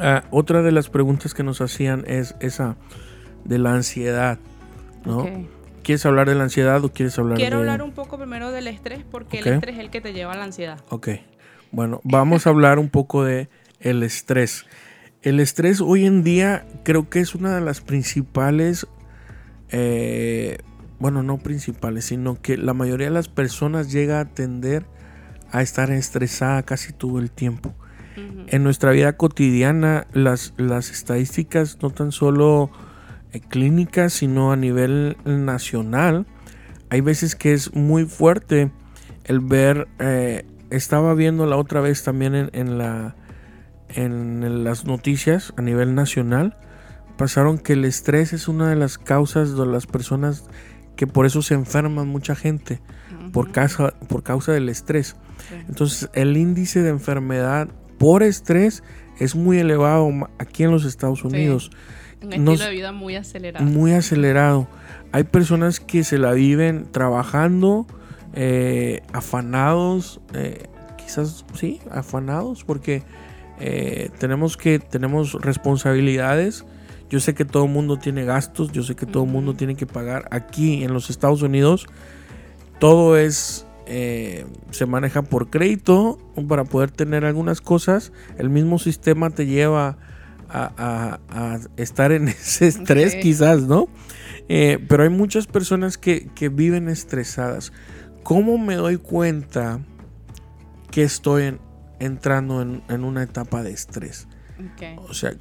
ah, 0.00 0.24
otra 0.30 0.62
de 0.62 0.72
las 0.72 0.88
preguntas 0.88 1.34
que 1.34 1.42
nos 1.42 1.60
hacían 1.60 2.04
es 2.06 2.34
esa 2.40 2.76
de 3.44 3.58
la 3.58 3.72
ansiedad. 3.74 4.38
¿no? 5.04 5.26
¿Quieres 5.82 6.04
hablar 6.06 6.28
de 6.28 6.34
la 6.34 6.44
ansiedad 6.44 6.82
o 6.82 6.90
quieres 6.90 7.18
hablar 7.18 7.36
Quiero 7.36 7.58
de... 7.58 7.62
hablar 7.62 7.82
un 7.82 7.92
poco 7.92 8.16
primero 8.16 8.50
del 8.52 8.66
estrés 8.68 9.04
porque 9.10 9.40
el 9.40 9.46
estrés 9.46 9.76
es 9.76 9.80
el 9.80 9.90
que 9.90 10.00
te 10.00 10.12
lleva 10.12 10.32
a 10.32 10.36
la 10.36 10.44
ansiedad. 10.44 10.80
Ok. 10.88 11.08
Bueno, 11.72 12.00
vamos 12.04 12.46
a 12.46 12.50
hablar 12.50 12.78
un 12.78 12.88
poco 12.88 13.24
de 13.24 13.48
el 13.80 14.02
estrés. 14.02 14.64
El 15.24 15.40
estrés 15.40 15.80
hoy 15.80 16.04
en 16.04 16.22
día 16.22 16.66
creo 16.82 17.08
que 17.08 17.20
es 17.20 17.34
una 17.34 17.54
de 17.54 17.62
las 17.62 17.80
principales, 17.80 18.86
eh, 19.70 20.58
bueno, 20.98 21.22
no 21.22 21.38
principales, 21.38 22.04
sino 22.04 22.38
que 22.42 22.58
la 22.58 22.74
mayoría 22.74 23.06
de 23.06 23.14
las 23.14 23.28
personas 23.28 23.90
llega 23.90 24.20
a 24.20 24.26
tender 24.26 24.84
a 25.50 25.62
estar 25.62 25.90
estresada 25.90 26.62
casi 26.64 26.92
todo 26.92 27.18
el 27.18 27.30
tiempo. 27.30 27.74
En 28.48 28.62
nuestra 28.62 28.90
vida 28.90 29.16
cotidiana, 29.16 30.06
las, 30.12 30.52
las 30.58 30.90
estadísticas 30.90 31.78
no 31.80 31.88
tan 31.88 32.12
solo 32.12 32.70
eh, 33.32 33.40
clínicas, 33.40 34.12
sino 34.12 34.52
a 34.52 34.56
nivel 34.56 35.16
nacional, 35.24 36.26
hay 36.90 37.00
veces 37.00 37.34
que 37.34 37.54
es 37.54 37.74
muy 37.74 38.04
fuerte 38.04 38.70
el 39.24 39.40
ver, 39.40 39.88
eh, 40.00 40.44
estaba 40.68 41.14
viendo 41.14 41.46
la 41.46 41.56
otra 41.56 41.80
vez 41.80 42.04
también 42.04 42.34
en, 42.34 42.50
en 42.52 42.76
la, 42.78 43.16
en 43.94 44.64
las 44.64 44.84
noticias 44.84 45.52
a 45.56 45.62
nivel 45.62 45.94
nacional, 45.94 46.56
pasaron 47.16 47.58
que 47.58 47.74
el 47.74 47.84
estrés 47.84 48.32
es 48.32 48.48
una 48.48 48.68
de 48.68 48.76
las 48.76 48.98
causas 48.98 49.56
de 49.56 49.66
las 49.66 49.86
personas 49.86 50.44
que 50.96 51.06
por 51.06 51.26
eso 51.26 51.42
se 51.42 51.54
enferman 51.54 52.08
mucha 52.08 52.34
gente, 52.34 52.80
por 53.32 53.46
Ujú. 53.46 53.52
causa, 53.54 53.94
por 54.08 54.22
causa 54.22 54.52
del 54.52 54.68
estrés. 54.68 55.16
Sí. 55.48 55.54
Entonces, 55.68 56.08
el 56.14 56.36
índice 56.36 56.82
de 56.82 56.90
enfermedad 56.90 57.68
por 57.98 58.22
estrés 58.22 58.82
es 59.18 59.34
muy 59.34 59.58
elevado 59.58 60.10
aquí 60.38 60.64
en 60.64 60.70
los 60.70 60.84
Estados 60.84 61.24
Unidos, 61.24 61.70
Un 62.22 62.32
estilo 62.32 62.50
nos- 62.52 62.60
de 62.60 62.70
vida 62.70 62.92
muy 62.92 63.16
acelerado. 63.16 63.64
muy 63.64 63.92
acelerado. 63.92 64.68
Hay 65.12 65.24
personas 65.24 65.78
que 65.80 66.02
se 66.04 66.18
la 66.18 66.32
viven 66.32 66.86
trabajando, 66.90 67.86
eh, 68.34 69.02
afanados, 69.12 70.20
eh, 70.32 70.64
quizás 70.96 71.44
sí, 71.54 71.80
afanados, 71.90 72.64
porque 72.64 73.02
eh, 73.60 74.10
tenemos 74.18 74.56
que 74.56 74.78
tenemos 74.78 75.32
responsabilidades. 75.34 76.64
Yo 77.10 77.20
sé 77.20 77.34
que 77.34 77.44
todo 77.44 77.64
el 77.66 77.70
mundo 77.70 77.98
tiene 77.98 78.24
gastos, 78.24 78.72
yo 78.72 78.82
sé 78.82 78.96
que 78.96 79.06
todo 79.06 79.24
el 79.24 79.30
mundo 79.30 79.54
tiene 79.54 79.76
que 79.76 79.86
pagar. 79.86 80.26
Aquí 80.30 80.82
en 80.84 80.92
los 80.92 81.10
Estados 81.10 81.42
Unidos, 81.42 81.86
todo 82.80 83.16
es 83.16 83.66
eh, 83.86 84.46
se 84.70 84.86
maneja 84.86 85.22
por 85.22 85.50
crédito 85.50 86.18
para 86.48 86.64
poder 86.64 86.90
tener 86.90 87.24
algunas 87.24 87.60
cosas. 87.60 88.12
El 88.38 88.48
mismo 88.50 88.78
sistema 88.78 89.30
te 89.30 89.46
lleva 89.46 89.98
a, 90.48 90.72
a- 91.28 91.54
a 91.54 91.58
estar 91.76 92.10
en 92.12 92.28
ese 92.28 92.66
estrés, 92.68 93.14
quizás, 93.22 93.62
¿no? 93.62 93.88
Eh, 94.48 94.78
pero 94.88 95.02
hay 95.04 95.08
muchas 95.10 95.46
personas 95.46 95.98
que, 95.98 96.28
que 96.34 96.48
viven 96.48 96.88
estresadas. 96.88 97.72
¿Cómo 98.22 98.56
me 98.58 98.74
doy 98.74 98.96
cuenta 98.96 99.80
que 100.90 101.02
estoy 101.02 101.44
en- 101.44 101.60
entrando 102.04 102.62
en, 102.62 102.82
en 102.88 103.04
una 103.04 103.22
etapa 103.22 103.62
de 103.62 103.72
estrés? 103.72 104.28
O 105.08 105.14
sea, 105.14 105.32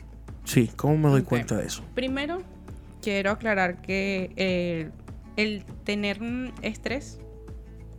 sí, 0.44 0.70
¿cómo 0.76 0.98
me 0.98 1.10
doy 1.10 1.22
cuenta 1.24 1.58
de 1.58 1.66
eso? 1.66 1.84
Primero, 1.94 2.42
quiero 3.02 3.32
aclarar 3.32 3.82
que 3.82 4.32
eh, 4.36 4.90
el 5.36 5.64
tener 5.84 6.20
estrés 6.62 7.20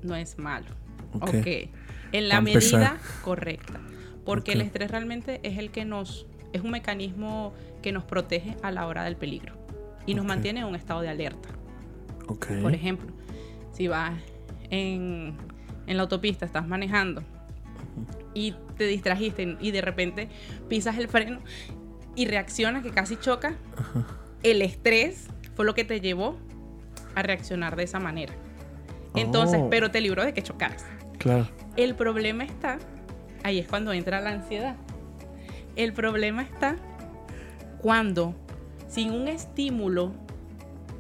no 0.03 0.17
es 0.17 0.39
malo. 0.39 0.67
Ok. 1.13 1.35
Ok. 1.35 1.47
En 2.13 2.29
la 2.29 2.41
medida 2.41 2.99
correcta. 3.23 3.81
Porque 4.25 4.53
el 4.53 4.61
estrés 4.61 4.91
realmente 4.91 5.41
es 5.43 5.59
el 5.59 5.71
que 5.71 5.85
nos. 5.85 6.27
es 6.53 6.63
un 6.63 6.71
mecanismo 6.71 7.53
que 7.83 7.93
nos 7.93 8.05
protege 8.05 8.57
a 8.63 8.71
la 8.71 8.87
hora 8.87 9.05
del 9.05 9.17
peligro. 9.17 9.55
Y 10.07 10.15
nos 10.15 10.25
mantiene 10.25 10.61
en 10.61 10.67
un 10.67 10.75
estado 10.75 11.01
de 11.01 11.09
alerta. 11.09 11.49
Por 12.63 12.75
ejemplo, 12.75 13.13
si 13.73 13.89
vas 13.89 14.15
en, 14.71 15.37
en 15.87 15.97
la 15.97 16.03
autopista, 16.03 16.47
estás 16.47 16.67
manejando 16.67 17.23
y 18.35 18.55
te 18.77 18.87
distrajiste 18.87 19.57
y 19.61 19.71
de 19.71 19.81
repente 19.81 20.29
pisas 20.69 20.99
el 20.99 21.09
freno 21.09 21.41
y 22.17 22.27
reaccionas 22.27 22.83
que 22.83 22.91
casi 22.91 23.17
choca, 23.17 23.55
el 24.43 24.63
estrés 24.63 25.29
fue 25.55 25.65
lo 25.65 25.75
que 25.75 25.85
te 25.85 26.01
llevó 26.01 26.37
a 27.15 27.23
reaccionar 27.23 27.77
de 27.77 27.85
esa 27.85 27.99
manera. 28.01 28.35
Entonces, 29.15 29.61
Oh. 29.63 29.71
pero 29.71 29.91
te 29.91 30.01
libró 30.01 30.25
de 30.25 30.33
que 30.35 30.43
chocaras. 30.43 30.85
Claro. 31.19 31.49
El 31.77 31.95
problema 31.95 32.45
está, 32.45 32.79
ahí 33.43 33.59
es 33.59 33.67
cuando 33.67 33.93
entra 33.93 34.21
la 34.21 34.31
ansiedad. 34.31 34.77
El 35.77 35.93
problema 35.93 36.43
está 36.43 36.77
cuando 37.81 38.35
sin 38.89 39.11
un 39.11 39.29
estímulo 39.29 40.13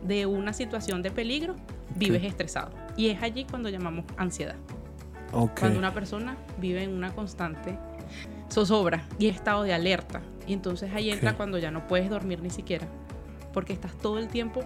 de 0.05 0.27
una 0.27 0.53
situación 0.53 1.03
de 1.03 1.11
peligro 1.11 1.55
vives 1.97 2.25
estresado. 2.25 2.71
Y 2.97 3.09
es 3.09 3.23
allí 3.23 3.45
cuando 3.45 3.69
llamamos 3.69 4.05
ansiedad. 4.17 4.57
Cuando 5.33 5.79
una 5.79 5.93
persona 5.93 6.37
vive 6.59 6.85
en 6.85 6.93
una 6.93 7.13
constante 7.13 7.79
zozobra 8.51 9.07
y 9.19 9.27
estado 9.27 9.63
de 9.63 9.75
alerta. 9.75 10.23
Y 10.47 10.53
entonces 10.53 10.91
ahí 10.95 11.11
entra 11.11 11.37
cuando 11.37 11.59
ya 11.59 11.71
no 11.71 11.87
puedes 11.87 12.09
dormir 12.11 12.41
ni 12.43 12.51
siquiera. 12.51 12.87
Porque 13.53 13.73
estás 13.73 13.97
todo 13.97 14.19
el 14.19 14.29
tiempo 14.29 14.63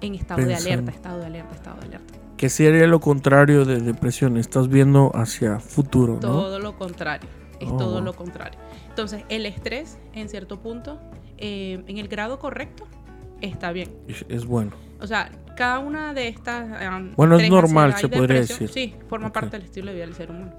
en 0.00 0.14
estado 0.14 0.44
de 0.44 0.54
alerta, 0.54 0.90
estado 0.90 1.20
de 1.20 1.26
alerta, 1.26 1.54
estado 1.54 1.80
de 1.80 1.86
alerta. 1.86 2.14
¿Qué 2.36 2.48
sería 2.50 2.86
lo 2.86 3.00
contrario 3.00 3.64
de 3.64 3.80
depresión? 3.80 4.36
Estás 4.36 4.68
viendo 4.68 5.10
hacia 5.14 5.58
futuro, 5.58 6.14
¿no? 6.14 6.20
Todo 6.20 6.58
lo 6.58 6.76
contrario. 6.76 7.28
Es 7.60 7.70
oh, 7.70 7.76
todo 7.76 8.00
lo 8.02 8.14
contrario. 8.14 8.58
Entonces, 8.88 9.24
el 9.30 9.46
estrés, 9.46 9.98
en 10.12 10.28
cierto 10.28 10.60
punto, 10.60 11.00
eh, 11.38 11.82
en 11.86 11.98
el 11.98 12.08
grado 12.08 12.38
correcto, 12.38 12.86
está 13.40 13.72
bien. 13.72 13.90
Es, 14.28 14.44
bueno. 14.44 14.72
O 15.00 15.06
sea, 15.06 15.30
cada 15.56 15.78
una 15.78 16.14
de 16.14 16.28
estas... 16.28 16.68
bueno, 17.16 17.38
es 17.38 17.50
normal, 17.50 17.96
se 17.96 18.08
podría 18.08 18.40
decir. 18.40 18.68
Sí, 18.68 18.94
forma 19.08 19.32
parte 19.32 19.56
del 19.56 19.62
estilo 19.66 19.88
de 19.88 19.94
vida 19.94 20.06
del 20.06 20.14
ser 20.14 20.30
humano. 20.30 20.52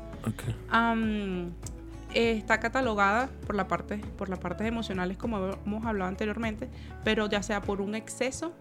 está 2.13 2.59
catalogada 2.59 3.29
por 3.45 3.55
la 3.55 3.67
parte 3.67 3.97
por 4.17 4.29
las 4.29 4.39
partes 4.39 4.65
emocionales 4.65 5.17
como 5.17 5.51
hemos 5.65 5.85
hablado 5.85 6.07
anteriormente 6.07 6.69
pero 7.03 7.29
ya 7.29 7.43
sea 7.43 7.61
por 7.61 7.81
un 7.81 7.95
exceso 7.95 8.53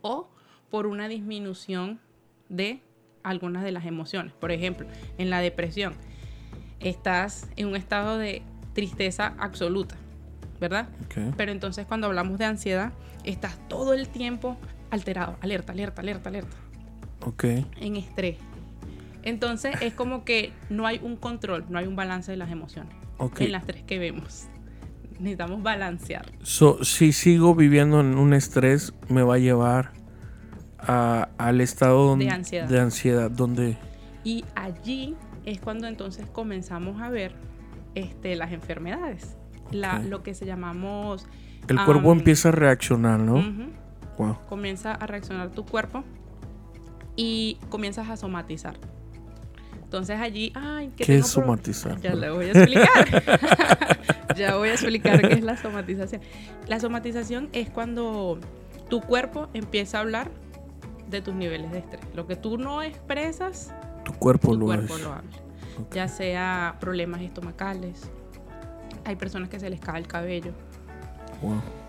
o 0.00 0.30
por 0.70 0.86
una 0.86 1.06
disminución 1.06 2.00
de 2.48 2.82
algunas 3.22 3.62
de 3.62 3.72
las 3.72 3.86
emociones. 3.86 4.32
Por 4.32 4.52
ejemplo, 4.52 4.86
en 5.18 5.30
la 5.30 5.40
depresión, 5.40 5.94
estás 6.80 7.48
en 7.56 7.68
un 7.68 7.76
estado 7.76 8.18
de 8.18 8.42
tristeza 8.72 9.34
absoluta, 9.38 9.96
¿verdad? 10.60 10.88
Pero 11.36 11.52
entonces 11.52 11.86
cuando 11.86 12.06
hablamos 12.06 12.38
de 12.38 12.46
ansiedad, 12.46 12.92
estás 13.24 13.56
todo 13.68 13.92
el 13.92 14.08
tiempo 14.08 14.56
alterado, 14.92 15.36
alerta, 15.40 15.72
alerta, 15.72 16.02
alerta, 16.02 16.28
alerta. 16.28 16.56
Ok. 17.24 17.44
En 17.80 17.96
estrés. 17.96 18.36
Entonces 19.22 19.74
es 19.80 19.94
como 19.94 20.24
que 20.24 20.52
no 20.68 20.86
hay 20.86 21.00
un 21.02 21.16
control, 21.16 21.64
no 21.70 21.78
hay 21.78 21.86
un 21.86 21.96
balance 21.96 22.30
de 22.30 22.36
las 22.36 22.50
emociones. 22.50 22.94
En 23.38 23.52
las 23.52 23.64
tres 23.64 23.84
que 23.84 23.98
vemos. 23.98 24.48
Necesitamos 25.12 25.62
balancear. 25.62 26.26
si 26.82 27.12
sigo 27.12 27.54
viviendo 27.54 28.00
en 28.00 28.18
un 28.18 28.34
estrés, 28.34 28.92
me 29.08 29.22
va 29.22 29.36
a 29.36 29.38
llevar 29.38 29.92
al 30.78 31.60
estado 31.60 32.16
de 32.16 32.28
ansiedad. 32.28 32.68
de 32.68 32.80
ansiedad 32.80 33.30
donde... 33.30 33.78
Y 34.24 34.44
allí 34.56 35.14
es 35.44 35.60
cuando 35.60 35.86
entonces 35.86 36.26
comenzamos 36.32 37.00
a 37.00 37.08
ver 37.08 37.34
este, 37.94 38.34
las 38.34 38.52
enfermedades, 38.52 39.36
la, 39.70 40.00
lo 40.00 40.22
que 40.22 40.34
se 40.34 40.44
llamamos... 40.44 41.28
El 41.68 41.82
cuerpo 41.84 42.12
empieza 42.12 42.48
a 42.48 42.52
reaccionar, 42.52 43.20
¿no? 43.20 43.40
Comienza 44.48 44.92
a 44.92 45.06
reaccionar 45.06 45.50
tu 45.50 45.64
cuerpo 45.64 46.04
y 47.16 47.58
comienzas 47.68 48.08
a 48.08 48.16
somatizar. 48.16 48.76
Entonces 49.82 50.18
allí, 50.20 50.52
ay, 50.54 50.90
¿qué, 50.96 51.18
es 51.18 51.26
somatizar? 51.26 52.00
Ya 52.00 52.14
le 52.14 52.30
voy 52.30 52.46
a 52.46 52.52
explicar. 52.52 53.98
ya 54.36 54.56
voy 54.56 54.70
a 54.70 54.72
explicar 54.72 55.20
qué 55.20 55.34
es 55.34 55.44
la 55.44 55.56
somatización. 55.56 56.22
La 56.66 56.80
somatización 56.80 57.50
es 57.52 57.68
cuando 57.68 58.38
tu 58.88 59.02
cuerpo 59.02 59.48
empieza 59.52 59.98
a 59.98 60.00
hablar 60.00 60.30
de 61.10 61.20
tus 61.20 61.34
niveles 61.34 61.70
de 61.72 61.78
estrés. 61.78 62.00
Lo 62.14 62.26
que 62.26 62.36
tú 62.36 62.56
no 62.56 62.82
expresas, 62.82 63.74
tu 64.02 64.14
cuerpo, 64.14 64.54
lo, 64.54 64.66
cuerpo 64.66 64.96
lo 64.96 65.12
habla. 65.12 65.30
Ya 65.90 66.08
sea 66.08 66.76
problemas 66.80 67.20
estomacales, 67.20 68.10
hay 69.04 69.16
personas 69.16 69.48
que 69.48 69.60
se 69.60 69.68
les 69.68 69.80
cae 69.80 70.00
el 70.00 70.06
cabello. 70.06 70.52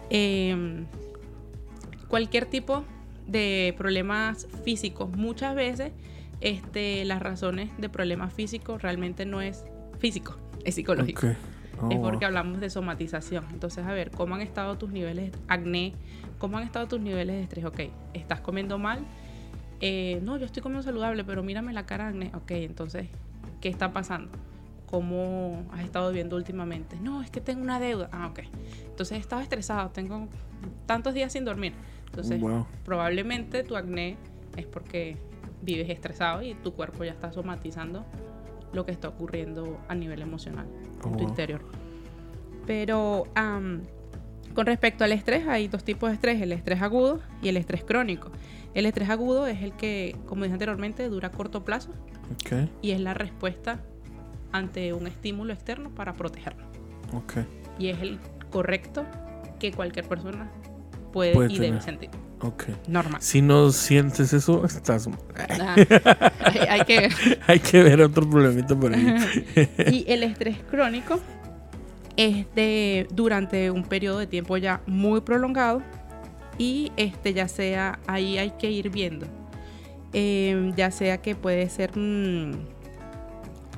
Em, 0.09 0.85
cualquier 2.13 2.45
tipo 2.45 2.83
de 3.25 3.73
problemas 3.75 4.47
físicos. 4.63 5.09
Muchas 5.17 5.55
veces 5.55 5.93
este, 6.41 7.05
las 7.05 7.19
razones 7.19 7.71
de 7.79 7.89
problemas 7.89 8.31
físicos 8.31 8.83
realmente 8.83 9.25
no 9.25 9.41
es 9.41 9.65
físico, 9.97 10.37
es 10.63 10.75
psicológico. 10.75 11.25
Oh, 11.81 11.89
es 11.89 11.97
porque 11.97 12.25
hablamos 12.25 12.59
de 12.59 12.69
somatización. 12.69 13.45
Entonces, 13.51 13.83
a 13.83 13.93
ver, 13.93 14.11
¿cómo 14.11 14.35
han 14.35 14.41
estado 14.41 14.77
tus 14.77 14.91
niveles 14.91 15.31
de 15.31 15.39
acné? 15.47 15.93
¿Cómo 16.37 16.59
han 16.59 16.65
estado 16.65 16.87
tus 16.87 16.99
niveles 17.01 17.35
de 17.35 17.41
estrés? 17.41 17.65
Ok, 17.65 17.79
¿estás 18.13 18.41
comiendo 18.41 18.77
mal? 18.77 18.99
Eh, 19.81 20.19
no, 20.21 20.37
yo 20.37 20.45
estoy 20.45 20.61
comiendo 20.61 20.83
saludable, 20.83 21.23
pero 21.23 21.41
mírame 21.41 21.73
la 21.73 21.87
cara 21.87 22.03
de 22.03 22.09
acné. 22.11 22.31
Ok, 22.35 22.51
entonces, 22.51 23.07
¿qué 23.59 23.69
está 23.69 23.91
pasando? 23.91 24.29
¿Cómo 24.85 25.65
has 25.73 25.83
estado 25.83 26.09
viviendo 26.09 26.35
últimamente? 26.35 26.95
No, 27.01 27.23
es 27.23 27.31
que 27.31 27.41
tengo 27.41 27.63
una 27.63 27.79
deuda. 27.79 28.07
Ah, 28.11 28.27
ok. 28.27 28.41
Entonces, 28.85 29.17
he 29.17 29.19
estado 29.19 29.41
estresado, 29.41 29.89
tengo 29.89 30.27
tantos 30.85 31.15
días 31.15 31.33
sin 31.33 31.43
dormir. 31.43 31.73
Entonces, 32.13 32.39
probablemente 32.85 33.63
tu 33.63 33.75
acné 33.75 34.17
es 34.55 34.67
porque 34.67 35.17
vives 35.63 35.89
estresado 35.89 36.43
y 36.43 36.53
tu 36.53 36.73
cuerpo 36.73 37.03
ya 37.03 37.11
está 37.11 37.31
somatizando 37.31 38.05
lo 38.71 38.85
que 38.85 38.91
está 38.91 39.09
ocurriendo 39.09 39.79
a 39.87 39.95
nivel 39.95 40.21
emocional 40.21 40.67
en 41.03 41.17
tu 41.17 41.23
interior. 41.23 41.61
Pero 42.67 43.25
con 43.33 44.65
respecto 44.67 45.03
al 45.03 45.11
estrés, 45.11 45.47
hay 45.47 45.67
dos 45.67 45.83
tipos 45.83 46.09
de 46.09 46.15
estrés, 46.15 46.39
el 46.41 46.51
estrés 46.51 46.83
agudo 46.83 47.19
y 47.41 47.49
el 47.49 47.57
estrés 47.57 47.83
crónico. 47.83 48.29
El 48.75 48.85
estrés 48.85 49.09
agudo 49.09 49.47
es 49.47 49.63
el 49.63 49.73
que, 49.73 50.15
como 50.27 50.43
dije 50.43 50.53
anteriormente, 50.53 51.09
dura 51.09 51.29
a 51.29 51.31
corto 51.31 51.65
plazo 51.65 51.91
y 52.81 52.91
es 52.91 52.99
la 52.99 53.15
respuesta 53.15 53.79
ante 54.51 54.93
un 54.93 55.07
estímulo 55.07 55.51
externo 55.51 55.89
para 55.89 56.13
protegernos. 56.13 56.67
Y 57.79 57.87
es 57.87 57.99
el 58.01 58.19
correcto 58.51 59.03
que 59.59 59.71
cualquier 59.71 60.07
persona 60.07 60.51
puede, 61.13 61.53
y 61.53 61.59
debe 61.59 61.79
sentir. 61.79 62.09
Ok. 62.41 62.65
Normal. 62.87 63.21
Si 63.21 63.41
no 63.41 63.71
sientes 63.71 64.33
eso, 64.33 64.65
estás. 64.65 65.07
Ah, 65.37 65.75
hay, 66.69 66.81
que 66.83 66.99
ver. 66.99 67.13
hay 67.47 67.59
que 67.59 67.81
ver 67.81 68.01
otro 68.01 68.29
problemita 68.29 68.77
por 68.77 68.93
ahí. 68.93 69.15
y 69.91 70.05
el 70.11 70.23
estrés 70.23 70.57
crónico 70.69 71.21
es 72.17 72.45
de 72.53 73.07
durante 73.11 73.71
un 73.71 73.83
periodo 73.83 74.19
de 74.19 74.27
tiempo 74.27 74.57
ya 74.57 74.81
muy 74.85 75.21
prolongado 75.21 75.81
y 76.57 76.91
este 76.97 77.33
ya 77.33 77.47
sea 77.47 77.99
ahí 78.05 78.37
hay 78.37 78.51
que 78.51 78.69
ir 78.69 78.89
viendo 78.89 79.25
em, 80.13 80.75
ya 80.75 80.91
sea 80.91 81.17
que 81.17 81.33
puede 81.33 81.67
ser 81.69 81.97
mm, 81.97 82.51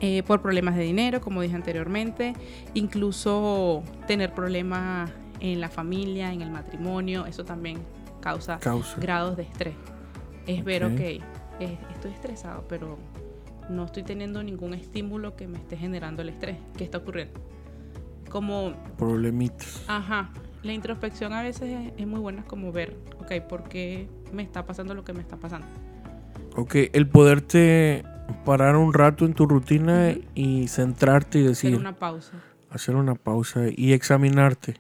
eh, 0.02 0.24
por 0.24 0.42
problemas 0.42 0.76
de 0.76 0.84
dinero 0.84 1.22
como 1.22 1.42
dije 1.42 1.56
anteriormente 1.56 2.34
incluso 2.74 3.84
tener 4.06 4.34
problemas 4.34 5.10
en 5.54 5.62
la 5.62 5.70
familia 5.70 6.34
en 6.34 6.42
el 6.42 6.52
matrimonio 6.52 7.26
eso 7.26 7.46
también 7.46 7.80
causa, 8.22 8.60
grados 8.98 9.38
de 9.38 9.44
estrés. 9.44 9.76
Es 10.48 10.64
ver, 10.64 10.84
ok, 10.84 11.00
estoy 11.60 12.12
estresado, 12.12 12.66
pero 12.68 12.98
no 13.70 13.86
estoy 13.86 14.04
teniendo 14.04 14.42
ningún 14.44 14.74
estímulo 14.74 15.36
que 15.36 15.48
me 15.48 15.58
esté 15.58 15.78
generando 15.78 16.22
el 16.22 16.30
estrés. 16.30 16.58
¿Qué 16.78 16.84
está 16.84 17.00
ocurriendo? 17.00 17.40
Como... 18.30 18.74
Problemitas. 18.98 19.84
Ajá. 19.88 20.32
La 20.64 20.74
introspección 20.74 21.34
a 21.34 21.44
veces 21.44 21.92
es, 21.96 22.08
muy 22.08 22.20
buena 22.20 22.44
como 22.44 22.72
ver, 22.72 22.98
ok, 23.20 23.48
¿por 23.48 23.70
qué 23.70 24.08
me 24.34 24.42
está 24.42 24.66
pasando 24.66 24.96
lo 24.96 25.04
que 25.04 25.14
me 25.14 25.22
está 25.22 25.38
pasando? 25.38 25.68
Ok, 26.56 26.76
el 26.94 27.08
poderte 27.08 28.04
parar 28.44 28.76
un 28.76 28.94
rato 28.94 29.26
en 29.26 29.36
tu 29.36 29.46
rutina 29.46 30.16
y 30.34 30.68
centrarte 30.68 31.40
y 31.40 31.44
decir... 31.44 31.70
Hacer 31.70 31.80
una 31.80 31.96
pausa. 31.96 32.32
Hacer 32.76 32.98
una 32.98 33.16
pausa 33.16 33.68
y 33.74 33.94
examinarte, 33.94 34.76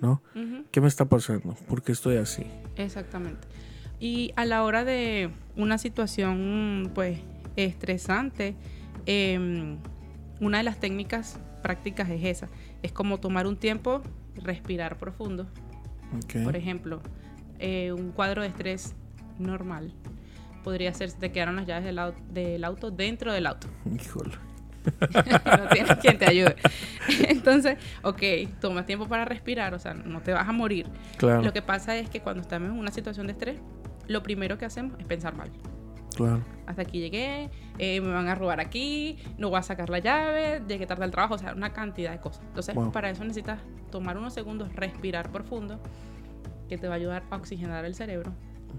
¿no? 0.00 0.22
¿Qué 0.70 0.80
me 0.80 0.86
está 0.86 1.06
pasando? 1.06 1.56
¿Por 1.68 1.82
qué 1.82 1.90
estoy 1.90 2.16
así? 2.16 2.46
Exactamente. 2.76 3.48
Y 3.98 4.32
a 4.36 4.44
la 4.44 4.62
hora 4.62 4.84
de 4.84 5.30
una 5.56 5.76
situación, 5.76 6.92
pues, 6.94 7.18
estresante, 7.56 8.54
em, 9.04 9.78
una 10.40 10.58
de 10.58 10.64
las 10.64 10.78
técnicas 10.78 11.40
prácticas 11.60 12.08
es 12.08 12.24
esa. 12.24 12.48
Es 12.84 12.92
como 12.92 13.18
tomar 13.18 13.48
un 13.48 13.56
tiempo, 13.56 14.00
respirar 14.36 14.96
profundo. 14.96 15.48
Por 16.44 16.54
ejemplo, 16.54 17.02
eh, 17.58 17.92
un 17.92 18.12
cuadro 18.12 18.42
de 18.42 18.48
estrés 18.48 18.94
normal 19.40 19.92
podría 20.62 20.94
ser 20.94 21.10
te 21.12 21.32
quedaron 21.32 21.56
las 21.56 21.66
llaves 21.66 21.84
del, 21.84 21.98
del 22.32 22.62
auto 22.62 22.92
dentro 22.92 23.32
del 23.32 23.46
auto. 23.46 23.66
Híjole. 23.92 24.49
no 25.58 25.68
tienes 25.68 25.96
quien 25.96 26.18
te 26.18 26.28
ayude. 26.28 26.56
Entonces, 27.28 27.76
ok, 28.02 28.22
toma 28.60 28.86
tiempo 28.86 29.06
para 29.08 29.24
respirar, 29.24 29.74
o 29.74 29.78
sea, 29.78 29.94
no 29.94 30.20
te 30.20 30.32
vas 30.32 30.48
a 30.48 30.52
morir. 30.52 30.86
Claro. 31.16 31.42
Lo 31.42 31.52
que 31.52 31.62
pasa 31.62 31.96
es 31.96 32.08
que 32.08 32.20
cuando 32.20 32.42
estamos 32.42 32.70
en 32.70 32.78
una 32.78 32.90
situación 32.90 33.26
de 33.26 33.32
estrés, 33.32 33.58
lo 34.06 34.22
primero 34.22 34.58
que 34.58 34.64
hacemos 34.64 34.98
es 34.98 35.06
pensar 35.06 35.34
mal. 35.34 35.50
Claro. 36.14 36.44
Hasta 36.66 36.82
aquí 36.82 36.98
llegué, 36.98 37.50
eh, 37.78 38.00
me 38.00 38.12
van 38.12 38.28
a 38.28 38.34
robar 38.34 38.60
aquí, 38.60 39.18
no 39.38 39.48
voy 39.48 39.58
a 39.58 39.62
sacar 39.62 39.88
la 39.90 40.00
llave, 40.00 40.62
llegué 40.66 40.86
tarde 40.86 41.04
al 41.04 41.10
trabajo, 41.10 41.34
o 41.34 41.38
sea, 41.38 41.54
una 41.54 41.72
cantidad 41.72 42.10
de 42.10 42.18
cosas. 42.18 42.42
Entonces, 42.46 42.74
para 42.92 43.10
eso 43.10 43.22
necesitas 43.24 43.60
tomar 43.90 44.18
unos 44.18 44.34
segundos, 44.34 44.74
respirar 44.74 45.30
profundo, 45.30 45.80
que 46.68 46.78
te 46.78 46.88
va 46.88 46.94
a 46.94 46.96
ayudar 46.96 47.22
a 47.30 47.36
oxigenar 47.36 47.84
el 47.84 47.94
cerebro 47.94 48.32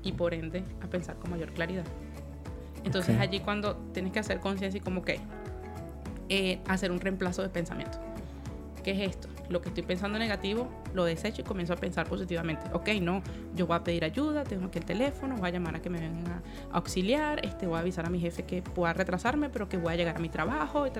y 0.03 0.13
por 0.13 0.33
ende 0.33 0.63
a 0.81 0.87
pensar 0.87 1.17
con 1.17 1.31
mayor 1.31 1.51
claridad. 1.53 1.85
Entonces 2.83 3.19
allí 3.19 3.39
cuando 3.41 3.75
tienes 3.93 4.11
que 4.11 4.19
hacer 4.19 4.39
conciencia 4.39 4.77
y 4.77 4.81
como 4.81 5.03
que 5.03 5.19
eh, 6.31 6.59
hacer 6.67 6.91
un 6.91 6.99
reemplazo 6.99 7.41
de 7.41 7.49
pensamiento. 7.49 7.99
¿Qué 8.83 8.91
es 8.91 9.09
esto? 9.11 9.27
lo 9.51 9.61
que 9.61 9.69
estoy 9.69 9.83
pensando 9.83 10.17
negativo 10.17 10.69
lo 10.93 11.03
desecho 11.03 11.41
y 11.41 11.43
comienzo 11.43 11.73
a 11.73 11.75
pensar 11.75 12.07
positivamente. 12.07 12.67
Ok, 12.73 12.89
no, 13.01 13.21
yo 13.55 13.67
voy 13.67 13.75
a 13.75 13.83
pedir 13.83 14.03
ayuda, 14.03 14.43
tengo 14.43 14.67
aquí 14.67 14.79
el 14.79 14.85
teléfono, 14.85 15.35
voy 15.35 15.49
a 15.49 15.51
llamar 15.51 15.75
a 15.75 15.81
que 15.81 15.89
me 15.89 15.99
vengan 15.99 16.27
a, 16.27 16.41
auxiliar, 16.71 17.45
este, 17.45 17.67
voy 17.67 17.77
a 17.77 17.79
avisar 17.79 18.05
a 18.05 18.09
mi 18.09 18.19
jefe 18.19 18.43
que 18.43 18.61
pueda 18.61 18.93
retrasarme, 18.93 19.49
pero 19.49 19.69
que 19.69 19.77
voy 19.77 19.93
a 19.93 19.95
llegar 19.95 20.15
a 20.15 20.19
mi 20.19 20.29
trabajo, 20.29 20.87
y 20.87 20.91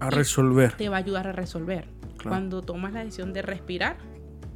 A 0.00 0.10
resolver. 0.10 0.72
Te 0.72 0.88
va 0.88 0.96
a 0.96 1.00
ayudar 1.00 1.26
a 1.26 1.32
resolver. 1.32 1.88
Cuando 2.22 2.62
tomas 2.62 2.92
la 2.92 3.00
decisión 3.00 3.32
de 3.32 3.42
respirar 3.42 3.96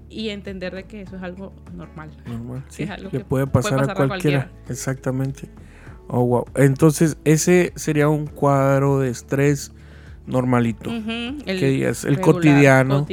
y 0.08 0.28
entender 0.30 0.74
de 0.74 0.84
que 0.84 1.02
eso 1.02 1.16
es 1.16 1.22
algo 1.22 1.52
normal. 1.72 2.10
Normal, 2.26 2.64
sí. 2.68 2.86
Le 3.10 3.20
puede 3.20 3.46
pasar, 3.46 3.90
a, 3.90 3.94
cualquiera. 3.94 4.50
Exactamente. 4.68 5.48
Oh, 6.14 6.26
wow. 6.26 6.44
Entonces, 6.56 7.16
ese 7.24 7.72
sería 7.74 8.10
un 8.10 8.26
cuadro 8.26 9.00
de 9.00 9.08
estrés 9.08 9.72
normalito. 10.26 10.90
el, 10.90 11.42
que 11.46 11.88
es 11.88 12.04
el 12.04 12.20
cotidiano, 12.20 13.06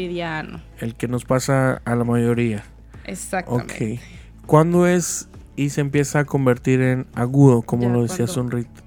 El 0.80 0.96
que 0.96 1.08
nos 1.08 1.24
pasa 1.24 1.82
a 1.86 1.96
la 1.96 2.04
mayoría. 2.04 2.66
Exactamente. 3.06 4.02
Ok. 4.02 4.46
¿Cuándo 4.46 4.86
es 4.86 5.30
y 5.56 5.70
se 5.70 5.80
empieza 5.80 6.20
a 6.20 6.26
convertir 6.26 6.82
en 6.82 7.08
agudo, 7.14 7.62
como 7.62 7.88
lo 7.88 8.04
decía 8.04 8.28
Sonrita? 8.28 8.84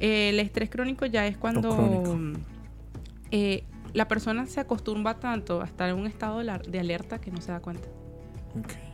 El 0.00 0.40
estrés 0.40 0.70
crónico 0.70 1.04
ya 1.04 1.26
es 1.26 1.36
cuando 1.36 2.32
eh, 3.30 3.62
la 3.92 4.08
persona 4.08 4.46
se 4.46 4.58
acostumbra 4.58 5.20
tanto 5.20 5.60
a 5.60 5.66
estar 5.66 5.90
en 5.90 5.96
un 5.96 6.06
estado 6.06 6.38
de 6.38 6.80
alerta 6.80 7.20
que 7.20 7.30
no 7.30 7.42
se 7.42 7.52
da 7.52 7.60
cuenta. 7.60 7.86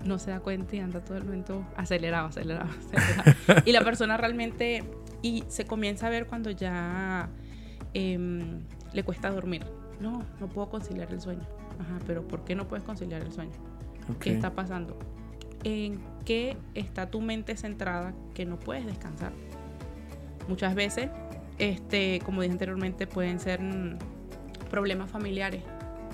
No 0.05 0.19
se 0.19 0.31
da 0.31 0.41
cuenta 0.41 0.77
y 0.77 0.81
anda 0.81 1.01
todo 1.01 1.17
el 1.17 1.25
momento 1.25 1.67
acelerado, 1.77 2.29
acelerado, 2.29 2.69
acelerado. 2.95 3.63
y 3.65 3.73
la 3.73 3.83
persona 3.83 4.17
realmente, 4.17 4.85
y 5.23 5.45
se 5.49 5.65
comienza 5.65 6.07
a 6.07 6.11
ver 6.11 6.27
cuando 6.27 6.51
ya 6.51 7.31
Em, 7.99 8.61
le 8.93 9.05
cuesta 9.05 9.31
dormir. 9.31 9.65
No, 10.01 10.23
no 10.39 10.49
puedo 10.49 10.69
conciliar 10.69 11.11
el 11.11 11.19
sueño. 11.19 11.47
Ajá, 11.81 11.99
pero 12.07 12.29
¿por 12.29 12.45
qué 12.45 12.55
no 12.55 12.69
puedes 12.69 12.85
conciliar 12.85 13.23
el 13.23 13.33
sueño? 13.33 13.53
¿Qué 14.21 14.35
está 14.35 14.55
pasando? 14.55 14.99
¿En 15.65 15.99
qué 16.27 16.59
está 16.75 17.11
tu 17.11 17.23
mente 17.23 17.57
centrada 17.57 18.13
que 18.35 18.45
no 18.45 18.59
puedes 18.59 18.85
descansar? 18.85 19.33
Muchas 20.47 20.75
veces, 20.75 21.09
este, 21.59 22.21
como 22.23 22.43
dije 22.43 22.53
anteriormente, 22.53 23.07
pueden 23.07 23.41
ser 23.41 23.61
problemas 24.69 25.11
familiares 25.11 25.63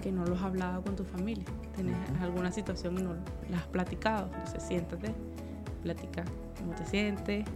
que 0.03 0.13
no 0.13 0.25
los 0.25 0.39
has 0.39 0.45
hablado 0.45 0.83
con 0.83 0.97
tu 0.97 1.05
familia. 1.05 1.45
Tienes 1.75 1.97
alguna 2.21 2.53
situación 2.53 2.99
y 2.99 3.03
no 3.03 3.15
la 3.51 3.59
has 3.59 3.67
platicado. 3.67 4.29
Entonces 4.35 4.63
siéntate, 4.63 5.15
platica 5.83 6.25
cómo 6.59 6.75
te 6.75 6.85
sientes. 6.85 7.47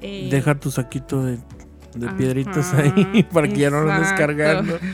Eh, 0.00 0.28
Deja 0.30 0.54
tu 0.54 0.70
saquito 0.70 1.22
de 1.22 1.38
de 1.96 2.08
piedritas 2.10 2.74
ahí 2.74 3.22
para 3.32 3.48
que 3.48 3.56
ya 3.56 3.70
no 3.70 3.82
lo 3.82 3.98
descargando. 3.98 4.78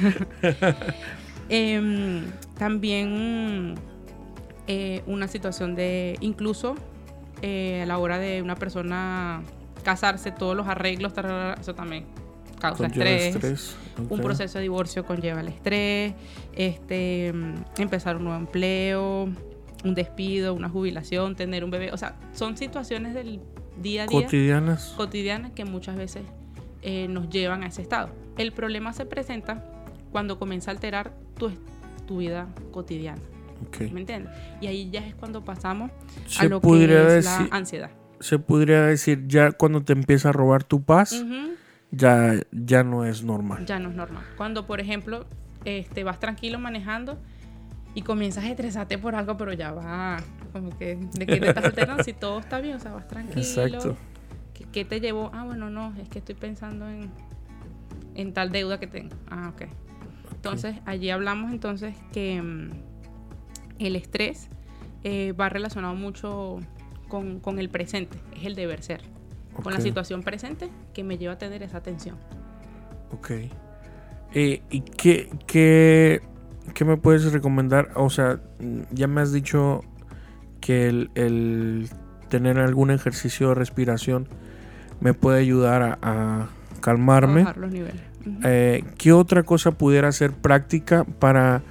Em, 1.48 2.24
también 2.56 3.74
eh, 4.66 5.02
una 5.06 5.28
situación 5.28 5.74
de, 5.74 6.16
incluso 6.20 6.76
eh, 7.42 7.82
a 7.82 7.86
la 7.86 7.98
hora 7.98 8.18
de 8.18 8.40
una 8.40 8.54
persona 8.54 9.42
casarse, 9.82 10.30
todos 10.30 10.56
los 10.56 10.66
arreglos, 10.66 11.12
eso 11.60 11.74
también 11.74 12.06
causa 12.58 12.86
estrés. 12.86 13.76
Un 14.08 14.20
proceso 14.20 14.58
de 14.58 14.62
divorcio 14.62 15.04
conlleva 15.04 15.40
el 15.40 15.48
estrés, 15.48 16.14
este, 16.54 17.32
empezar 17.78 18.16
un 18.16 18.24
nuevo 18.24 18.38
empleo, 18.38 19.28
un 19.84 19.94
despido, 19.94 20.54
una 20.54 20.68
jubilación, 20.68 21.36
tener 21.36 21.64
un 21.64 21.70
bebé. 21.70 21.92
O 21.92 21.96
sea, 21.96 22.16
son 22.32 22.56
situaciones 22.56 23.14
del 23.14 23.40
día 23.80 24.04
a 24.04 24.06
día. 24.06 24.22
Cotidianas. 24.22 24.94
Cotidianas 24.96 25.52
que 25.52 25.64
muchas 25.64 25.96
veces 25.96 26.22
eh, 26.82 27.06
nos 27.08 27.28
llevan 27.28 27.62
a 27.62 27.66
ese 27.66 27.82
estado. 27.82 28.10
El 28.36 28.52
problema 28.52 28.92
se 28.92 29.06
presenta 29.06 29.64
cuando 30.10 30.38
comienza 30.38 30.70
a 30.70 30.74
alterar 30.74 31.12
tu, 31.36 31.50
tu 32.06 32.18
vida 32.18 32.48
cotidiana. 32.70 33.20
¿Me 33.92 34.00
entiendes? 34.00 34.32
Y 34.60 34.66
ahí 34.66 34.90
ya 34.90 35.06
es 35.06 35.14
cuando 35.14 35.44
pasamos 35.44 35.90
a 36.38 36.44
lo 36.44 36.60
que 36.60 37.18
es 37.18 37.24
la 37.24 37.48
ansiedad. 37.50 37.90
Se 38.20 38.38
podría 38.38 38.82
decir, 38.82 39.24
ya 39.26 39.52
cuando 39.52 39.82
te 39.82 39.92
empieza 39.92 40.30
a 40.30 40.32
robar 40.32 40.64
tu 40.64 40.82
paz, 40.82 41.24
ya, 41.92 42.34
ya 42.50 42.82
no 42.82 43.04
es 43.04 43.22
normal. 43.22 43.64
Ya 43.64 43.78
no 43.78 43.90
es 43.90 43.94
normal. 43.94 44.24
Cuando, 44.36 44.66
por 44.66 44.80
ejemplo, 44.80 45.26
este, 45.64 46.02
vas 46.02 46.18
tranquilo 46.18 46.58
manejando 46.58 47.18
y 47.94 48.02
comienzas 48.02 48.44
a 48.44 48.48
estresarte 48.48 48.98
por 48.98 49.14
algo, 49.14 49.36
pero 49.36 49.52
ya 49.52 49.70
va, 49.70 50.16
como 50.52 50.76
que, 50.76 50.96
¿de 50.96 51.26
qué 51.26 51.36
te 51.36 51.48
estás 51.48 51.64
alterando? 51.64 52.02
si 52.02 52.12
todo 52.12 52.40
está 52.40 52.60
bien, 52.60 52.76
o 52.76 52.80
sea, 52.80 52.92
vas 52.92 53.06
tranquilo. 53.06 53.40
Exacto. 53.40 53.96
¿Qué 54.72 54.84
te 54.84 55.00
llevó? 55.00 55.30
Ah, 55.34 55.44
bueno, 55.44 55.68
no, 55.68 55.94
es 56.00 56.08
que 56.08 56.18
estoy 56.18 56.34
pensando 56.34 56.88
en, 56.88 57.10
en 58.14 58.32
tal 58.32 58.50
deuda 58.50 58.80
que 58.80 58.86
tengo. 58.86 59.14
Ah, 59.28 59.52
ok. 59.54 59.68
Entonces, 60.32 60.76
allí 60.86 61.10
hablamos 61.10 61.52
entonces 61.52 61.94
que 62.12 62.40
mm, 62.40 62.70
el 63.78 63.96
estrés 63.96 64.48
eh, 65.04 65.32
va 65.32 65.48
relacionado 65.48 65.94
mucho 65.94 66.58
con, 67.08 67.58
el 67.58 67.68
presente, 67.68 68.18
es 68.36 68.46
el 68.46 68.54
deber 68.54 68.82
ser. 68.82 69.02
Con 69.52 69.72
la 69.72 69.80
situación 69.80 70.22
presente 70.22 70.70
que 70.94 71.04
me 71.04 71.18
lleva 71.18 71.34
a 71.34 71.38
tener 71.38 71.62
esa 71.62 71.82
tensión. 71.82 72.16
Ok. 73.12 73.30
Eh, 74.34 74.62
¿Y 74.70 74.80
qué, 74.80 75.30
qué, 75.46 76.22
qué, 76.74 76.84
me 76.84 76.96
puedes 76.96 77.30
recomendar? 77.32 77.90
O 77.94 78.08
sea, 78.08 78.40
ya 78.90 79.06
me 79.06 79.20
has 79.20 79.32
dicho 79.32 79.82
que 80.60 80.88
el, 80.88 81.10
el 81.14 81.90
tener 82.28 82.58
algún 82.58 82.90
ejercicio 82.90 83.50
de 83.50 83.54
respiración 83.54 84.26
me 85.00 85.12
puede 85.12 85.40
ayudar 85.40 85.98
a, 86.00 86.48
calmarme. 86.80 87.44
los 87.56 87.70
niveles. 87.70 88.00
Eh, 88.44 88.84
¿Qué 88.98 89.12
otra 89.12 89.42
cosa 89.42 89.72
pudiera 89.72 90.10
ser 90.12 90.32
práctica 90.32 91.04
para 91.04 91.62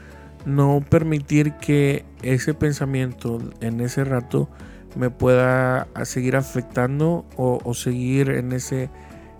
no 0.45 0.83
permitir 0.87 1.53
que 1.53 2.05
ese 2.21 2.53
pensamiento 2.53 3.39
en 3.61 3.81
ese 3.81 4.03
rato 4.03 4.49
me 4.95 5.09
pueda 5.09 5.87
seguir 6.03 6.35
afectando 6.35 7.25
o, 7.37 7.73
seguir 7.73 8.29
en 8.29 8.51
ese, 8.51 8.89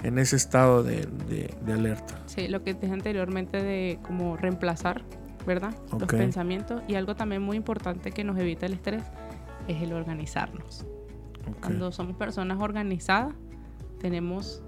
en 0.04 0.20
ese 0.20 0.36
estado 0.36 0.84
de, 0.84 1.08
alerta? 1.68 2.20
Sí, 2.26 2.48
lo 2.48 2.64
que 2.64 2.74
dije 2.74 2.94
anteriormente 2.94 3.62
de 3.62 4.00
como 4.02 4.38
reemplazar, 4.38 5.04
¿verdad? 5.46 5.76
Los 5.92 6.08
pensamientos. 6.08 6.82
Y 6.88 6.96
algo 6.96 7.16
también 7.16 7.42
muy 7.42 7.58
importante 7.58 8.12
que 8.12 8.24
nos 8.24 8.38
evita 8.38 8.66
el 8.66 8.74
estrés 8.74 9.04
es 9.68 9.82
el 9.82 9.94
organizarnos. 9.94 10.86
Cuando 11.60 11.92
somos 11.92 12.16
personas 12.16 12.60
organizadas, 12.60 13.34
tenemos 14.00 14.64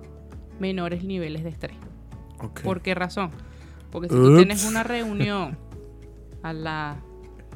menores 0.59 1.03
niveles 1.03 1.43
de 1.43 1.49
estrés. 1.49 1.77
¿Por 2.63 2.81
qué 2.81 2.93
razón? 2.93 3.31
Porque 3.91 4.09
si 4.09 4.15
tú 4.15 4.35
tienes 4.35 4.65
una 4.65 4.83
reunión 4.83 5.57
a 6.41 6.51
las 6.51 6.97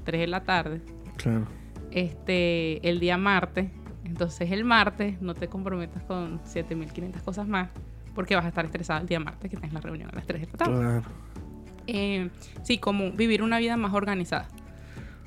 3 0.06 0.22
de 0.22 0.28
la 0.28 0.44
tarde, 0.44 0.82
este, 1.92 2.88
el 2.88 3.00
día 3.00 3.18
martes, 3.18 3.70
entonces 4.04 4.52
el 4.52 4.64
martes 4.64 5.22
no 5.22 5.34
te 5.34 5.48
comprometas 5.48 6.04
con 6.04 6.40
7.500 6.44 7.22
cosas 7.22 7.48
más, 7.48 7.70
porque 8.16 8.36
vas 8.36 8.46
a 8.46 8.50
estar 8.50 8.66
estresado 8.66 9.02
el 9.02 9.08
día 9.08 9.20
martes 9.20 9.50
que 9.50 9.58
tienes 9.58 9.74
la 9.74 9.82
reunión 9.82 10.10
a 10.12 10.16
las 10.16 10.26
3 10.26 10.42
de 10.42 10.48
la 10.48 10.58
tarde. 10.58 11.02
Eh, 11.88 12.30
sí, 12.64 12.78
como 12.78 13.12
vivir 13.12 13.42
una 13.42 13.60
vida 13.60 13.78
más 13.78 13.94
organizada. 13.94 14.48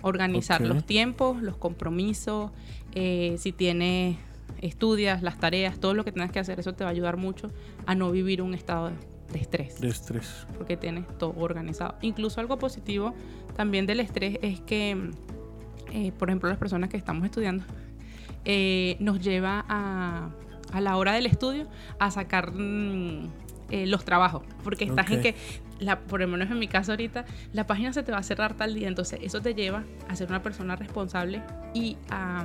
Organizar 0.02 0.62
los 0.62 0.84
tiempos, 0.84 1.42
los 1.42 1.56
compromisos, 1.56 2.52
eh, 2.94 3.36
si 3.38 3.52
tienes 3.52 4.16
estudias, 4.60 5.22
las 5.22 5.38
tareas, 5.38 5.78
todo 5.78 5.94
lo 5.94 6.04
que 6.04 6.12
tengas 6.12 6.32
que 6.32 6.38
hacer, 6.38 6.60
eso 6.60 6.74
te 6.74 6.84
va 6.84 6.90
a 6.90 6.92
ayudar 6.92 7.16
mucho 7.16 7.50
a 7.86 7.94
no 7.94 8.10
vivir 8.10 8.42
un 8.42 8.54
estado 8.54 8.90
de, 9.32 9.38
estrés. 9.38 9.80
De 9.80 9.88
estrés. 9.88 10.46
Porque 10.56 10.76
tienes 10.76 11.06
todo 11.18 11.34
organizado. 11.36 11.96
Incluso 12.02 12.40
algo 12.40 12.58
positivo 12.58 13.14
también 13.56 13.86
del 13.86 14.00
estrés 14.00 14.38
es 14.42 14.60
que, 14.60 15.10
eh, 15.90 16.12
por 16.12 16.28
ejemplo, 16.28 16.48
las 16.48 16.58
personas 16.58 16.90
que 16.90 16.96
estamos 16.96 17.24
estudiando, 17.24 17.64
eh, 18.44 18.96
nos 19.00 19.20
lleva 19.20 19.64
a, 19.68 20.30
a, 20.72 20.80
la 20.80 20.96
hora 20.96 21.12
del 21.12 21.26
estudio 21.26 21.66
a 21.98 22.10
sacar 22.10 22.52
mm, 22.52 23.28
eh, 23.70 23.86
los 23.86 24.04
trabajos. 24.04 24.42
Porque 24.64 24.84
estás 24.84 25.10
en 25.10 25.22
que, 25.22 25.34
la, 25.78 26.00
por 26.00 26.20
lo 26.20 26.28
menos 26.28 26.50
en 26.50 26.58
mi 26.58 26.68
caso 26.68 26.92
ahorita, 26.92 27.24
la 27.52 27.66
página 27.66 27.92
se 27.92 28.02
te 28.02 28.12
va 28.12 28.18
a 28.18 28.22
cerrar 28.22 28.54
tal 28.54 28.74
día. 28.74 28.88
Entonces, 28.88 29.20
eso 29.22 29.40
te 29.40 29.54
lleva 29.54 29.84
a 30.08 30.16
ser 30.16 30.28
una 30.28 30.42
persona 30.42 30.76
responsable 30.76 31.42
y 31.74 31.96
a 32.10 32.44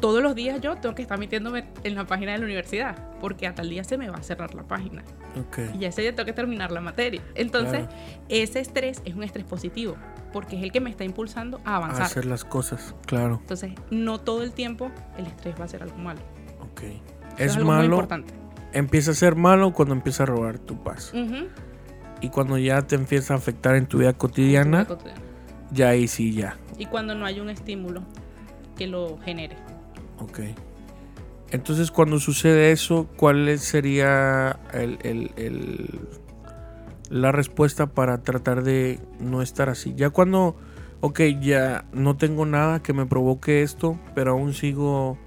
todos 0.00 0.22
los 0.22 0.34
días 0.34 0.60
yo 0.60 0.76
tengo 0.76 0.94
que 0.94 1.02
estar 1.02 1.18
metiéndome 1.18 1.64
en 1.84 1.94
la 1.94 2.06
página 2.06 2.32
de 2.32 2.38
la 2.38 2.44
universidad, 2.44 2.96
porque 3.20 3.46
hasta 3.46 3.62
el 3.62 3.70
día 3.70 3.84
se 3.84 3.98
me 3.98 4.08
va 4.08 4.18
a 4.18 4.22
cerrar 4.22 4.54
la 4.54 4.62
página. 4.62 5.02
Y 5.78 5.84
ese 5.84 6.02
día 6.02 6.14
tengo 6.14 6.26
que 6.26 6.32
terminar 6.32 6.72
la 6.72 6.80
materia. 6.80 7.22
Entonces, 7.34 7.86
ese 8.28 8.60
estrés 8.60 9.02
es 9.04 9.14
un 9.14 9.22
estrés 9.22 9.44
positivo, 9.44 9.96
porque 10.32 10.56
es 10.56 10.62
el 10.62 10.72
que 10.72 10.80
me 10.80 10.90
está 10.90 11.04
impulsando 11.04 11.60
a 11.64 11.76
avanzar. 11.76 12.02
A 12.02 12.06
hacer 12.06 12.26
las 12.26 12.44
cosas, 12.44 12.94
claro. 13.06 13.38
Entonces, 13.40 13.72
no 13.90 14.18
todo 14.18 14.42
el 14.42 14.52
tiempo 14.52 14.90
el 15.16 15.26
estrés 15.26 15.54
va 15.60 15.64
a 15.64 15.68
ser 15.68 15.82
algo 15.82 15.98
malo. 15.98 16.20
Ok. 16.60 16.82
es, 17.38 17.56
malo. 17.62 17.84
importante. 17.84 18.34
Empieza 18.72 19.12
a 19.12 19.14
ser 19.14 19.34
malo 19.34 19.72
cuando 19.72 19.94
empieza 19.94 20.24
a 20.24 20.26
robar 20.26 20.58
tu 20.58 20.82
paz. 20.82 21.12
Y 22.20 22.30
cuando 22.30 22.58
ya 22.58 22.82
te 22.82 22.96
empieza 22.96 23.34
a 23.34 23.36
afectar 23.36 23.76
en 23.76 23.86
tu 23.86 23.98
vida 23.98 24.12
cotidiana, 24.12 24.86
ya 25.70 25.90
ahí 25.90 26.08
sí, 26.08 26.32
ya. 26.32 26.56
Y 26.78 26.86
cuando 26.86 27.14
no 27.14 27.24
hay 27.26 27.40
un 27.40 27.48
estímulo 27.48 28.02
que 28.76 28.86
lo 28.86 29.18
genere. 29.18 29.56
Ok. 30.20 30.40
Entonces, 31.50 31.90
cuando 31.90 32.18
sucede 32.20 32.72
eso, 32.72 33.08
¿cuál 33.16 33.58
sería 33.58 34.58
el, 34.74 36.00
la 37.10 37.32
respuesta 37.32 37.86
para 37.86 38.22
tratar 38.22 38.62
de 38.62 39.00
no 39.18 39.40
estar 39.42 39.68
así. 39.70 39.94
Ya 39.96 40.10
cuando, 40.10 40.56
ok, 41.00 41.20
ya 41.40 41.86
no 41.92 42.16
tengo 42.16 42.44
nada 42.44 42.82
que 42.82 42.92
me 42.92 43.06
provoque 43.06 43.62
esto, 43.62 43.98
pero 44.14 44.32
aún 44.32 44.52
sigo 44.52 45.18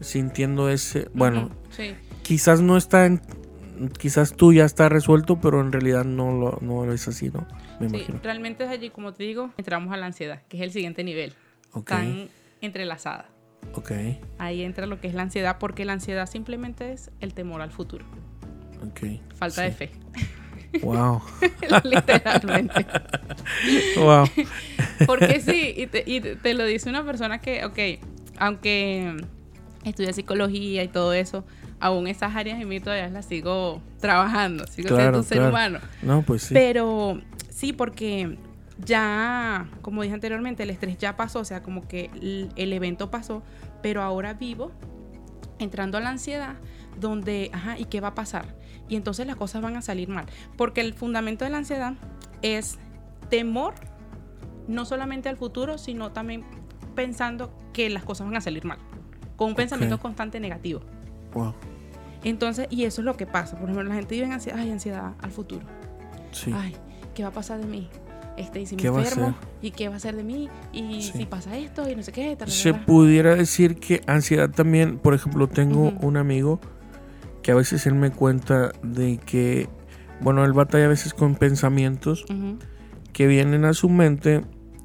sintiendo 0.00 0.68
ese, 0.68 1.08
bueno, 1.14 1.50
Sí. 1.70 1.94
quizás 2.24 2.60
no 2.60 2.76
está 2.76 3.06
en, 3.06 3.22
quizás 3.98 4.34
tú 4.34 4.52
ya 4.52 4.64
está 4.64 4.88
resuelto, 4.88 5.40
pero 5.40 5.60
en 5.60 5.70
realidad 5.70 6.04
no 6.04 6.32
lo, 6.32 6.58
no 6.60 6.92
es 6.92 7.06
así, 7.06 7.30
¿no? 7.30 7.46
Me 7.78 7.88
Sí, 7.88 7.96
imagino. 7.96 8.18
realmente 8.22 8.64
es 8.64 8.70
allí, 8.70 8.90
como 8.90 9.12
te 9.14 9.22
digo, 9.22 9.50
entramos 9.56 9.92
a 9.94 9.96
la 9.96 10.06
ansiedad, 10.06 10.42
que 10.48 10.56
es 10.56 10.62
el 10.64 10.72
siguiente 10.72 11.04
nivel. 11.04 11.34
Ok, 11.72 11.90
Están 11.92 12.28
entrelazadas. 12.60 13.26
Ok, 13.74 13.92
Ahí 14.38 14.62
entra 14.62 14.86
lo 14.86 15.00
que 15.00 15.08
es 15.08 15.14
la 15.14 15.22
ansiedad, 15.22 15.56
porque 15.58 15.84
la 15.84 15.92
ansiedad 15.94 16.26
simplemente 16.28 16.92
es 16.92 17.10
el 17.20 17.32
temor 17.34 17.62
al 17.62 17.70
futuro. 17.70 18.04
ok. 18.86 19.20
Falta 19.36 19.62
Sí. 19.62 19.68
de 19.68 19.72
fe. 19.72 19.90
Wow, 20.82 21.20
Literalmente. 21.84 22.86
wow. 23.96 24.24
Porque 25.06 25.40
sí, 25.40 25.74
y 25.76 25.86
te, 25.86 26.02
y 26.06 26.20
te 26.20 26.54
lo 26.54 26.64
dice 26.64 26.88
una 26.88 27.04
persona 27.04 27.40
que, 27.40 27.64
ok, 27.64 27.78
aunque 28.38 29.16
estudia 29.84 30.12
psicología 30.12 30.82
y 30.82 30.88
todo 30.88 31.12
eso, 31.12 31.44
aún 31.80 32.06
esas 32.06 32.34
áreas 32.36 32.60
en 32.60 32.68
mí 32.68 32.80
todavía 32.80 33.08
las 33.10 33.26
sigo 33.26 33.82
trabajando, 34.00 34.66
sigo 34.66 34.88
Claro, 34.88 35.02
siendo 35.02 35.18
un 35.18 35.24
ser 35.24 35.36
claro. 35.38 35.50
humano. 35.50 35.78
No, 36.02 36.22
pues 36.22 36.42
sí. 36.44 36.54
Pero 36.54 37.20
sí, 37.50 37.72
porque 37.72 38.38
ya, 38.84 39.68
como 39.82 40.02
dije 40.02 40.14
anteriormente, 40.14 40.62
el 40.62 40.70
estrés 40.70 40.98
ya 40.98 41.16
pasó, 41.16 41.40
o 41.40 41.44
sea, 41.44 41.62
como 41.62 41.86
que 41.86 42.10
el, 42.14 42.50
el 42.56 42.72
evento 42.72 43.10
pasó, 43.10 43.42
pero 43.82 44.02
ahora 44.02 44.34
vivo 44.34 44.72
entrando 45.58 45.98
a 45.98 46.00
la 46.00 46.10
ansiedad 46.10 46.56
donde, 46.98 47.50
ajá, 47.52 47.78
¿y 47.78 47.84
qué 47.86 48.00
va 48.00 48.08
a 48.08 48.14
pasar? 48.14 48.56
Y 48.88 48.96
entonces 48.96 49.26
las 49.26 49.36
cosas 49.36 49.62
van 49.62 49.76
a 49.76 49.82
salir 49.82 50.08
mal, 50.08 50.26
porque 50.56 50.80
el 50.80 50.94
fundamento 50.94 51.44
de 51.44 51.50
la 51.50 51.58
ansiedad 51.58 51.94
es 52.42 52.78
temor 53.30 53.74
no 54.68 54.84
solamente 54.84 55.28
al 55.28 55.36
futuro, 55.36 55.78
sino 55.78 56.12
también 56.12 56.44
pensando 56.94 57.52
que 57.72 57.88
las 57.90 58.04
cosas 58.04 58.26
van 58.26 58.36
a 58.36 58.40
salir 58.40 58.64
mal, 58.64 58.78
con 59.36 59.48
un 59.48 59.54
pensamiento 59.54 59.98
constante 59.98 60.40
negativo. 60.40 60.80
Wow, 61.32 61.54
Entonces, 62.24 62.66
y 62.70 62.84
eso 62.84 63.00
es 63.00 63.04
lo 63.06 63.16
que 63.16 63.26
pasa. 63.26 63.56
Por 63.56 63.64
ejemplo, 63.64 63.82
la 63.84 63.94
gente 63.94 64.14
vive 64.14 64.26
en 64.26 64.32
ansiedad, 64.32 64.58
ay, 64.58 64.70
ansiedad 64.70 65.14
al 65.20 65.30
futuro. 65.30 65.64
sí. 66.30 66.52
Ay, 66.54 66.76
¿qué 67.14 67.22
va 67.22 67.30
a 67.30 67.32
pasar 67.32 67.60
de 67.60 67.66
mí? 67.66 67.88
Este, 68.36 68.60
y 68.60 68.66
si 68.66 68.76
me 68.76 68.82
¿Qué 68.82 68.90
va 68.90 69.00
a 69.00 69.02
enfermo? 69.02 69.34
¿y 69.60 69.70
qué 69.72 69.88
va 69.88 69.96
a 69.96 69.98
ser 70.00 70.16
de 70.16 70.24
mí? 70.24 70.48
Y 70.72 71.02
Sí. 71.02 71.12
si 71.18 71.26
pasa 71.26 71.56
esto, 71.56 71.88
y 71.88 71.94
no 71.94 72.02
sé 72.02 72.12
qué. 72.12 72.36
Se 72.46 72.72
pudiera 72.74 73.34
decir 73.34 73.76
que 73.76 74.00
ansiedad 74.06 74.50
también, 74.50 74.98
por 74.98 75.14
ejemplo, 75.14 75.48
tengo 75.48 75.92
un 76.00 76.16
amigo 76.16 76.60
que 77.42 77.52
a 77.52 77.54
veces 77.54 77.86
él 77.86 77.94
me 77.94 78.10
cuenta 78.10 78.72
de 78.82 79.18
que, 79.18 79.68
bueno, 80.20 80.44
él 80.44 80.52
batalla 80.52 80.86
a 80.86 80.88
veces 80.88 81.12
con 81.14 81.34
pensamientos 81.34 82.24
que 83.12 83.26
vienen 83.26 83.64
a 83.64 83.74
su 83.74 83.88
mente 83.90 84.42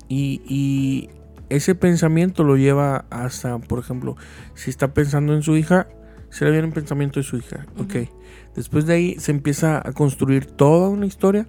y, 0.09 0.41
y 0.45 1.09
ese 1.49 1.75
pensamiento 1.75 2.43
lo 2.43 2.57
lleva 2.57 3.05
hasta, 3.09 3.57
por 3.59 3.79
ejemplo, 3.79 4.17
si 4.55 4.69
está 4.69 4.93
pensando 4.93 5.33
en 5.33 5.43
su 5.43 5.55
hija, 5.55 5.87
se 6.29 6.43
le 6.43 6.51
viene 6.51 6.67
un 6.67 6.73
pensamiento 6.73 7.19
de 7.21 7.23
su 7.23 7.37
hija, 7.37 7.65
ok. 7.79 7.95
Ujú. 7.95 8.17
Después 8.55 8.85
de 8.85 8.93
ahí 8.95 9.15
se 9.19 9.31
empieza 9.31 9.77
a 9.87 9.93
construir 9.93 10.45
toda 10.47 10.89
una 10.89 11.05
historia 11.05 11.47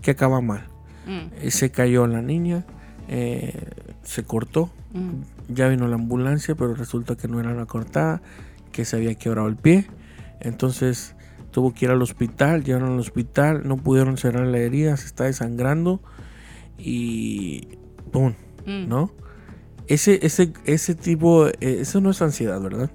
que 0.00 0.12
acaba 0.12 0.40
mal. 0.40 0.66
Mm, 1.08 1.32
Eh, 1.42 1.50
Se 1.50 1.70
cayó 1.70 2.06
la 2.06 2.22
niña, 2.22 2.64
eh, 3.08 3.52
se 4.02 4.22
cortó, 4.22 4.70
mm, 4.92 5.52
ya 5.54 5.68
vino 5.68 5.88
la 5.88 5.96
ambulancia, 5.96 6.54
pero 6.54 6.74
resulta 6.74 7.16
que 7.16 7.26
no 7.28 7.40
era 7.40 7.52
la 7.54 7.66
cortada, 7.66 8.22
que 8.72 8.84
se 8.84 8.96
había 8.96 9.14
quebrado 9.16 9.48
el 9.48 9.56
pie. 9.56 9.86
Entonces 10.40 11.16
tuvo 11.50 11.72
que 11.74 11.86
ir 11.86 11.90
al 11.90 12.02
hospital, 12.02 12.62
llegaron 12.62 12.92
al 12.92 12.98
hospital, 13.00 13.62
no 13.66 13.76
pudieron 13.78 14.16
cerrar 14.18 14.46
la 14.46 14.58
herida, 14.58 14.96
se 14.96 15.06
está 15.06 15.24
desangrando 15.24 16.00
y 16.78 17.66
¡pum! 18.12 18.34
mm. 18.66 18.88
¿No? 18.88 19.10
Ese, 19.88 20.18
ese, 20.24 20.52
ese 20.66 20.94
tipo, 20.94 21.46
eh, 21.48 21.54
eso 21.60 22.00
no 22.02 22.10
es 22.10 22.20
ansiedad, 22.20 22.60
¿verdad? 22.60 22.90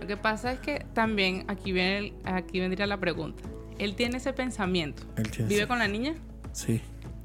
Lo 0.00 0.06
que 0.08 0.16
pasa 0.16 0.52
es 0.52 0.58
que 0.58 0.84
también 0.92 1.44
aquí, 1.48 1.72
viene 1.72 1.98
el- 1.98 2.12
aquí 2.24 2.58
vendría 2.60 2.86
la 2.88 2.98
pregunta. 2.98 3.42
Él 3.78 3.94
tiene 3.94 4.16
ese 4.18 4.32
pensamiento. 4.32 5.04
Él 5.16 5.30
tiene 5.30 5.48
¿Vive 5.48 5.60
ese- 5.62 5.68
con 5.68 5.78
la 5.78 5.86
niña? 5.88 6.14
Sí, 6.52 6.80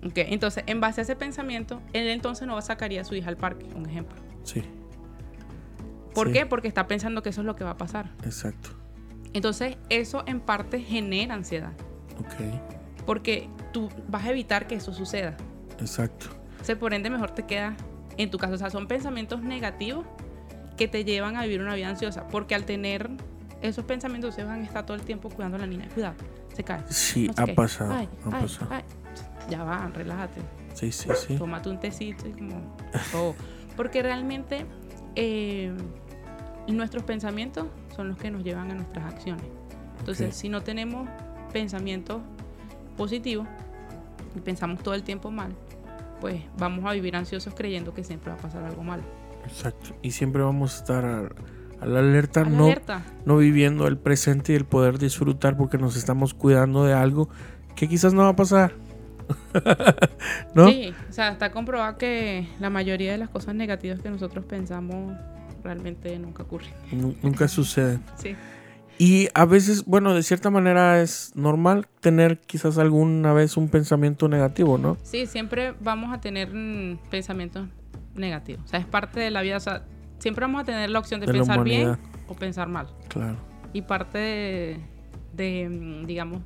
Ok, 0.05 0.13
entonces, 0.15 0.63
en 0.67 0.79
base 0.79 1.01
a 1.01 1.03
ese 1.03 1.15
pensamiento, 1.15 1.81
él 1.93 2.07
entonces 2.07 2.47
no 2.47 2.59
sacaría 2.61 3.01
a 3.01 3.03
su 3.03 3.15
hija 3.15 3.29
al 3.29 3.37
parque, 3.37 3.65
un 3.75 3.87
ejemplo. 3.87 4.15
sí, 4.43 4.63
¿Por 6.13 6.27
Sí. 6.27 6.33
qué? 6.33 6.45
Porque 6.47 6.67
está 6.67 6.87
pensando 6.87 7.21
que 7.21 7.29
eso 7.29 7.41
es 7.41 7.45
lo 7.45 7.55
que 7.55 7.63
va 7.63 7.71
a 7.71 7.77
pasar. 7.77 8.09
exacto. 8.25 8.69
Entonces, 9.33 9.77
eso 9.89 10.23
en 10.25 10.39
parte 10.39 10.79
genera 10.81 11.35
ansiedad. 11.35 11.71
Ok, 12.19 13.05
Porque 13.05 13.47
tú 13.71 13.89
vas 14.07 14.25
a 14.25 14.31
evitar 14.31 14.65
que 14.67 14.75
eso 14.75 14.91
suceda. 14.93 15.35
exacto. 15.79 16.27
O 16.59 16.63
sea, 16.63 16.77
por 16.79 16.93
ende, 16.93 17.09
mejor 17.09 17.31
te 17.31 17.43
queda 17.43 17.75
en 18.17 18.29
tu 18.31 18.37
caso. 18.37 18.53
O 18.55 18.57
sea, 18.57 18.69
son 18.71 18.87
pensamientos 18.87 19.41
negativos 19.41 20.05
que 20.77 20.87
te 20.87 21.03
llevan 21.05 21.35
a 21.37 21.43
vivir 21.43 21.61
una 21.61 21.75
vida 21.75 21.89
ansiosa. 21.89 22.27
Porque 22.27 22.55
al 22.55 22.65
tener 22.65 23.09
esos 23.61 23.85
pensamientos, 23.85 24.33
se 24.35 24.43
van 24.43 24.61
a 24.61 24.63
estar 24.63 24.85
todo 24.85 24.95
el 24.97 25.03
tiempo 25.03 25.29
cuidando 25.29 25.57
a 25.57 25.59
la 25.61 25.67
niña. 25.67 25.87
Cuidado, 25.93 26.15
se 26.53 26.63
cae. 26.63 26.81
Sí, 26.89 27.29
no 27.37 27.43
ha 27.43 27.47
pasado, 27.47 27.93
Ay, 27.93 28.09
ha 28.25 28.35
ay, 28.37 28.41
pasado. 28.41 28.67
ay. 28.73 28.83
Ya 29.49 29.63
va, 29.63 29.87
relájate. 29.93 30.41
Sí, 30.73 30.91
sí, 30.91 31.09
sí. 31.27 31.35
Tómate 31.37 31.69
un 31.69 31.79
tecito 31.79 32.27
y 32.27 32.31
como. 32.31 32.75
oh. 33.15 33.35
Porque 33.75 34.03
realmente 34.03 34.65
eh, 35.15 35.73
nuestros 36.67 37.03
pensamientos 37.03 37.67
son 37.95 38.09
los 38.09 38.17
que 38.17 38.29
nos 38.31 38.43
llevan 38.43 38.71
a 38.71 38.75
nuestras 38.75 39.13
acciones. 39.13 39.45
Entonces, 39.99 40.35
si 40.35 40.49
no 40.49 40.61
tenemos 40.61 41.09
pensamientos 41.51 42.21
positivos 42.97 43.47
y 44.35 44.39
pensamos 44.39 44.81
todo 44.83 44.93
el 44.93 45.03
tiempo 45.03 45.31
mal, 45.31 45.53
pues 46.21 46.41
vamos 46.57 46.85
a 46.85 46.91
vivir 46.93 47.15
ansiosos 47.15 47.53
creyendo 47.53 47.93
que 47.93 48.03
siempre 48.03 48.31
va 48.31 48.37
a 48.37 48.41
pasar 48.41 48.63
algo 48.63 48.83
malo. 48.83 49.03
Exacto. 49.45 49.95
Y 50.01 50.11
siempre 50.11 50.41
vamos 50.43 50.75
a 50.75 50.77
estar 50.77 51.05
a, 51.05 51.29
a 51.81 51.85
la 51.85 51.99
alerta, 51.99 52.41
A 52.41 52.43
la 52.43 52.49
no, 52.49 52.65
alerta. 52.65 53.03
no 53.25 53.37
viviendo 53.37 53.87
el 53.87 53.97
presente 53.97 54.53
y 54.53 54.55
el 54.55 54.65
poder 54.65 54.99
disfrutar 54.99 55.57
porque 55.57 55.77
nos 55.77 55.95
estamos 55.95 56.33
cuidando 56.33 56.83
de 56.85 56.93
algo 56.93 57.29
que 57.75 57.87
quizás 57.87 58.13
no 58.13 58.23
va 58.23 58.29
a 58.29 58.35
pasar. 58.35 58.73
¿No? 60.53 60.69
Sí, 60.69 60.93
o 61.09 61.13
sea, 61.13 61.29
está 61.29 61.51
comprobado 61.51 61.97
que 61.97 62.47
la 62.59 62.69
mayoría 62.69 63.11
de 63.11 63.17
las 63.17 63.29
cosas 63.29 63.55
negativas 63.55 63.99
que 63.99 64.09
nosotros 64.09 64.45
pensamos 64.45 65.15
realmente 65.63 66.17
nunca 66.19 66.43
ocurren. 66.43 66.69
Nu- 66.91 67.15
Nunca 67.21 67.47
suceden. 67.47 68.03
Sí. 68.17 68.35
Y 69.01 69.29
a 69.33 69.45
veces, 69.45 69.85
bueno, 69.85 70.13
de 70.13 70.23
cierta 70.23 70.49
manera 70.49 71.01
es 71.01 71.31
normal 71.33 71.87
tener 72.01 72.37
quizás 72.37 72.77
alguna 72.77 73.31
vez 73.31 73.55
un 73.55 73.69
pensamiento 73.69 74.27
negativo, 74.27 74.77
¿no? 74.77 74.97
Sí, 75.03 75.25
siempre 75.25 75.73
vamos 75.79 76.13
a 76.13 76.19
tener 76.19 76.53
mm, 76.53 76.97
pensamientos 77.09 77.69
negativos. 78.13 78.65
O 78.65 78.67
sea, 78.67 78.81
es 78.81 78.85
parte 78.85 79.21
de 79.21 79.31
la 79.31 79.41
vida. 79.41 79.55
O 79.55 79.61
sea, 79.61 79.85
siempre 80.17 80.43
vamos 80.43 80.63
a 80.63 80.65
tener 80.65 80.89
la 80.89 80.99
opción 80.99 81.21
de, 81.21 81.27
pensar 81.27 81.63
bien 81.63 81.97
o 82.27 82.33
pensar 82.33 82.67
mal. 82.67 82.87
Claro. 83.07 83.37
Y 83.71 83.83
parte 83.83 84.17
de, 84.17 84.79
de, 85.31 85.69
mm, 85.69 86.05
digamos, 86.05 86.41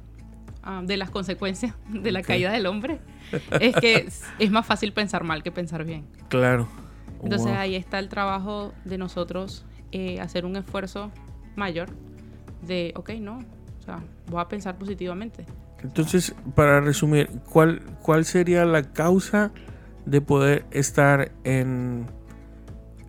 ah, 0.63 0.81
de 0.83 0.97
las 0.97 1.09
consecuencias 1.09 1.73
de 1.89 2.11
la 2.11 2.21
caída 2.21 2.51
del 2.51 2.65
hombre 2.65 2.99
es 3.59 3.75
que 3.75 4.07
es, 4.39 4.51
más 4.51 4.65
fácil 4.65 4.93
pensar 4.93 5.23
mal 5.23 5.43
que 5.43 5.51
pensar 5.51 5.83
bien. 5.85 6.05
Claro. 6.29 6.67
Entonces 7.23 7.47
Wow. 7.51 7.57
ahí 7.57 7.75
está 7.75 7.99
el 7.99 8.09
trabajo 8.09 8.73
de 8.85 8.97
nosotros 8.97 9.65
eh, 9.91 10.19
hacer 10.19 10.45
un 10.45 10.55
esfuerzo 10.55 11.11
mayor 11.55 11.89
de, 12.67 12.93
ok, 12.95 13.11
no, 13.19 13.37
o 13.37 13.83
sea, 13.85 13.99
voy 14.27 14.41
a 14.41 14.47
pensar 14.47 14.77
positivamente. 14.77 15.45
Entonces, 15.83 16.33
para 16.55 16.79
resumir, 16.81 17.29
¿cuál, 17.51 17.81
¿cuál 18.01 18.23
sería 18.25 18.63
la 18.65 18.81
causa 18.83 19.51
de 20.05 20.21
poder 20.21 20.65
estar 20.71 21.31
en, 21.43 22.05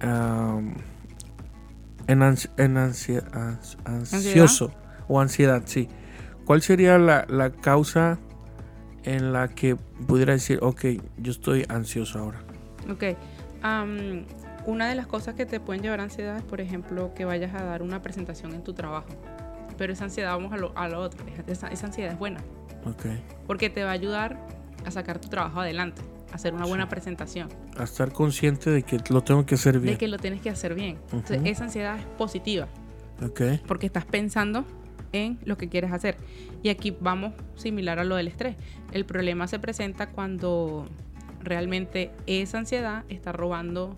am, 0.00 0.74
en, 2.08 2.20
ansi- 2.20 2.50
en 2.56 2.74
ans- 2.76 3.76
ansioso 3.84 4.72
o 5.08 5.20
ansiedad? 5.20 5.62
Sí. 5.66 5.88
¿Cuál 6.44 6.62
sería 6.62 6.98
la, 6.98 7.26
la 7.28 7.50
causa 7.50 8.18
en 9.04 9.32
la 9.32 9.48
que 9.48 9.76
pudiera 9.76 10.32
decir, 10.32 10.58
ok, 10.62 10.84
yo 11.18 11.32
estoy 11.32 11.64
ansioso 11.68 12.18
ahora? 12.18 12.40
Ok. 12.90 13.16
am, 13.62 14.24
una 14.66 14.88
de 14.88 14.94
las 14.94 15.06
cosas 15.06 15.34
que 15.34 15.44
te 15.46 15.60
pueden 15.60 15.82
llevar 15.82 16.00
a 16.00 16.04
ansiedad 16.04 16.36
es, 16.36 16.42
por 16.42 16.60
ejemplo, 16.60 17.12
que 17.14 17.24
vayas 17.26 17.54
a 17.54 17.64
dar 17.64 17.82
una 17.82 18.00
presentación 18.02 18.54
en 18.54 18.62
tu 18.62 18.72
trabajo. 18.72 19.08
Pero 19.76 19.92
esa 19.92 20.04
ansiedad, 20.04 20.32
vamos 20.32 20.52
a 20.52 20.56
lo, 20.56 20.72
a 20.76 20.88
lo 20.88 21.00
otro. 21.00 21.24
Esa, 21.46 21.68
esa 21.68 21.86
ansiedad 21.86 22.12
es 22.12 22.18
buena. 22.18 22.40
Ok. 22.86 23.06
Porque 23.46 23.68
te 23.70 23.82
va 23.84 23.90
a 23.90 23.92
ayudar 23.92 24.38
a 24.86 24.90
sacar 24.90 25.18
tu 25.18 25.28
trabajo 25.28 25.60
adelante. 25.60 26.00
A 26.32 26.36
hacer 26.36 26.54
una 26.54 26.64
buena 26.66 26.88
presentación. 26.88 27.48
A 27.76 27.84
estar 27.84 28.12
consciente 28.12 28.70
de 28.70 28.82
que 28.82 28.98
lo 29.10 29.22
tengo 29.22 29.44
que 29.44 29.56
hacer 29.56 29.80
bien. 29.80 29.94
De 29.94 29.98
que 29.98 30.08
lo 30.08 30.18
tienes 30.18 30.40
que 30.40 30.50
hacer 30.50 30.74
bien. 30.74 30.96
Entonces, 31.12 31.38
Ujú. 31.38 31.46
esa 31.48 31.64
ansiedad 31.64 31.98
es 31.98 32.04
positiva. 32.16 32.68
Ok. 33.22 33.40
Porque 33.66 33.86
estás 33.86 34.04
pensando 34.06 34.64
en 35.12 35.38
lo 35.44 35.56
que 35.56 35.68
quieres 35.68 35.92
hacer. 35.92 36.16
Y 36.62 36.68
aquí 36.68 36.96
vamos 37.00 37.32
similar 37.54 37.98
a 37.98 38.04
lo 38.04 38.16
del 38.16 38.28
estrés. 38.28 38.56
El 38.92 39.04
problema 39.04 39.46
se 39.46 39.58
presenta 39.58 40.10
cuando 40.10 40.88
realmente 41.42 42.10
esa 42.26 42.58
ansiedad 42.58 43.04
está 43.08 43.32
robando 43.32 43.96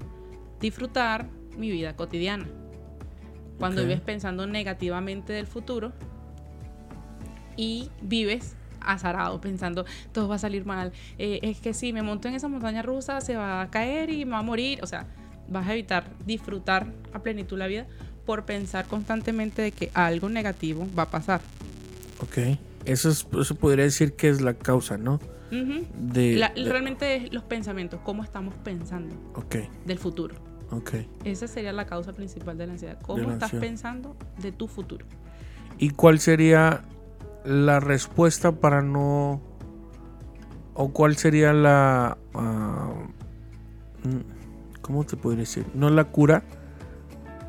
disfrutar 0.60 1.28
mi 1.56 1.70
vida 1.70 1.96
cotidiana. 1.96 2.46
Cuando 3.58 3.82
vives 3.82 4.00
pensando 4.00 4.46
negativamente 4.46 5.32
del 5.32 5.46
futuro 5.46 5.92
y 7.56 7.90
vives 8.02 8.54
azarado 8.80 9.40
pensando 9.40 9.84
todo 10.12 10.28
va 10.28 10.36
a 10.36 10.38
salir 10.38 10.66
mal. 10.66 10.92
Eh, 11.18 11.40
es 11.42 11.60
que 11.60 11.74
si 11.74 11.92
me 11.92 12.02
monto 12.02 12.28
en 12.28 12.34
esa 12.34 12.48
montaña 12.48 12.82
rusa 12.82 13.20
se 13.20 13.36
va 13.36 13.62
a 13.62 13.70
caer 13.70 14.10
y 14.10 14.24
me 14.24 14.32
va 14.32 14.38
a 14.38 14.42
morir. 14.42 14.80
O 14.82 14.86
sea, 14.86 15.06
vas 15.48 15.66
a 15.66 15.72
evitar 15.72 16.04
disfrutar 16.24 16.92
a 17.12 17.22
plenitud 17.22 17.58
la 17.58 17.66
vida 17.66 17.86
por 18.26 18.44
pensar 18.44 18.86
constantemente 18.86 19.62
de 19.62 19.72
que 19.72 19.90
algo 19.94 20.28
negativo 20.28 20.86
va 20.98 21.04
a 21.04 21.10
pasar. 21.10 21.40
Ok. 22.20 22.58
Eso, 22.84 23.08
es, 23.08 23.26
eso 23.40 23.54
podría 23.54 23.84
decir 23.84 24.14
que 24.14 24.28
es 24.28 24.40
la 24.40 24.54
causa, 24.54 24.98
¿no? 24.98 25.20
de, 25.50 26.50
Realmente 26.56 27.16
es 27.16 27.32
los 27.32 27.44
pensamientos, 27.44 28.00
cómo 28.02 28.24
estamos 28.24 28.54
pensando 28.56 29.14
okay. 29.34 29.68
del 29.84 29.98
futuro. 29.98 30.34
Okay. 30.70 31.08
Esa 31.24 31.46
sería 31.46 31.72
la 31.72 31.86
causa 31.86 32.12
principal 32.12 32.58
de 32.58 32.66
la 32.66 32.72
ansiedad. 32.72 32.98
¿Cómo 33.00 33.30
estás 33.30 33.52
pensando 33.52 34.16
de 34.38 34.50
tu 34.50 34.66
futuro? 34.66 35.06
¿Y 35.78 35.90
cuál 35.90 36.18
sería 36.18 36.82
la 37.44 37.78
respuesta 37.78 38.52
para 38.52 38.82
no... 38.82 39.40
o 40.74 40.92
cuál 40.92 41.16
sería 41.16 41.52
la... 41.52 42.18
Ah, 42.34 42.92
¿Cómo 44.82 45.04
te 45.04 45.16
podría 45.16 45.40
decir? 45.40 45.66
No 45.74 45.90
la 45.90 46.04
cura. 46.04 46.42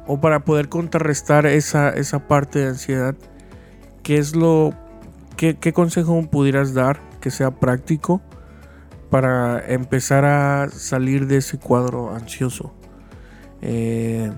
O 0.07 0.19
para 0.19 0.45
poder 0.45 0.69
contrarrestar 0.69 1.45
esa, 1.45 1.89
esa 1.89 2.27
parte 2.27 2.59
de 2.59 2.67
ansiedad. 2.67 3.15
¿Qué 4.03 4.17
es 4.17 4.35
lo... 4.35 4.73
Qué, 5.35 5.55
qué 5.55 5.73
consejo 5.73 6.19
pudieras 6.31 6.73
dar 6.73 6.99
que 7.19 7.29
sea 7.29 7.51
práctico 7.51 8.21
para 9.09 9.63
empezar 9.67 10.25
a 10.25 10.69
salir 10.69 11.27
de 11.27 11.37
ese 11.37 11.59
cuadro 11.59 12.13
ansioso? 12.15 12.73
Eh, 13.61 14.31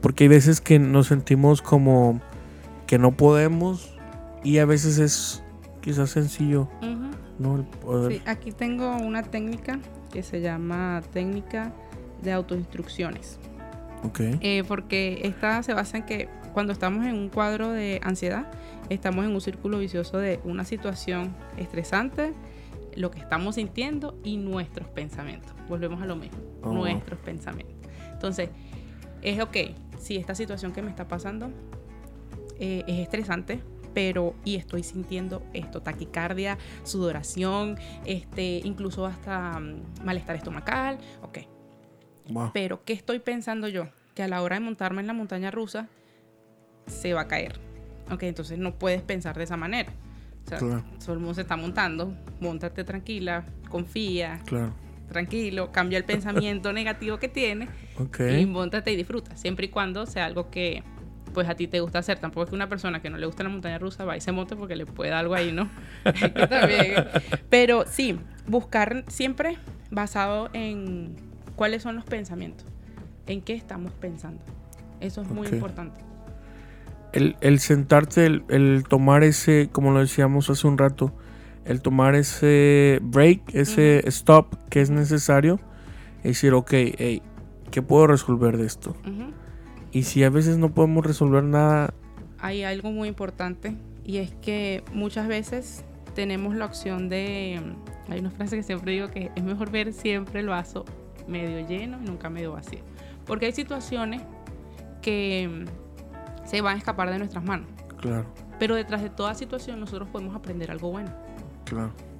porque 0.00 0.24
hay 0.24 0.28
veces 0.28 0.60
que 0.60 0.78
nos 0.78 1.08
sentimos 1.08 1.62
como 1.62 2.20
que 2.86 2.98
no 2.98 3.16
podemos 3.16 3.94
y 4.42 4.58
a 4.58 4.64
veces 4.64 4.98
es 4.98 5.42
quizás 5.80 6.10
sencillo. 6.10 6.68
¿no? 7.38 7.66
Sí, 8.08 8.22
aquí 8.26 8.52
tengo 8.52 8.96
una 8.96 9.22
técnica 9.22 9.78
que 10.12 10.22
se 10.22 10.40
llama 10.40 11.02
técnica 11.12 11.72
de 12.22 12.32
autoinstrucciones. 12.32 13.38
Okay. 14.04 14.38
Eh, 14.40 14.64
porque 14.66 15.20
esta 15.24 15.62
se 15.62 15.74
basa 15.74 15.98
en 15.98 16.04
que 16.04 16.28
cuando 16.52 16.72
estamos 16.72 17.06
en 17.06 17.14
un 17.14 17.28
cuadro 17.28 17.70
de 17.70 18.00
ansiedad, 18.02 18.46
estamos 18.90 19.24
en 19.24 19.32
un 19.32 19.40
círculo 19.40 19.78
vicioso 19.78 20.18
de 20.18 20.40
una 20.44 20.64
situación 20.64 21.34
estresante, 21.56 22.32
lo 22.94 23.10
que 23.10 23.20
estamos 23.20 23.56
sintiendo 23.56 24.18
y 24.24 24.36
nuestros 24.36 24.88
pensamientos. 24.88 25.52
Volvemos 25.68 26.02
a 26.02 26.06
lo 26.06 26.16
mismo, 26.16 26.38
oh, 26.62 26.72
nuestros 26.72 27.20
pensamientos. 27.20 27.76
Entonces, 28.12 28.50
es 29.22 29.40
ok, 29.40 29.56
si 29.98 30.16
esta 30.16 30.34
situación 30.34 30.72
que 30.72 30.82
me 30.82 30.90
está 30.90 31.06
pasando 31.06 31.50
eh, 32.58 32.84
es 32.86 32.98
estresante, 33.00 33.60
pero 33.94 34.34
y 34.44 34.56
estoy 34.56 34.82
sintiendo 34.82 35.42
esto, 35.52 35.82
taquicardia, 35.82 36.58
sudoración, 36.84 37.76
este, 38.04 38.60
incluso 38.64 39.06
hasta 39.06 39.58
mm, 39.58 40.04
malestar 40.04 40.36
estomacal, 40.36 40.98
ok. 41.22 41.57
Pero 42.52 42.84
¿qué 42.84 42.92
estoy 42.92 43.18
pensando 43.18 43.68
yo? 43.68 43.88
Que 44.14 44.22
a 44.22 44.28
la 44.28 44.42
hora 44.42 44.56
de 44.56 44.60
montarme 44.60 45.00
en 45.00 45.06
la 45.06 45.12
montaña 45.12 45.50
rusa 45.50 45.88
se 46.86 47.14
va 47.14 47.22
a 47.22 47.28
caer. 47.28 47.60
Ok, 48.10 48.24
entonces 48.24 48.58
no 48.58 48.78
puedes 48.78 49.02
pensar 49.02 49.36
de 49.36 49.44
esa 49.44 49.56
manera. 49.56 49.92
O 50.44 50.48
sea, 50.48 50.58
todo 50.58 51.12
el 51.12 51.18
mundo 51.18 51.34
se 51.34 51.42
está 51.42 51.56
montando, 51.56 52.14
montate 52.40 52.84
tranquila, 52.84 53.44
confía. 53.68 54.40
Claro 54.46 54.72
tranquilo, 55.08 55.72
cambia 55.72 55.98
el 55.98 56.04
pensamiento 56.04 56.72
negativo 56.72 57.18
que 57.18 57.28
tiene 57.28 57.68
y 58.30 58.46
montate 58.46 58.92
y 58.92 58.96
disfruta, 58.96 59.36
siempre 59.36 59.66
y 59.66 59.68
cuando 59.70 60.06
sea 60.06 60.26
algo 60.26 60.50
que 60.50 60.82
pues 61.34 61.48
a 61.48 61.54
ti 61.54 61.68
te 61.68 61.80
gusta 61.80 61.98
hacer. 61.98 62.18
Tampoco 62.18 62.44
es 62.44 62.48
que 62.50 62.56
una 62.56 62.68
persona 62.68 63.00
que 63.00 63.10
no 63.10 63.18
le 63.18 63.26
gusta 63.26 63.42
la 63.42 63.50
montaña 63.50 63.78
rusa 63.78 64.04
va 64.04 64.16
y 64.16 64.20
se 64.20 64.32
monte 64.32 64.56
porque 64.56 64.76
le 64.76 64.86
puede 64.86 65.10
dar 65.10 65.20
algo 65.20 65.34
ahí, 65.34 65.52
¿no? 65.52 65.68
También. 66.48 67.06
Pero 67.50 67.84
sí, 67.86 68.18
buscar 68.46 69.04
siempre 69.08 69.58
basado 69.90 70.48
en 70.52 71.14
cuáles 71.58 71.82
son 71.82 71.96
los 71.96 72.04
pensamientos, 72.04 72.64
en 73.26 73.42
qué 73.42 73.52
estamos 73.52 73.92
pensando. 73.92 74.40
Eso 75.00 75.22
es 75.22 75.28
muy 75.28 75.48
importante. 75.48 76.00
El, 77.12 77.36
el 77.40 77.58
sentarte, 77.58 78.26
el, 78.26 78.44
el, 78.48 78.84
tomar 78.88 79.24
ese, 79.24 79.68
como 79.72 79.90
lo 79.90 79.98
decíamos 79.98 80.48
hace 80.50 80.68
un 80.68 80.78
rato, 80.78 81.12
el 81.64 81.82
tomar 81.82 82.14
ese 82.14 83.00
break, 83.02 83.54
ese 83.54 84.06
stop 84.08 84.54
que 84.70 84.80
es 84.80 84.90
necesario, 84.90 85.58
y 86.22 86.28
decir, 86.28 86.54
ok, 86.54 86.70
hey, 86.72 87.22
¿qué 87.72 87.82
puedo 87.82 88.06
resolver 88.06 88.56
de 88.56 88.64
esto? 88.64 88.94
Y 89.90 90.04
si 90.04 90.22
a 90.22 90.30
veces 90.30 90.58
no 90.58 90.72
podemos 90.72 91.04
resolver 91.04 91.42
nada... 91.42 91.92
Hay 92.38 92.62
algo 92.62 92.92
muy 92.92 93.08
importante 93.08 93.74
y 94.04 94.18
es 94.18 94.30
que 94.42 94.84
muchas 94.92 95.26
veces 95.26 95.84
tenemos 96.14 96.54
la 96.54 96.66
opción 96.66 97.08
de... 97.08 97.60
Hay 98.08 98.20
una 98.20 98.30
frase 98.30 98.56
que 98.56 98.62
siempre 98.62 98.92
digo 98.92 99.08
que 99.08 99.32
es 99.34 99.42
mejor 99.42 99.72
ver 99.72 99.92
siempre 99.92 100.38
el 100.38 100.46
vaso 100.46 100.84
medio 101.28 101.66
lleno 101.66 101.98
y 102.02 102.04
nunca 102.04 102.30
medio 102.30 102.52
vacío. 102.52 102.80
Porque 103.26 103.46
hay 103.46 103.52
situaciones 103.52 104.22
que 105.02 105.66
se 106.44 106.60
van 106.60 106.76
a 106.76 106.78
escapar 106.78 107.10
de 107.10 107.18
nuestras 107.18 107.44
manos. 107.44 107.68
Claro. 107.98 108.26
Pero 108.58 108.74
detrás 108.74 109.02
de 109.02 109.10
toda 109.10 109.34
situación 109.34 109.78
nosotros 109.78 110.08
podemos 110.08 110.34
aprender 110.34 110.70
algo 110.70 110.90
bueno. 110.90 111.10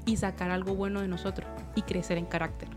Y 0.05 0.17
sacar 0.17 0.51
algo 0.51 0.75
bueno 0.75 1.01
de 1.01 1.09
nosotros 1.09 1.49
y 1.75 1.83
crecer 1.83 2.19
en 2.19 2.27
carácter. 2.27 2.69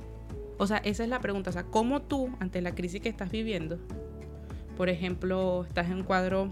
O 0.58 0.68
sea, 0.68 0.78
esa 0.78 1.04
es 1.04 1.10
la 1.10 1.20
pregunta. 1.20 1.50
O 1.50 1.54
sea, 1.54 1.64
¿cómo 1.64 2.02
tú, 2.02 2.30
ante 2.40 2.62
la 2.62 2.74
crisis 2.74 3.02
que 3.02 3.10
estás 3.10 3.30
viviendo, 3.30 3.78
por 4.78 4.90
ejemplo, 4.90 5.66
estás 5.68 5.88
en 5.88 5.98
un 5.98 6.04
cuadro 6.04 6.52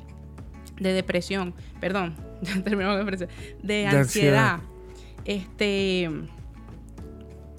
de 0.80 0.94
depresión, 0.94 1.54
perdón, 1.80 2.16
ya 2.42 2.62
terminamos 2.64 2.98
de 2.98 3.04
depresión, 3.04 3.30
de, 3.62 3.88
ansiedad, 3.88 4.60
este, 5.26 6.10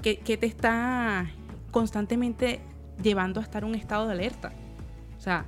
que, 0.02 0.18
que, 0.18 0.36
te 0.36 0.46
está 0.46 1.30
constantemente 1.70 2.60
llevando 3.02 3.40
a 3.40 3.42
estar 3.42 3.62
en 3.62 3.70
un 3.70 3.74
estado 3.74 4.06
de 4.06 4.12
alerta? 4.12 4.52
O 5.16 5.20
sea, 5.20 5.46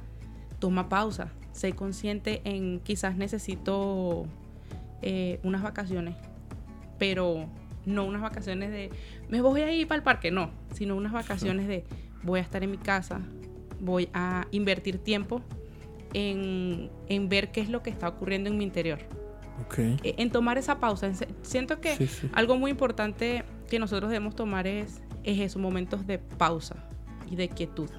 toma 0.58 0.88
pausa, 0.88 1.32
sé 1.52 1.72
consciente 1.72 2.40
en 2.44 2.80
quizás 2.80 3.16
necesito 3.16 4.26
eh, 5.02 5.40
unas 5.42 5.62
vacaciones 5.62 6.16
pero 7.02 7.48
no 7.84 8.04
unas 8.04 8.22
vacaciones 8.22 8.70
de 8.70 8.88
me 9.28 9.40
voy 9.40 9.62
a 9.62 9.72
ir 9.72 9.88
para 9.88 9.96
el 9.96 10.04
parque, 10.04 10.30
no, 10.30 10.50
sino 10.72 10.94
unas 10.94 11.10
vacaciones 11.10 11.66
de 11.66 11.82
voy 12.22 12.38
a 12.38 12.42
estar 12.44 12.62
en 12.62 12.70
mi 12.70 12.78
casa, 12.78 13.20
voy 13.80 14.08
a 14.14 14.46
invertir 14.52 14.98
tiempo 14.98 15.42
en, 16.14 16.90
ver 17.28 17.50
qué 17.50 17.60
es 17.60 17.68
lo 17.68 17.82
que 17.82 17.90
está 17.90 18.06
ocurriendo 18.06 18.50
en 18.50 18.56
mi 18.56 18.62
interior. 18.62 19.00
Okay. 19.66 19.96
E, 20.04 20.14
en 20.18 20.30
tomar 20.30 20.58
esa 20.58 20.78
pausa. 20.78 21.10
Siento 21.42 21.80
que 21.80 22.08
algo 22.34 22.56
muy 22.56 22.70
importante 22.70 23.42
que 23.68 23.80
nosotros 23.80 24.08
debemos 24.08 24.36
tomar 24.36 24.68
es, 24.68 25.02
es 25.24 25.40
esos 25.40 25.60
momentos 25.60 26.06
de 26.06 26.18
pausa 26.18 26.76
y 27.30 27.36
de 27.36 27.48
quietud, 27.48 27.90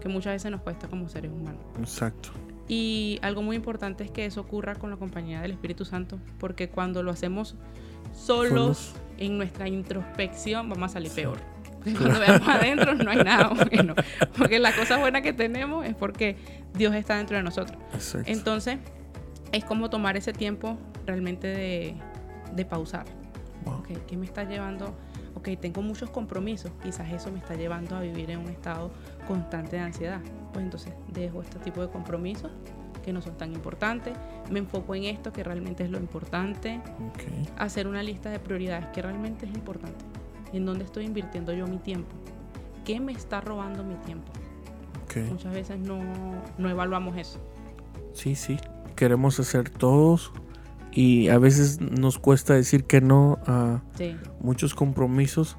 que 0.00 0.08
muchas 0.08 0.34
veces 0.34 0.50
nos 0.50 0.62
cuesta 0.62 0.88
como 0.88 1.08
seres 1.08 1.30
humanos. 1.30 1.62
Exacto. 1.78 2.30
Y 2.68 3.18
algo 3.22 3.42
muy 3.42 3.56
importante 3.56 4.04
es 4.04 4.10
que 4.10 4.26
eso 4.26 4.40
ocurra 4.40 4.74
con 4.74 4.90
la 4.90 4.96
compañía 4.96 5.40
del 5.40 5.52
Espíritu 5.52 5.84
Santo, 5.84 6.18
porque 6.38 6.68
cuando 6.68 7.02
lo 7.02 7.12
hacemos 7.12 7.56
solos, 8.12 8.94
en 9.18 9.38
nuestra 9.38 9.68
introspección, 9.68 10.68
vamos 10.68 10.90
a 10.90 10.94
salir 10.94 11.10
peor. 11.12 11.38
Cuando 11.98 12.18
veamos 12.18 12.48
adentro 12.48 12.94
no 12.94 13.10
hay 13.10 13.18
nada 13.18 13.48
bueno. 13.48 13.94
Porque 14.36 14.58
la 14.58 14.74
cosa 14.74 14.98
buena 14.98 15.22
que 15.22 15.32
tenemos 15.32 15.86
es 15.86 15.94
porque 15.94 16.36
Dios 16.74 16.94
está 16.94 17.16
dentro 17.16 17.36
de 17.36 17.44
nosotros. 17.44 17.78
Entonces, 18.26 18.78
es 19.52 19.64
como 19.64 19.88
tomar 19.88 20.16
ese 20.16 20.32
tiempo 20.32 20.76
realmente 21.06 21.46
de, 21.46 22.64
pausar. 22.64 23.04
¿Qué 24.08 24.16
me 24.16 24.26
está 24.26 24.44
llevando? 24.44 24.96
Ok, 25.46 25.60
tengo 25.60 25.80
muchos 25.80 26.10
compromisos. 26.10 26.72
Quizás 26.82 27.12
eso 27.12 27.30
me 27.30 27.38
está 27.38 27.54
llevando 27.54 27.94
a 27.94 28.00
vivir 28.00 28.30
en 28.32 28.40
un 28.40 28.48
estado 28.48 28.90
constante 29.28 29.76
de 29.76 29.82
ansiedad. 29.82 30.20
Pues 30.52 30.64
entonces 30.64 30.92
dejo 31.12 31.40
este 31.40 31.60
tipo 31.60 31.80
de 31.80 31.88
compromisos 31.88 32.50
que 33.04 33.12
no 33.12 33.22
son 33.22 33.36
tan 33.36 33.52
importantes, 33.52 34.16
me 34.50 34.58
enfoco 34.58 34.92
en 34.96 35.04
esto 35.04 35.32
que 35.32 35.44
realmente 35.44 35.84
es 35.84 35.90
lo 35.90 35.98
importante, 35.98 36.80
hacer 37.56 37.86
una 37.86 38.02
lista 38.02 38.30
de 38.30 38.40
prioridades 38.40 38.86
que 38.88 39.00
realmente 39.00 39.46
es 39.46 39.54
importante, 39.54 40.04
en 40.52 40.66
dónde 40.66 40.84
estoy 40.84 41.04
invirtiendo 41.04 41.52
yo 41.52 41.68
mi 41.68 41.78
tiempo, 41.78 42.08
qué 42.84 42.98
me 42.98 43.12
está 43.12 43.40
robando 43.40 43.84
mi 43.84 43.94
tiempo. 43.94 44.32
Muchas 45.30 45.54
veces 45.54 45.78
no, 45.78 46.00
no 46.58 46.68
evaluamos 46.68 47.16
eso. 47.16 47.38
Sí, 48.12 48.34
sí, 48.34 48.58
queremos 48.96 49.38
hacer 49.38 49.70
todos 49.70 50.32
y 50.96 51.28
a 51.28 51.38
veces 51.38 51.78
nos 51.78 52.18
cuesta 52.18 52.54
decir 52.54 52.84
que 52.84 53.02
no 53.02 53.38
a 53.46 53.82
muchos 54.40 54.74
compromisos. 54.74 55.58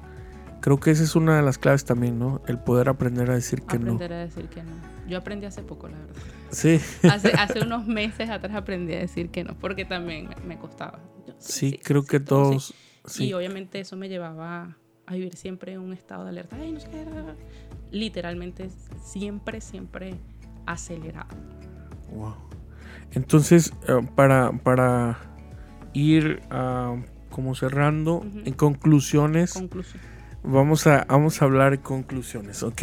Creo 0.60 0.80
que 0.80 0.90
esa 0.90 1.04
es 1.04 1.14
una 1.14 1.36
de 1.36 1.42
las 1.42 1.58
claves 1.58 1.84
también, 1.84 2.18
¿no? 2.18 2.42
El 2.48 2.58
poder 2.58 2.88
aprender 2.88 3.30
a 3.30 3.34
decir 3.34 3.62
que 3.62 3.78
no. 3.78 3.92
Aprender 3.92 4.12
a 4.14 4.18
decir 4.18 4.48
que 4.48 4.64
no. 4.64 4.72
Yo 5.06 5.16
aprendí 5.16 5.46
hace 5.46 5.62
poco, 5.62 5.86
la 5.86 5.96
verdad. 5.96 6.16
Sí. 6.50 6.80
Hace, 7.08 7.28
hace 7.38 7.60
unos 7.60 7.86
meses 7.86 8.28
atrás 8.30 8.56
aprendí 8.56 8.94
a 8.94 8.98
decir 8.98 9.30
que 9.30 9.44
no, 9.44 9.56
porque 9.56 9.84
también 9.84 10.28
me, 10.44 10.58
costaba. 10.58 10.98
sí, 11.38 11.78
creo 11.84 12.04
que 12.04 12.18
todos. 12.18 12.74
Y 13.16 13.32
obviamente 13.32 13.78
eso 13.78 13.96
me 13.96 14.08
llevaba 14.08 14.76
a 15.06 15.14
vivir 15.14 15.36
siempre 15.36 15.72
en 15.72 15.78
un 15.78 15.92
estado 15.92 16.24
de 16.24 16.30
alerta. 16.30 16.56
Ay, 16.60 16.72
no 16.72 16.80
sé 16.80 16.88
Literalmente 17.92 18.70
siempre, 19.04 19.60
siempre 19.60 20.14
acelerado. 20.66 21.36
Wow. 22.12 22.34
Entonces, 23.12 23.72
eh, 23.86 24.06
para, 24.14 24.52
para 24.52 25.27
ir 25.98 26.40
ah, 26.50 26.96
como 27.30 27.54
cerrando, 27.54 28.24
en 28.44 28.54
conclusiones, 28.54 29.52
Conclusión. 29.54 30.02
vamos 30.42 30.86
a, 30.86 31.04
vamos 31.08 31.40
a 31.42 31.44
hablar 31.44 31.72
de 31.72 31.78
conclusiones, 31.78 32.62
ok. 32.62 32.82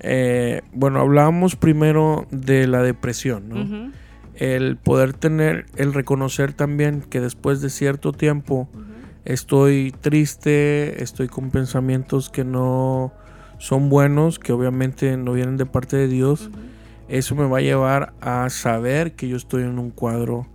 Eh, 0.00 0.62
bueno, 0.72 1.00
hablábamos 1.00 1.56
primero 1.56 2.26
de 2.30 2.66
la 2.66 2.82
depresión, 2.82 3.48
¿no? 3.48 3.92
El 4.34 4.76
poder 4.76 5.12
tener, 5.12 5.66
el 5.76 5.92
reconocer 5.92 6.54
también 6.54 7.02
que 7.02 7.20
después 7.20 7.60
de 7.60 7.68
cierto 7.68 8.12
tiempo 8.12 8.68
estoy 9.26 9.94
triste, 10.00 11.02
estoy 11.02 11.28
con 11.28 11.50
pensamientos 11.50 12.30
que 12.30 12.44
no 12.44 13.12
son 13.58 13.90
buenos, 13.90 14.38
que 14.38 14.52
obviamente 14.52 15.16
no 15.18 15.34
vienen 15.34 15.58
de 15.58 15.66
parte 15.66 15.96
de 15.98 16.08
Dios, 16.08 16.50
eso 17.08 17.34
me 17.34 17.46
va 17.46 17.58
a 17.58 17.60
llevar 17.60 18.14
a 18.22 18.48
saber 18.48 19.12
que 19.12 19.28
yo 19.28 19.36
estoy 19.36 19.64
en 19.64 19.78
un 19.78 19.90
cuadro 19.90 20.46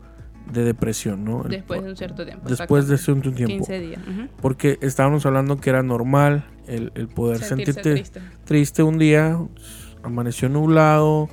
de 0.52 0.64
depresión, 0.64 1.26
¿no? 1.26 1.44
Después 1.44 1.84
de 1.84 1.90
un 1.90 1.98
cierto 1.98 2.26
tiempo. 2.26 2.48
después 2.50 2.88
de 2.88 2.98
cierto 2.98 3.32
tiempo. 3.32 3.66
15 3.66 3.80
días. 3.80 4.02
Porque 4.42 4.78
estábamos 4.82 5.26
hablando 5.26 5.58
que 5.58 5.70
era 5.70 5.84
normal 5.84 6.46
el, 6.68 6.92
el 6.96 7.08
poder 7.08 7.40
Sentirse 7.40 7.74
sentirte 7.74 7.94
triste. 7.94 8.22
triste 8.46 8.84
un 8.84 8.98
día, 9.00 9.38
amaneció 10.04 10.50
nublado, 10.50 11.30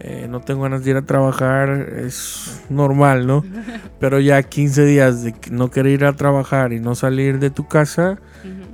eh, 0.00 0.26
no 0.30 0.40
tengo 0.40 0.62
ganas 0.62 0.82
de 0.84 0.92
ir 0.92 0.96
a 0.96 1.02
trabajar, 1.02 1.68
es 1.98 2.64
normal, 2.70 3.26
¿no? 3.26 3.44
Pero 4.00 4.18
ya 4.18 4.42
15 4.42 4.84
días 4.86 5.22
de 5.22 5.32
que 5.32 5.50
no 5.50 5.70
querer 5.70 5.92
ir 5.92 6.04
a 6.06 6.14
trabajar 6.14 6.72
y 6.72 6.80
no 6.80 6.94
salir 6.94 7.38
de 7.38 7.50
tu 7.50 7.68
casa, 7.68 8.18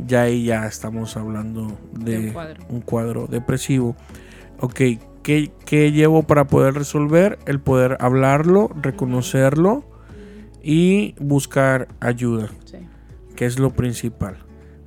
ya 0.07 0.23
ahí 0.23 0.45
ya 0.45 0.67
estamos 0.67 1.17
hablando 1.17 1.77
de, 1.93 2.19
De 2.19 2.27
un 2.29 2.33
cuadro. 2.33 2.65
un 2.69 2.81
cuadro 2.81 3.27
depresivo. 3.27 3.97
Ok, 4.61 4.81
¿qué, 5.27 5.51
qué 5.65 5.91
llevo 5.91 6.23
para 6.23 6.47
poder 6.47 6.75
resolver? 6.75 7.41
El 7.47 7.59
poder 7.59 7.97
hablarlo, 7.99 8.71
reconocerlo 8.81 9.85
y 10.63 11.17
buscar 11.19 11.89
ayuda, 11.99 12.49
Sí. 12.65 12.77
que 13.35 13.45
es 13.45 13.59
lo 13.59 13.71
principal. 13.73 14.37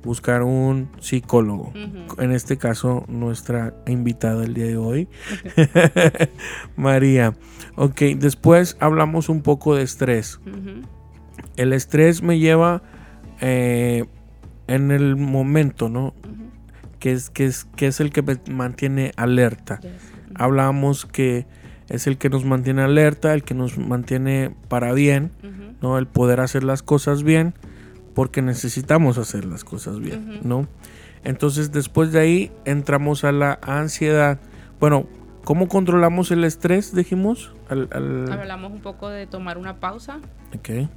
Buscar 0.02 0.42
un 0.42 0.88
psicólogo. 0.98 1.74
En 2.16 2.32
este 2.32 2.56
caso, 2.56 3.04
nuestra 3.06 3.74
invitada 3.86 4.44
el 4.44 4.54
día 4.54 4.64
de 4.64 4.78
hoy, 4.78 5.08
María. 6.76 7.34
Ok, 7.76 8.00
después 8.16 8.78
hablamos 8.80 9.28
un 9.28 9.42
poco 9.42 9.74
de 9.74 9.82
estrés. 9.82 10.40
El 11.56 11.74
estrés 11.74 12.22
me 12.22 12.38
lleva 12.38 12.82
eh, 13.42 14.06
en 14.68 14.90
el 14.90 15.16
momento, 15.16 15.90
¿no? 15.90 16.14
Que 16.98 17.12
es, 17.12 17.28
que, 17.28 17.44
es, 17.44 17.64
que 17.76 17.86
es 17.88 18.00
el 18.00 18.10
que 18.10 18.22
me 18.22 18.38
mantiene 18.50 19.12
alerta. 19.16 19.80
Yes. 19.80 19.92
Hablamos 20.40 21.04
que 21.06 21.46
es 21.88 22.06
el 22.06 22.16
que 22.18 22.30
nos 22.30 22.44
mantiene 22.44 22.82
alerta, 22.82 23.34
el 23.34 23.42
que 23.44 23.52
nos 23.54 23.76
mantiene 23.78 24.54
para 24.68 24.92
bien. 24.92 25.30
¿no? 25.82 25.98
El 25.98 26.06
poder 26.06 26.40
hacer 26.40 26.62
las 26.64 26.82
cosas 26.82 27.22
bien, 27.22 27.54
porque 28.14 28.42
necesitamos 28.42 29.18
hacer 29.18 29.44
las 29.44 29.64
cosas 29.64 29.98
bien. 30.00 30.40
¿no? 30.42 30.66
Entonces 31.24 31.72
después 31.72 32.12
de 32.12 32.20
ahí 32.20 32.52
entramos 32.64 33.24
a 33.24 33.32
la 33.32 33.58
ansiedad. 33.62 34.38
Bueno, 34.78 35.06
¿cómo 35.44 35.68
controlamos 35.68 36.30
el 36.30 36.44
estrés, 36.44 36.94
dijimos? 36.94 37.52
Al, 37.68 37.88
al- 37.92 38.32
Hablamos 38.32 38.72
un 38.72 38.80
poco 38.80 39.08
de 39.10 39.26
tomar 39.26 39.58
una 39.58 39.78
pausa, 39.80 40.20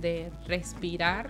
de 0.01 0.31
respirar 0.47 1.29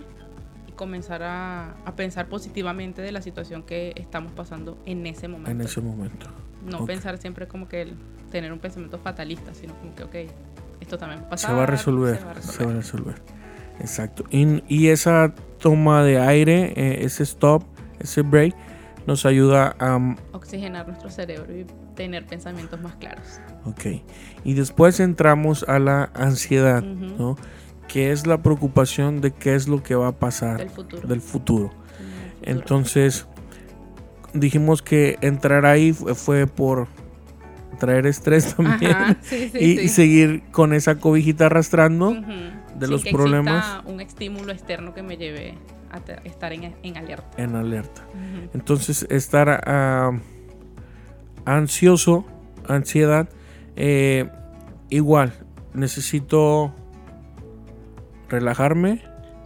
comenzar 0.76 1.22
a, 1.22 1.74
a 1.84 1.96
pensar 1.96 2.26
positivamente 2.28 3.02
de 3.02 3.12
la 3.12 3.22
situación 3.22 3.62
que 3.62 3.92
estamos 3.96 4.32
pasando 4.32 4.78
en 4.86 5.06
ese 5.06 5.28
momento. 5.28 5.50
en 5.50 5.60
ese 5.60 5.80
momento. 5.80 6.26
No 6.68 6.84
pensar 6.86 7.18
siempre 7.18 7.46
como 7.46 7.68
que 7.68 7.82
el- 7.82 7.96
tener 8.30 8.52
un 8.52 8.58
pensamiento 8.58 8.98
fatalista, 8.98 9.54
sino 9.54 9.74
como 9.74 9.94
que, 9.94 10.02
ok, 10.04 10.14
esto 10.80 10.98
también 10.98 11.20
va 11.22 11.26
a 11.26 11.30
pasar. 11.30 11.50
se 11.50 11.56
va 11.56 11.62
a 11.62 11.66
resolver, 11.66 12.16
se 12.18 12.24
va 12.24 12.30
a 12.32 12.42
se 12.42 12.64
va 12.64 12.70
a 12.72 12.74
resolver. 12.74 13.14
Exacto. 13.80 14.24
Y, 14.30 14.62
y 14.68 14.88
esa 14.88 15.34
toma 15.58 16.02
de 16.04 16.18
aire, 16.20 16.72
eh, 16.76 17.04
ese 17.04 17.22
stop, 17.24 17.64
ese 18.00 18.22
break, 18.22 18.54
nos 19.06 19.26
ayuda 19.26 19.76
a... 19.78 20.16
Oxigenar 20.32 20.86
nuestro 20.88 21.10
cerebro 21.10 21.54
y 21.54 21.66
tener 21.94 22.24
pensamientos 22.26 22.80
más 22.80 22.96
claros. 22.96 23.40
Ok. 23.64 24.02
Y 24.44 24.54
después 24.54 24.98
entramos 25.00 25.64
a 25.68 25.78
la 25.78 26.10
ansiedad. 26.14 26.82
¿no? 26.82 27.36
Que 27.88 28.10
es 28.12 28.26
la 28.26 28.42
preocupación 28.42 29.20
de 29.20 29.30
qué 29.32 29.54
es 29.54 29.68
lo 29.68 29.82
que 29.82 29.94
va 29.94 30.08
a 30.08 30.12
pasar 30.12 30.58
Del 30.58 30.70
futuro. 30.70 31.70
del. 31.70 31.78
Entonces, 32.42 33.26
dijimos 34.32 34.82
que 34.82 35.16
entrar 35.20 35.64
ahí 35.66 35.92
fue, 35.92 36.46
por 36.46 36.88
traer 37.78 38.06
estrés 38.06 38.54
también. 38.56 38.92
Ajá, 38.92 39.16
sí, 39.22 39.50
sí, 39.52 39.58
y, 39.58 39.76
sí. 39.76 39.82
y 39.84 39.88
seguir 39.88 40.42
con 40.50 40.72
esa 40.74 40.96
cobijita 40.96 41.46
arrastrando. 41.46 42.12
De 42.12 42.86
Sin 42.86 42.90
los 42.90 43.04
que 43.04 43.12
problemas. 43.12 43.82
un 43.86 44.00
estímulo 44.00 44.50
externo 44.52 44.94
que 44.94 45.02
me 45.02 45.16
lleve 45.16 45.54
a 45.92 45.98
estar 46.24 46.52
en, 46.52 46.74
en 46.82 46.96
alerta. 46.96 47.40
en 47.40 47.54
alerta. 47.54 48.02
Entonces, 48.52 49.06
estar 49.10 49.62
ah, 49.66 50.10
ansioso, 51.44 52.24
ansiedad, 52.66 53.28
eh, 53.76 54.28
igual, 54.90 55.32
necesito 55.72 56.74
relajarme. 58.28 59.02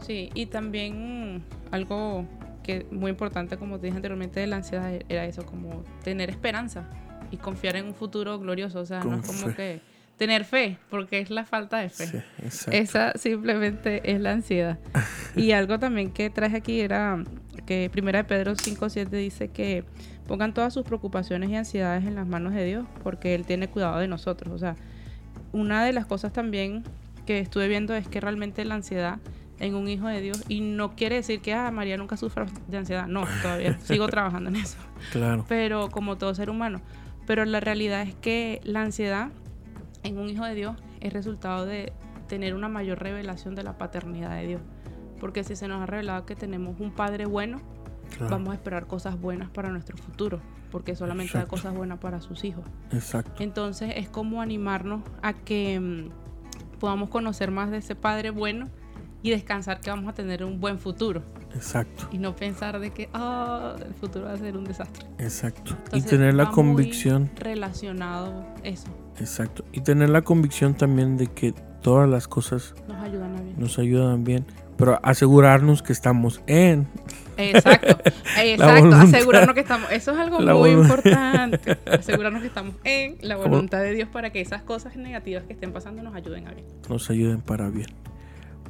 Sí, 0.06 0.30
y 0.34 0.46
también 0.46 1.42
algo 1.70 2.24
que 2.62 2.86
muy 2.90 3.10
importante, 3.10 3.56
como 3.56 3.78
te 3.78 3.86
dije 3.86 3.96
anteriormente, 3.96 4.40
de 4.40 4.46
la 4.46 4.56
ansiedad 4.56 4.92
era 5.08 5.24
eso, 5.24 5.44
como 5.44 5.84
tener 6.02 6.30
esperanza 6.30 6.88
y 7.30 7.36
confiar 7.36 7.76
en 7.76 7.86
un 7.86 7.94
futuro 7.94 8.38
glorioso. 8.38 8.80
O 8.80 8.86
sea, 8.86 9.00
no 9.00 9.16
es 9.16 9.26
como 9.26 9.48
fe. 9.48 9.54
que 9.54 9.80
tener 10.18 10.44
fe, 10.44 10.78
porque 10.90 11.20
es 11.20 11.30
la 11.30 11.44
falta 11.44 11.78
de 11.78 11.88
fe. 11.88 12.24
Sí. 12.50 12.70
Esa 12.72 13.12
simplemente 13.16 14.12
es 14.12 14.20
la 14.20 14.32
ansiedad. 14.32 14.78
Y 15.36 15.52
algo 15.52 15.78
también 15.78 16.10
que 16.10 16.30
traje 16.30 16.56
aquí 16.56 16.80
era 16.80 17.22
que 17.64 17.88
Primera 17.90 18.18
de 18.18 18.24
Pedro 18.24 18.54
5.7 18.54 19.08
dice 19.08 19.48
que 19.48 19.84
pongan 20.26 20.52
todas 20.52 20.74
sus 20.74 20.84
preocupaciones 20.84 21.48
y 21.50 21.56
ansiedades 21.56 22.04
en 22.04 22.16
las 22.16 22.26
manos 22.26 22.52
de 22.54 22.64
Dios 22.64 22.86
porque 23.04 23.34
Él 23.34 23.46
tiene 23.46 23.68
cuidado 23.68 23.98
de 23.98 24.08
nosotros. 24.08 24.52
O 24.52 24.58
sea, 24.58 24.74
una 25.52 25.84
de 25.84 25.92
las 25.92 26.06
cosas 26.06 26.32
también 26.32 26.82
que 27.28 27.40
estuve 27.40 27.68
viendo 27.68 27.94
es 27.94 28.08
que 28.08 28.22
realmente 28.22 28.64
la 28.64 28.76
ansiedad 28.76 29.18
en 29.58 29.74
un 29.74 29.86
hijo 29.86 30.08
de 30.08 30.22
Dios, 30.22 30.42
y 30.48 30.62
no 30.62 30.96
quiere 30.96 31.16
decir 31.16 31.42
que 31.42 31.52
ah, 31.52 31.70
María 31.70 31.98
nunca 31.98 32.16
sufra 32.16 32.46
de 32.68 32.78
ansiedad, 32.78 33.06
no, 33.06 33.26
todavía 33.42 33.78
sigo 33.84 34.08
trabajando 34.08 34.48
en 34.48 34.56
eso 34.56 34.78
Claro, 35.12 35.44
pero 35.46 35.90
como 35.90 36.16
todo 36.16 36.34
ser 36.34 36.48
humano. 36.48 36.80
Pero 37.26 37.44
la 37.44 37.60
realidad 37.60 38.00
es 38.00 38.14
que 38.14 38.62
la 38.64 38.80
ansiedad 38.80 39.28
en 40.04 40.16
un 40.16 40.30
hijo 40.30 40.46
de 40.46 40.54
Dios 40.54 40.74
es 41.00 41.12
resultado 41.12 41.66
de 41.66 41.92
tener 42.28 42.54
una 42.54 42.70
mayor 42.70 42.98
revelación 42.98 43.54
de 43.54 43.62
la 43.62 43.76
paternidad 43.76 44.34
de 44.34 44.46
Dios. 44.46 44.62
Porque 45.20 45.44
si 45.44 45.54
se 45.54 45.68
nos 45.68 45.82
ha 45.82 45.86
revelado 45.86 46.24
que 46.24 46.34
tenemos 46.34 46.80
un 46.80 46.92
padre 46.92 47.26
bueno, 47.26 47.60
claro. 48.16 48.30
vamos 48.30 48.52
a 48.52 48.54
esperar 48.54 48.86
cosas 48.86 49.20
buenas 49.20 49.50
para 49.50 49.68
nuestro 49.68 49.98
futuro, 49.98 50.40
porque 50.70 50.96
solamente 50.96 51.34
da 51.34 51.40
Exacto. 51.40 51.56
cosas 51.56 51.74
buenas 51.74 51.98
para 51.98 52.22
sus 52.22 52.42
hijos. 52.44 52.64
Exacto. 52.90 53.42
Entonces 53.42 53.92
es 53.96 54.08
como 54.08 54.40
animarnos 54.40 55.02
a 55.20 55.34
que 55.34 55.78
mm, 55.78 56.27
podamos 56.78 57.10
conocer 57.10 57.50
más 57.50 57.70
de 57.70 57.78
ese 57.78 57.94
padre 57.94 58.30
bueno 58.30 58.68
y 59.22 59.30
descansar 59.30 59.80
que 59.80 59.90
vamos 59.90 60.08
a 60.08 60.14
tener 60.14 60.44
un 60.44 60.60
buen 60.60 60.78
futuro 60.78 61.22
Exacto. 61.54 62.08
y 62.12 62.18
no 62.18 62.36
pensar 62.36 62.78
de 62.78 62.90
que 62.90 63.08
ah, 63.12 63.74
el 63.84 63.94
futuro 63.94 64.26
va 64.26 64.32
a 64.32 64.36
ser 64.36 64.56
un 64.56 64.64
desastre. 64.64 65.06
Exacto. 65.18 65.76
y 65.92 66.02
tener 66.02 66.34
la 66.34 66.50
convicción, 66.50 67.30
relacionado 67.36 68.46
eso 68.62 68.88
exacto. 69.20 69.64
Y 69.72 69.80
tener 69.80 70.10
la 70.10 70.22
convicción 70.22 70.74
también 70.74 71.16
de 71.16 71.26
que 71.28 71.54
todas 71.82 72.08
las 72.08 72.28
cosas 72.28 72.74
nos 72.88 73.02
ayudan 73.02 73.36
a 73.36 73.40
bien 73.40 73.54
nos 73.58 73.78
ayudan 73.78 74.24
bien, 74.24 74.46
pero 74.76 74.98
asegurarnos 75.02 75.82
que 75.82 75.92
estamos 75.92 76.42
en 76.46 76.86
exacto 77.36 77.98
exacto 78.38 78.96
asegurarnos 78.96 79.54
que 79.54 79.60
estamos 79.60 79.90
eso 79.92 80.12
es 80.12 80.18
algo 80.18 80.40
La 80.40 80.54
muy 80.54 80.70
importante 80.70 81.78
asegurarnos 81.86 82.42
que 82.42 82.48
estamos 82.48 82.74
en 82.84 83.16
la 83.20 83.36
voluntad 83.36 83.80
de 83.80 83.92
Dios 83.92 84.08
para 84.08 84.30
que 84.30 84.40
esas 84.40 84.62
cosas 84.62 84.96
negativas 84.96 85.44
que 85.44 85.52
estén 85.52 85.72
pasando 85.72 86.02
nos 86.02 86.14
ayuden 86.14 86.48
a 86.48 86.52
bien 86.52 86.66
nos 86.88 87.10
ayuden 87.10 87.40
para 87.40 87.68
bien. 87.70 87.88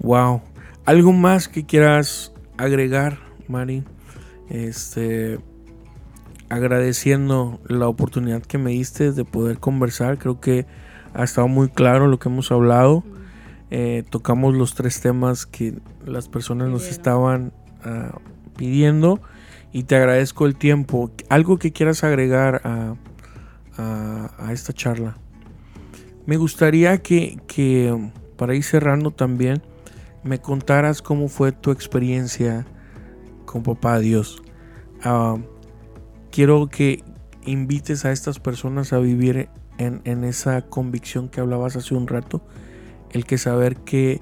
Wow. 0.01 0.43
¿Algo 0.85 1.13
más 1.13 1.49
que 1.49 1.67
quieras 1.67 2.33
agregar, 2.57 3.19
Mari? 3.49 3.85
Este 4.49 5.39
agradeciendo 6.49 7.61
la 7.67 7.89
oportunidad 7.89 8.43
que 8.43 8.59
me 8.59 8.71
diste 8.71 9.13
de 9.13 9.25
poder 9.25 9.59
conversar. 9.59 10.19
Creo 10.19 10.41
que 10.41 10.67
ha 11.15 11.25
estado 11.25 11.49
muy 11.49 11.69
claro 11.69 12.07
lo 12.07 12.19
que 12.19 12.29
hemos 12.29 12.51
hablado. 12.53 13.05
Eh, 13.71 14.05
tocamos 14.09 14.55
los 14.55 14.75
tres 14.75 15.01
temas 15.01 15.45
que 15.47 15.75
las 16.07 16.29
personas 16.29 16.69
nos 16.71 16.87
estaban 16.89 17.53
ah, 17.85 18.19
pidiendo 18.57 19.21
y 19.73 19.83
te 19.85 19.97
agradezco 19.97 20.47
el 20.47 20.57
tiempo. 20.57 21.11
Algo 21.29 21.59
que 21.59 21.73
quieras 21.73 22.03
agregar 22.05 22.63
a, 22.65 22.95
a- 23.77 24.31
a 24.39 24.53
esta 24.53 24.73
charla. 24.73 25.17
Me 26.27 26.37
gustaría 26.37 26.99
que, 27.03 27.39
que, 27.47 28.11
para 28.37 28.55
ir 28.55 28.63
cerrando 28.65 29.11
también, 29.11 29.63
me 30.25 30.41
contaras 30.41 31.01
cómo 31.03 31.29
fue 31.29 31.53
tu 31.53 31.71
experiencia 31.71 32.67
con 33.47 33.63
Papá 33.63 33.99
Dios. 33.99 34.43
Ah, 35.03 35.37
quiero 36.31 36.69
que 36.69 37.03
invites 37.45 38.05
a 38.05 38.13
estas 38.13 38.41
personas 38.41 38.93
a 38.93 38.99
vivir 38.99 39.49
en, 39.79 40.01
en 40.05 40.25
esa 40.25 40.63
convicción 40.63 41.29
que 41.29 41.41
hablabas 41.41 41.77
hace 41.77 41.95
un 41.95 42.07
rato, 42.07 42.43
el 43.11 43.25
que 43.25 43.39
saber 43.39 43.77
que 43.77 44.21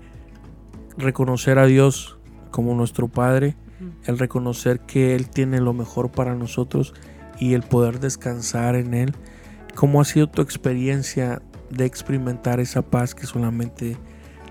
reconocer 0.97 1.59
a 1.59 1.67
Dios 1.67 2.19
como 2.51 2.75
nuestro 2.75 3.09
Padre, 3.09 3.57
el 4.05 4.19
reconocer 4.19 4.81
que 4.81 5.15
Él 5.15 5.29
tiene 5.29 5.61
lo 5.61 5.73
mejor 5.73 6.11
para 6.11 6.35
nosotros 6.35 6.95
y 7.39 7.55
el 7.55 7.63
poder 7.63 8.01
descansar 8.01 8.77
en 8.77 8.95
Él. 8.95 9.15
¿Cómo 9.75 10.01
ha 10.01 10.05
sido 10.05 10.29
tu 10.29 10.43
experiencia 10.43 11.43
de 11.71 11.85
experimentar 11.85 12.61
esa 12.61 12.83
paz 12.83 13.15
que 13.15 13.27
solamente 13.27 13.99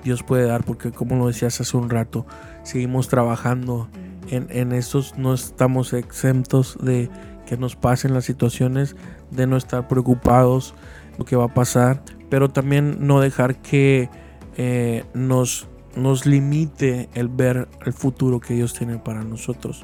Dios 0.03 0.21
puede 0.21 0.45
dar? 0.45 0.63
Porque 0.63 0.91
como 0.91 1.15
lo 1.15 1.27
decías 1.27 1.59
hace 1.59 1.77
un 1.77 1.89
rato, 1.89 2.27
seguimos 2.63 3.07
trabajando 3.07 3.89
en, 4.29 4.47
en 4.49 4.71
estos, 4.71 5.17
no 5.17 5.33
estamos 5.33 5.93
exentos 5.93 6.77
de 6.81 7.09
que 7.45 7.57
nos 7.57 7.75
pasen 7.75 8.13
las 8.13 8.25
situaciones, 8.25 8.95
de 9.31 9.47
no 9.47 9.57
estar 9.57 9.87
preocupados 9.87 10.73
lo 11.17 11.25
que 11.25 11.35
va 11.35 11.45
a 11.45 11.53
pasar, 11.53 12.03
pero 12.29 12.49
también 12.49 13.07
no 13.07 13.19
dejar 13.19 13.55
que 13.57 14.09
eh, 14.57 15.03
nos, 15.13 15.67
nos 15.95 16.25
limite 16.25 17.09
el 17.13 17.27
ver 17.27 17.67
el 17.85 17.93
futuro 17.93 18.39
que 18.39 18.53
Dios 18.53 18.73
tiene 18.73 18.97
para 18.97 19.23
nosotros. 19.23 19.83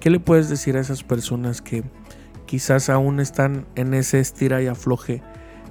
¿Qué 0.00 0.10
le 0.10 0.20
puedes 0.20 0.48
decir 0.48 0.76
a 0.76 0.80
esas 0.80 1.02
personas 1.02 1.62
que 1.62 1.84
quizás 2.46 2.88
aún 2.88 3.20
están 3.20 3.66
en 3.74 3.94
ese 3.94 4.20
estira 4.20 4.62
y 4.62 4.66
afloje 4.66 5.22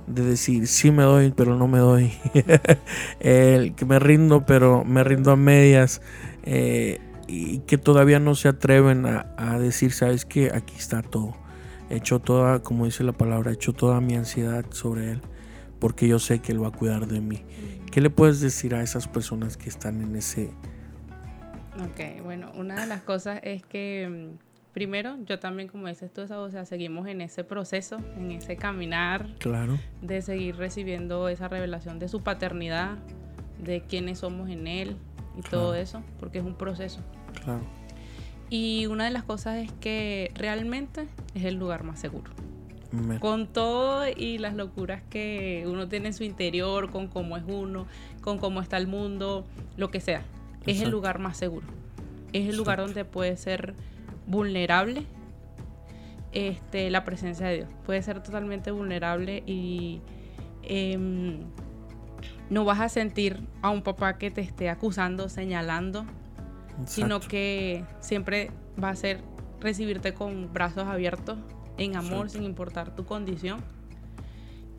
de 0.06 0.24
decir 0.24 0.68
sí 0.68 0.90
me 0.90 1.04
doy 1.04 1.34
pero 1.36 1.56
no 1.56 1.68
me 1.68 1.80
doy 1.80 2.14
el 3.20 3.76
que 3.76 3.86
me 3.86 4.00
rindo 4.00 4.46
pero 4.46 4.86
me 4.86 5.04
rindo 5.04 5.32
a 5.32 5.36
medias 5.36 6.02
eh, 6.44 7.00
y 7.28 7.60
que 7.60 7.78
todavía 7.78 8.20
no 8.20 8.36
se 8.36 8.48
atreven 8.48 9.06
a, 9.06 9.60
decir 9.60 9.92
sabes 9.92 10.26
que 10.26 10.52
aquí 10.54 10.76
está 10.78 11.02
todo 11.02 11.36
he 11.90 11.98
hecho 11.98 12.20
toda 12.20 12.62
como 12.62 12.86
dice 12.86 13.04
la 13.04 13.14
palabra 13.14 13.52
he 13.52 13.54
hecho 13.54 13.74
toda 13.74 14.00
mi 14.02 14.16
ansiedad 14.16 14.66
sobre 14.72 15.12
él 15.12 15.22
porque 15.80 16.08
yo 16.08 16.20
sé 16.20 16.40
que 16.40 16.52
él 16.52 16.64
va 16.64 16.70
a 16.70 16.72
cuidar 16.72 17.08
de 17.08 17.22
mí 17.22 17.44
qué 17.92 18.02
le 18.02 18.10
puedes 18.10 18.40
decir 18.40 18.76
a 18.76 18.82
esas 18.82 19.08
personas 19.08 19.58
que 19.58 19.70
están 19.70 20.02
en 20.02 20.16
ese 20.16 20.52
Ok, 21.80 22.24
bueno, 22.24 22.52
una 22.56 22.82
de 22.82 22.88
las 22.88 23.02
cosas 23.04 23.40
es 23.44 23.64
que 23.64 24.32
mm, 24.34 24.74
primero, 24.74 25.18
yo 25.26 25.40
también, 25.40 25.70
como 25.70 25.88
dices 25.88 26.12
tú, 26.12 26.22
o 26.22 26.50
sea, 26.50 26.66
seguimos 26.66 27.08
en 27.08 27.22
ese 27.22 27.44
proceso, 27.44 27.98
en 28.16 28.32
ese 28.32 28.58
caminar. 28.58 29.28
Claro. 29.40 29.78
De 30.02 30.22
seguir 30.22 30.56
recibiendo 30.56 31.30
esa 31.30 31.48
revelación 31.48 32.00
de 32.00 32.08
su 32.08 32.22
paternidad, 32.22 32.98
de 33.60 33.82
quiénes 33.82 34.20
somos 34.20 34.50
en 34.50 34.68
Él 34.68 34.96
y 35.38 35.42
todo 35.42 35.76
eso, 35.76 36.04
porque 36.20 36.40
es 36.40 36.46
un 36.46 36.56
proceso. 36.56 37.02
Claro. 37.44 37.62
Y 38.50 38.86
una 38.86 39.06
de 39.06 39.12
las 39.12 39.24
cosas 39.24 39.58
es 39.58 39.72
que 39.74 40.32
realmente 40.36 41.08
es 41.36 41.46
el 41.46 41.56
lugar 41.56 41.84
más 41.84 42.00
seguro. 42.00 42.32
Con 43.20 43.48
todo 43.48 44.08
y 44.08 44.38
las 44.38 44.56
locuras 44.56 45.02
que 45.10 45.66
uno 45.68 45.90
tiene 45.90 46.08
en 46.08 46.14
su 46.14 46.24
interior, 46.24 46.90
con 46.90 47.08
cómo 47.08 47.36
es 47.36 47.44
uno, 47.46 47.86
con 48.22 48.38
cómo 48.38 48.62
está 48.62 48.78
el 48.78 48.88
mundo, 48.88 49.46
lo 49.76 49.92
que 49.92 50.00
sea. 50.00 50.24
Es 50.66 50.82
el 50.82 50.90
lugar 50.90 51.20
más 51.20 51.38
seguro. 51.38 51.68
Es 52.32 52.48
el 52.48 52.56
lugar 52.56 52.80
donde 52.80 53.04
puede 53.04 53.36
ser 53.36 53.74
vulnerable 54.26 55.06
este, 56.32 56.90
la 56.90 57.04
presencia 57.04 57.48
de 57.48 57.56
Dios. 57.56 57.70
Puede 57.86 58.02
ser 58.02 58.22
totalmente 58.24 58.72
vulnerable 58.72 59.44
y 59.46 60.02
em, 60.64 61.40
no 62.50 62.64
vas 62.64 62.80
a 62.80 62.90
sentir 62.90 63.42
a 63.62 63.70
un 63.70 63.82
papá 63.82 64.18
que 64.18 64.32
te 64.32 64.42
esté 64.42 64.70
acusando, 64.70 65.30
señalando, 65.30 66.06
sino 66.86 67.20
que 67.20 67.84
siempre 68.00 68.52
va 68.82 68.90
a 68.90 68.96
ser 68.96 69.22
recibirte 69.60 70.14
con 70.14 70.54
brazos 70.54 70.88
abiertos, 70.88 71.38
en 71.78 71.96
amor, 71.96 72.30
sin 72.30 72.44
importar 72.44 72.96
tu 72.96 73.06
condición. 73.06 73.60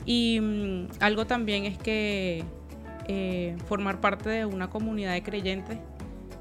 Y 0.05 0.39
mm, 0.41 0.87
algo 1.01 1.25
también 1.25 1.65
es 1.65 1.77
que 1.77 2.43
eh, 3.07 3.55
formar 3.67 4.01
parte 4.01 4.29
de 4.29 4.45
una 4.45 4.69
comunidad 4.69 5.13
de 5.13 5.23
creyentes, 5.23 5.77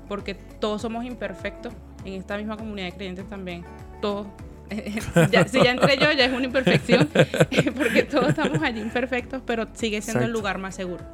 porque 0.08 0.34
todos 0.34 0.82
somos 0.82 1.04
imperfectos, 1.04 1.72
en 2.04 2.14
esta 2.14 2.36
misma 2.36 2.56
comunidad 2.56 2.86
de 2.86 2.92
creyentes 2.92 3.28
también, 3.28 3.64
todos, 4.00 4.26
si 5.48 5.62
ya 5.62 5.70
entre 5.70 5.96
yo 5.96 6.12
ya 6.12 6.26
es 6.26 6.32
una 6.32 6.44
imperfección, 6.44 7.08
porque 7.76 8.04
todos 8.04 8.28
estamos 8.28 8.62
allí 8.62 8.80
imperfectos, 8.80 9.42
pero 9.44 9.66
sigue 9.74 10.00
siendo 10.02 10.24
el 10.24 10.30
lugar 10.30 10.58
más 10.58 10.74
seguro. 10.74 11.04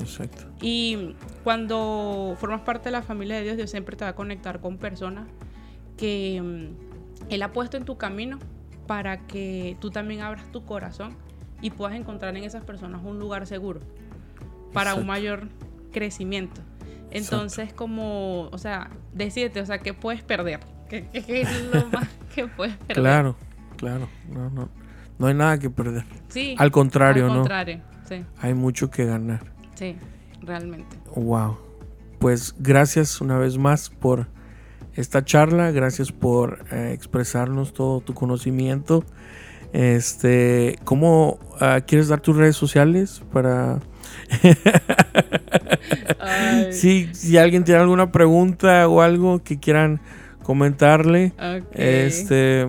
Exacto. 0.00 0.44
Y 0.60 1.14
cuando 1.44 2.36
formas 2.38 2.62
parte 2.62 2.84
de 2.86 2.92
la 2.92 3.02
familia 3.02 3.36
de 3.36 3.42
Dios, 3.42 3.56
Dios 3.56 3.70
siempre 3.70 3.96
te 3.96 4.04
va 4.04 4.10
a 4.10 4.14
conectar 4.14 4.60
con 4.60 4.78
personas 4.78 5.28
que 5.96 6.40
mm, 6.42 7.30
Él 7.30 7.42
ha 7.42 7.52
puesto 7.52 7.76
en 7.76 7.84
tu 7.84 7.96
camino 7.96 8.38
para 8.86 9.26
que 9.26 9.76
tú 9.80 9.90
también 9.90 10.20
abras 10.22 10.50
tu 10.50 10.64
corazón 10.64 11.16
y 11.62 11.70
puedas 11.70 11.94
encontrar 11.94 12.36
en 12.36 12.44
esas 12.44 12.64
personas 12.64 13.02
un 13.04 13.18
lugar 13.18 13.46
seguro 13.46 13.80
para 14.72 14.94
un 14.94 15.06
mayor 15.06 15.48
crecimiento. 15.92 16.60
Entonces, 17.10 17.72
como, 17.72 18.48
o 18.48 18.58
sea, 18.58 18.90
decídete, 19.12 19.60
o 19.60 19.66
sea, 19.66 19.78
¿qué 19.78 19.94
puedes 19.94 20.22
perder? 20.22 20.60
¿Qué, 20.88 21.08
es 21.12 21.66
lo 21.72 21.86
más 21.92 22.08
que 22.34 22.46
puedes 22.46 22.76
perder? 22.76 22.96
Claro, 22.96 23.36
claro. 23.76 24.08
No, 24.28 24.50
no, 24.50 24.68
no 25.18 25.26
hay 25.26 25.34
nada 25.34 25.58
que 25.58 25.70
perder. 25.70 26.04
Sí. 26.28 26.54
Al 26.58 26.70
contrario, 26.70 27.26
al 27.26 27.32
¿no? 27.32 27.38
contrario, 27.40 27.80
sí. 28.08 28.24
Hay 28.40 28.54
mucho 28.54 28.90
que 28.90 29.04
ganar. 29.04 29.59
Sí, 29.80 29.96
realmente. 30.42 30.94
Wow. 31.16 31.56
Pues 32.18 32.54
gracias 32.58 33.22
una 33.22 33.38
vez 33.38 33.56
más 33.56 33.88
por 33.88 34.26
esta 34.94 35.24
charla. 35.24 35.70
Gracias 35.70 36.12
por 36.12 36.66
eh, 36.70 36.92
expresarnos 36.92 37.72
todo 37.72 38.02
tu 38.02 38.12
conocimiento. 38.12 39.04
Este, 39.72 40.78
¿cómo 40.84 41.38
ah, 41.60 41.80
quieres 41.86 42.08
dar 42.08 42.20
tus 42.20 42.36
redes 42.36 42.56
sociales 42.56 43.22
para 43.32 43.78
si, 46.72 47.08
si 47.14 47.38
alguien 47.38 47.64
tiene 47.64 47.80
alguna 47.80 48.12
pregunta 48.12 48.86
o 48.86 49.00
algo 49.00 49.42
que 49.42 49.58
quieran 49.58 49.98
comentarle, 50.42 51.32
este 51.72 52.68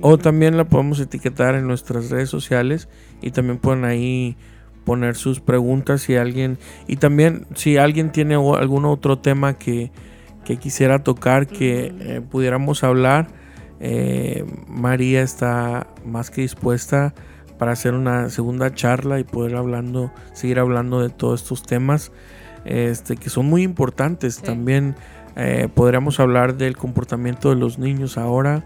o 0.00 0.16
también 0.16 0.56
la 0.56 0.64
podemos 0.64 0.98
etiquetar 0.98 1.56
en 1.56 1.66
nuestras 1.66 2.08
redes 2.08 2.30
sociales 2.30 2.88
y 3.20 3.32
también 3.32 3.58
pueden 3.58 3.84
ahí 3.84 4.38
poner 4.86 5.16
sus 5.16 5.40
preguntas 5.40 6.00
si 6.00 6.16
alguien 6.16 6.56
y 6.86 6.96
también 6.96 7.46
si 7.54 7.76
alguien 7.76 8.10
tiene 8.12 8.36
algún 8.36 8.86
otro 8.86 9.18
tema 9.18 9.58
que, 9.58 9.90
quisiera 10.60 11.00
tocar 11.00 11.48
que 11.48 11.92
eh, 11.98 12.20
pudiéramos 12.30 12.84
hablar 12.84 13.26
eh, 13.80 14.44
María 14.68 15.22
está 15.22 15.88
más 16.04 16.30
que 16.30 16.42
dispuesta 16.42 17.14
para 17.58 17.72
hacer 17.72 17.94
una 17.94 18.30
segunda 18.30 18.72
charla 18.72 19.18
y 19.18 19.24
poder 19.24 19.56
hablando, 19.56 20.12
seguir 20.32 20.58
hablando 20.58 21.02
de 21.02 21.08
todos 21.08 21.42
estos 21.42 21.62
temas 21.62 22.12
este, 22.64 23.16
que 23.16 23.30
son 23.30 23.46
muy 23.46 23.62
importantes. 23.62 24.40
También 24.40 24.96
eh, 25.36 25.68
podríamos 25.72 26.20
hablar 26.20 26.56
del 26.56 26.76
comportamiento 26.76 27.50
de 27.50 27.56
los 27.56 27.78
niños 27.78 28.18
ahora, 28.18 28.64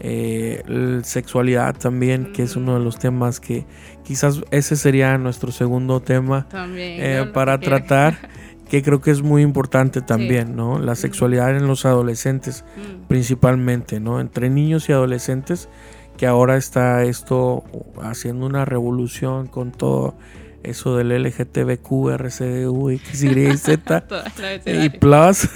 eh, 0.00 0.62
sexualidad 1.02 1.76
también, 1.76 2.32
que 2.32 2.42
es 2.42 2.56
uno 2.56 2.78
de 2.78 2.84
los 2.84 2.98
temas 2.98 3.40
que 3.40 3.66
quizás 4.04 4.42
ese 4.50 4.76
sería 4.76 5.18
nuestro 5.18 5.52
segundo 5.52 6.00
tema 6.00 6.46
eh, 6.76 7.28
para 7.32 7.58
tratar. 7.58 8.16
que 8.68 8.82
creo 8.82 9.00
que 9.00 9.10
es 9.10 9.22
muy 9.22 9.42
importante 9.42 10.00
también, 10.00 10.56
¿no? 10.56 10.78
La 10.78 10.94
sexualidad 10.94 11.54
en 11.56 11.66
los 11.66 11.84
adolescentes, 11.84 12.64
mm. 12.76 13.06
principalmente, 13.08 14.00
¿no? 14.00 14.20
Entre 14.20 14.48
niños 14.50 14.88
y 14.88 14.92
adolescentes, 14.92 15.68
que 16.16 16.26
ahora 16.26 16.56
está 16.56 17.04
esto 17.04 17.64
haciendo 18.02 18.46
una 18.46 18.64
revolución 18.64 19.46
con 19.46 19.70
todo 19.72 20.16
eso 20.62 20.96
del 20.96 21.10
LGTBQ, 21.22 22.10
RCDU, 22.16 22.90
X, 22.90 23.22
Y, 23.22 23.56
Z 23.56 24.04
y 24.66 24.88
Plus, 24.88 25.48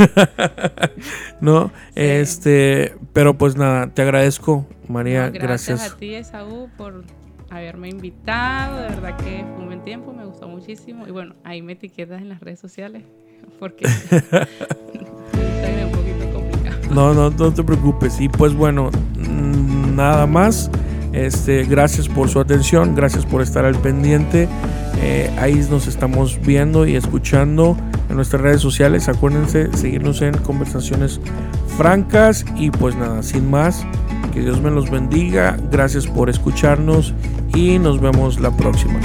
¿no? 1.41 1.73
Este, 1.95 2.95
pero 3.13 3.39
pues 3.39 3.57
nada, 3.57 3.89
te 3.89 4.03
agradezco, 4.03 4.67
María, 4.87 5.31
gracias. 5.31 5.79
Gracias 5.81 5.93
a 5.93 5.97
ti, 5.97 6.15
Esaú, 6.15 6.69
por 6.77 7.05
haberme 7.51 7.89
invitado, 7.89 8.83
de 8.83 8.89
verdad 8.89 9.17
que 9.17 9.45
fue 9.45 9.59
un 9.59 9.67
buen 9.67 9.83
tiempo, 9.83 10.13
me 10.13 10.25
gustó 10.25 10.49
muchísimo 10.49 11.07
y 11.07 11.11
bueno, 11.11 11.35
ahí 11.45 11.63
me 11.63 11.73
etiquetas 11.73 12.21
en 12.21 12.29
las 12.29 12.41
redes 12.41 12.61
sociales 12.61 13.05
porque 13.59 13.87
un 14.17 15.93
poquito 15.93 16.33
complicado. 16.33 16.95
No, 16.95 17.15
no, 17.15 17.31
no 17.31 17.53
te 17.53 17.63
preocupes. 17.63 18.21
Y 18.21 18.29
pues 18.29 18.55
bueno, 18.55 18.91
nada 19.17 20.27
más. 20.27 20.71
Este, 21.13 21.65
gracias 21.65 22.07
por 22.07 22.29
su 22.29 22.39
atención, 22.39 22.95
gracias 22.95 23.25
por 23.25 23.41
estar 23.41 23.65
al 23.65 23.77
pendiente. 23.77 24.47
Eh, 25.01 25.31
ahí 25.39 25.55
nos 25.71 25.87
estamos 25.87 26.41
viendo 26.45 26.87
y 26.87 26.97
escuchando 26.97 27.77
en 28.09 28.17
nuestras 28.17 28.43
redes 28.43 28.61
sociales. 28.61 29.09
Acuérdense 29.09 29.75
seguirnos 29.77 30.23
en 30.23 30.37
conversaciones 30.39 31.21
francas 31.77 32.45
y 32.57 32.71
pues 32.71 32.97
nada, 32.97 33.23
sin 33.23 33.51
más, 33.51 33.87
que 34.33 34.41
Dios 34.41 34.61
me 34.61 34.71
los 34.71 34.91
bendiga. 34.91 35.57
Gracias 35.71 36.07
por 36.07 36.29
escucharnos 36.29 37.15
y 37.55 37.79
nos 37.79 38.01
vemos 38.01 38.41
la 38.41 38.51
próxima. 38.57 38.99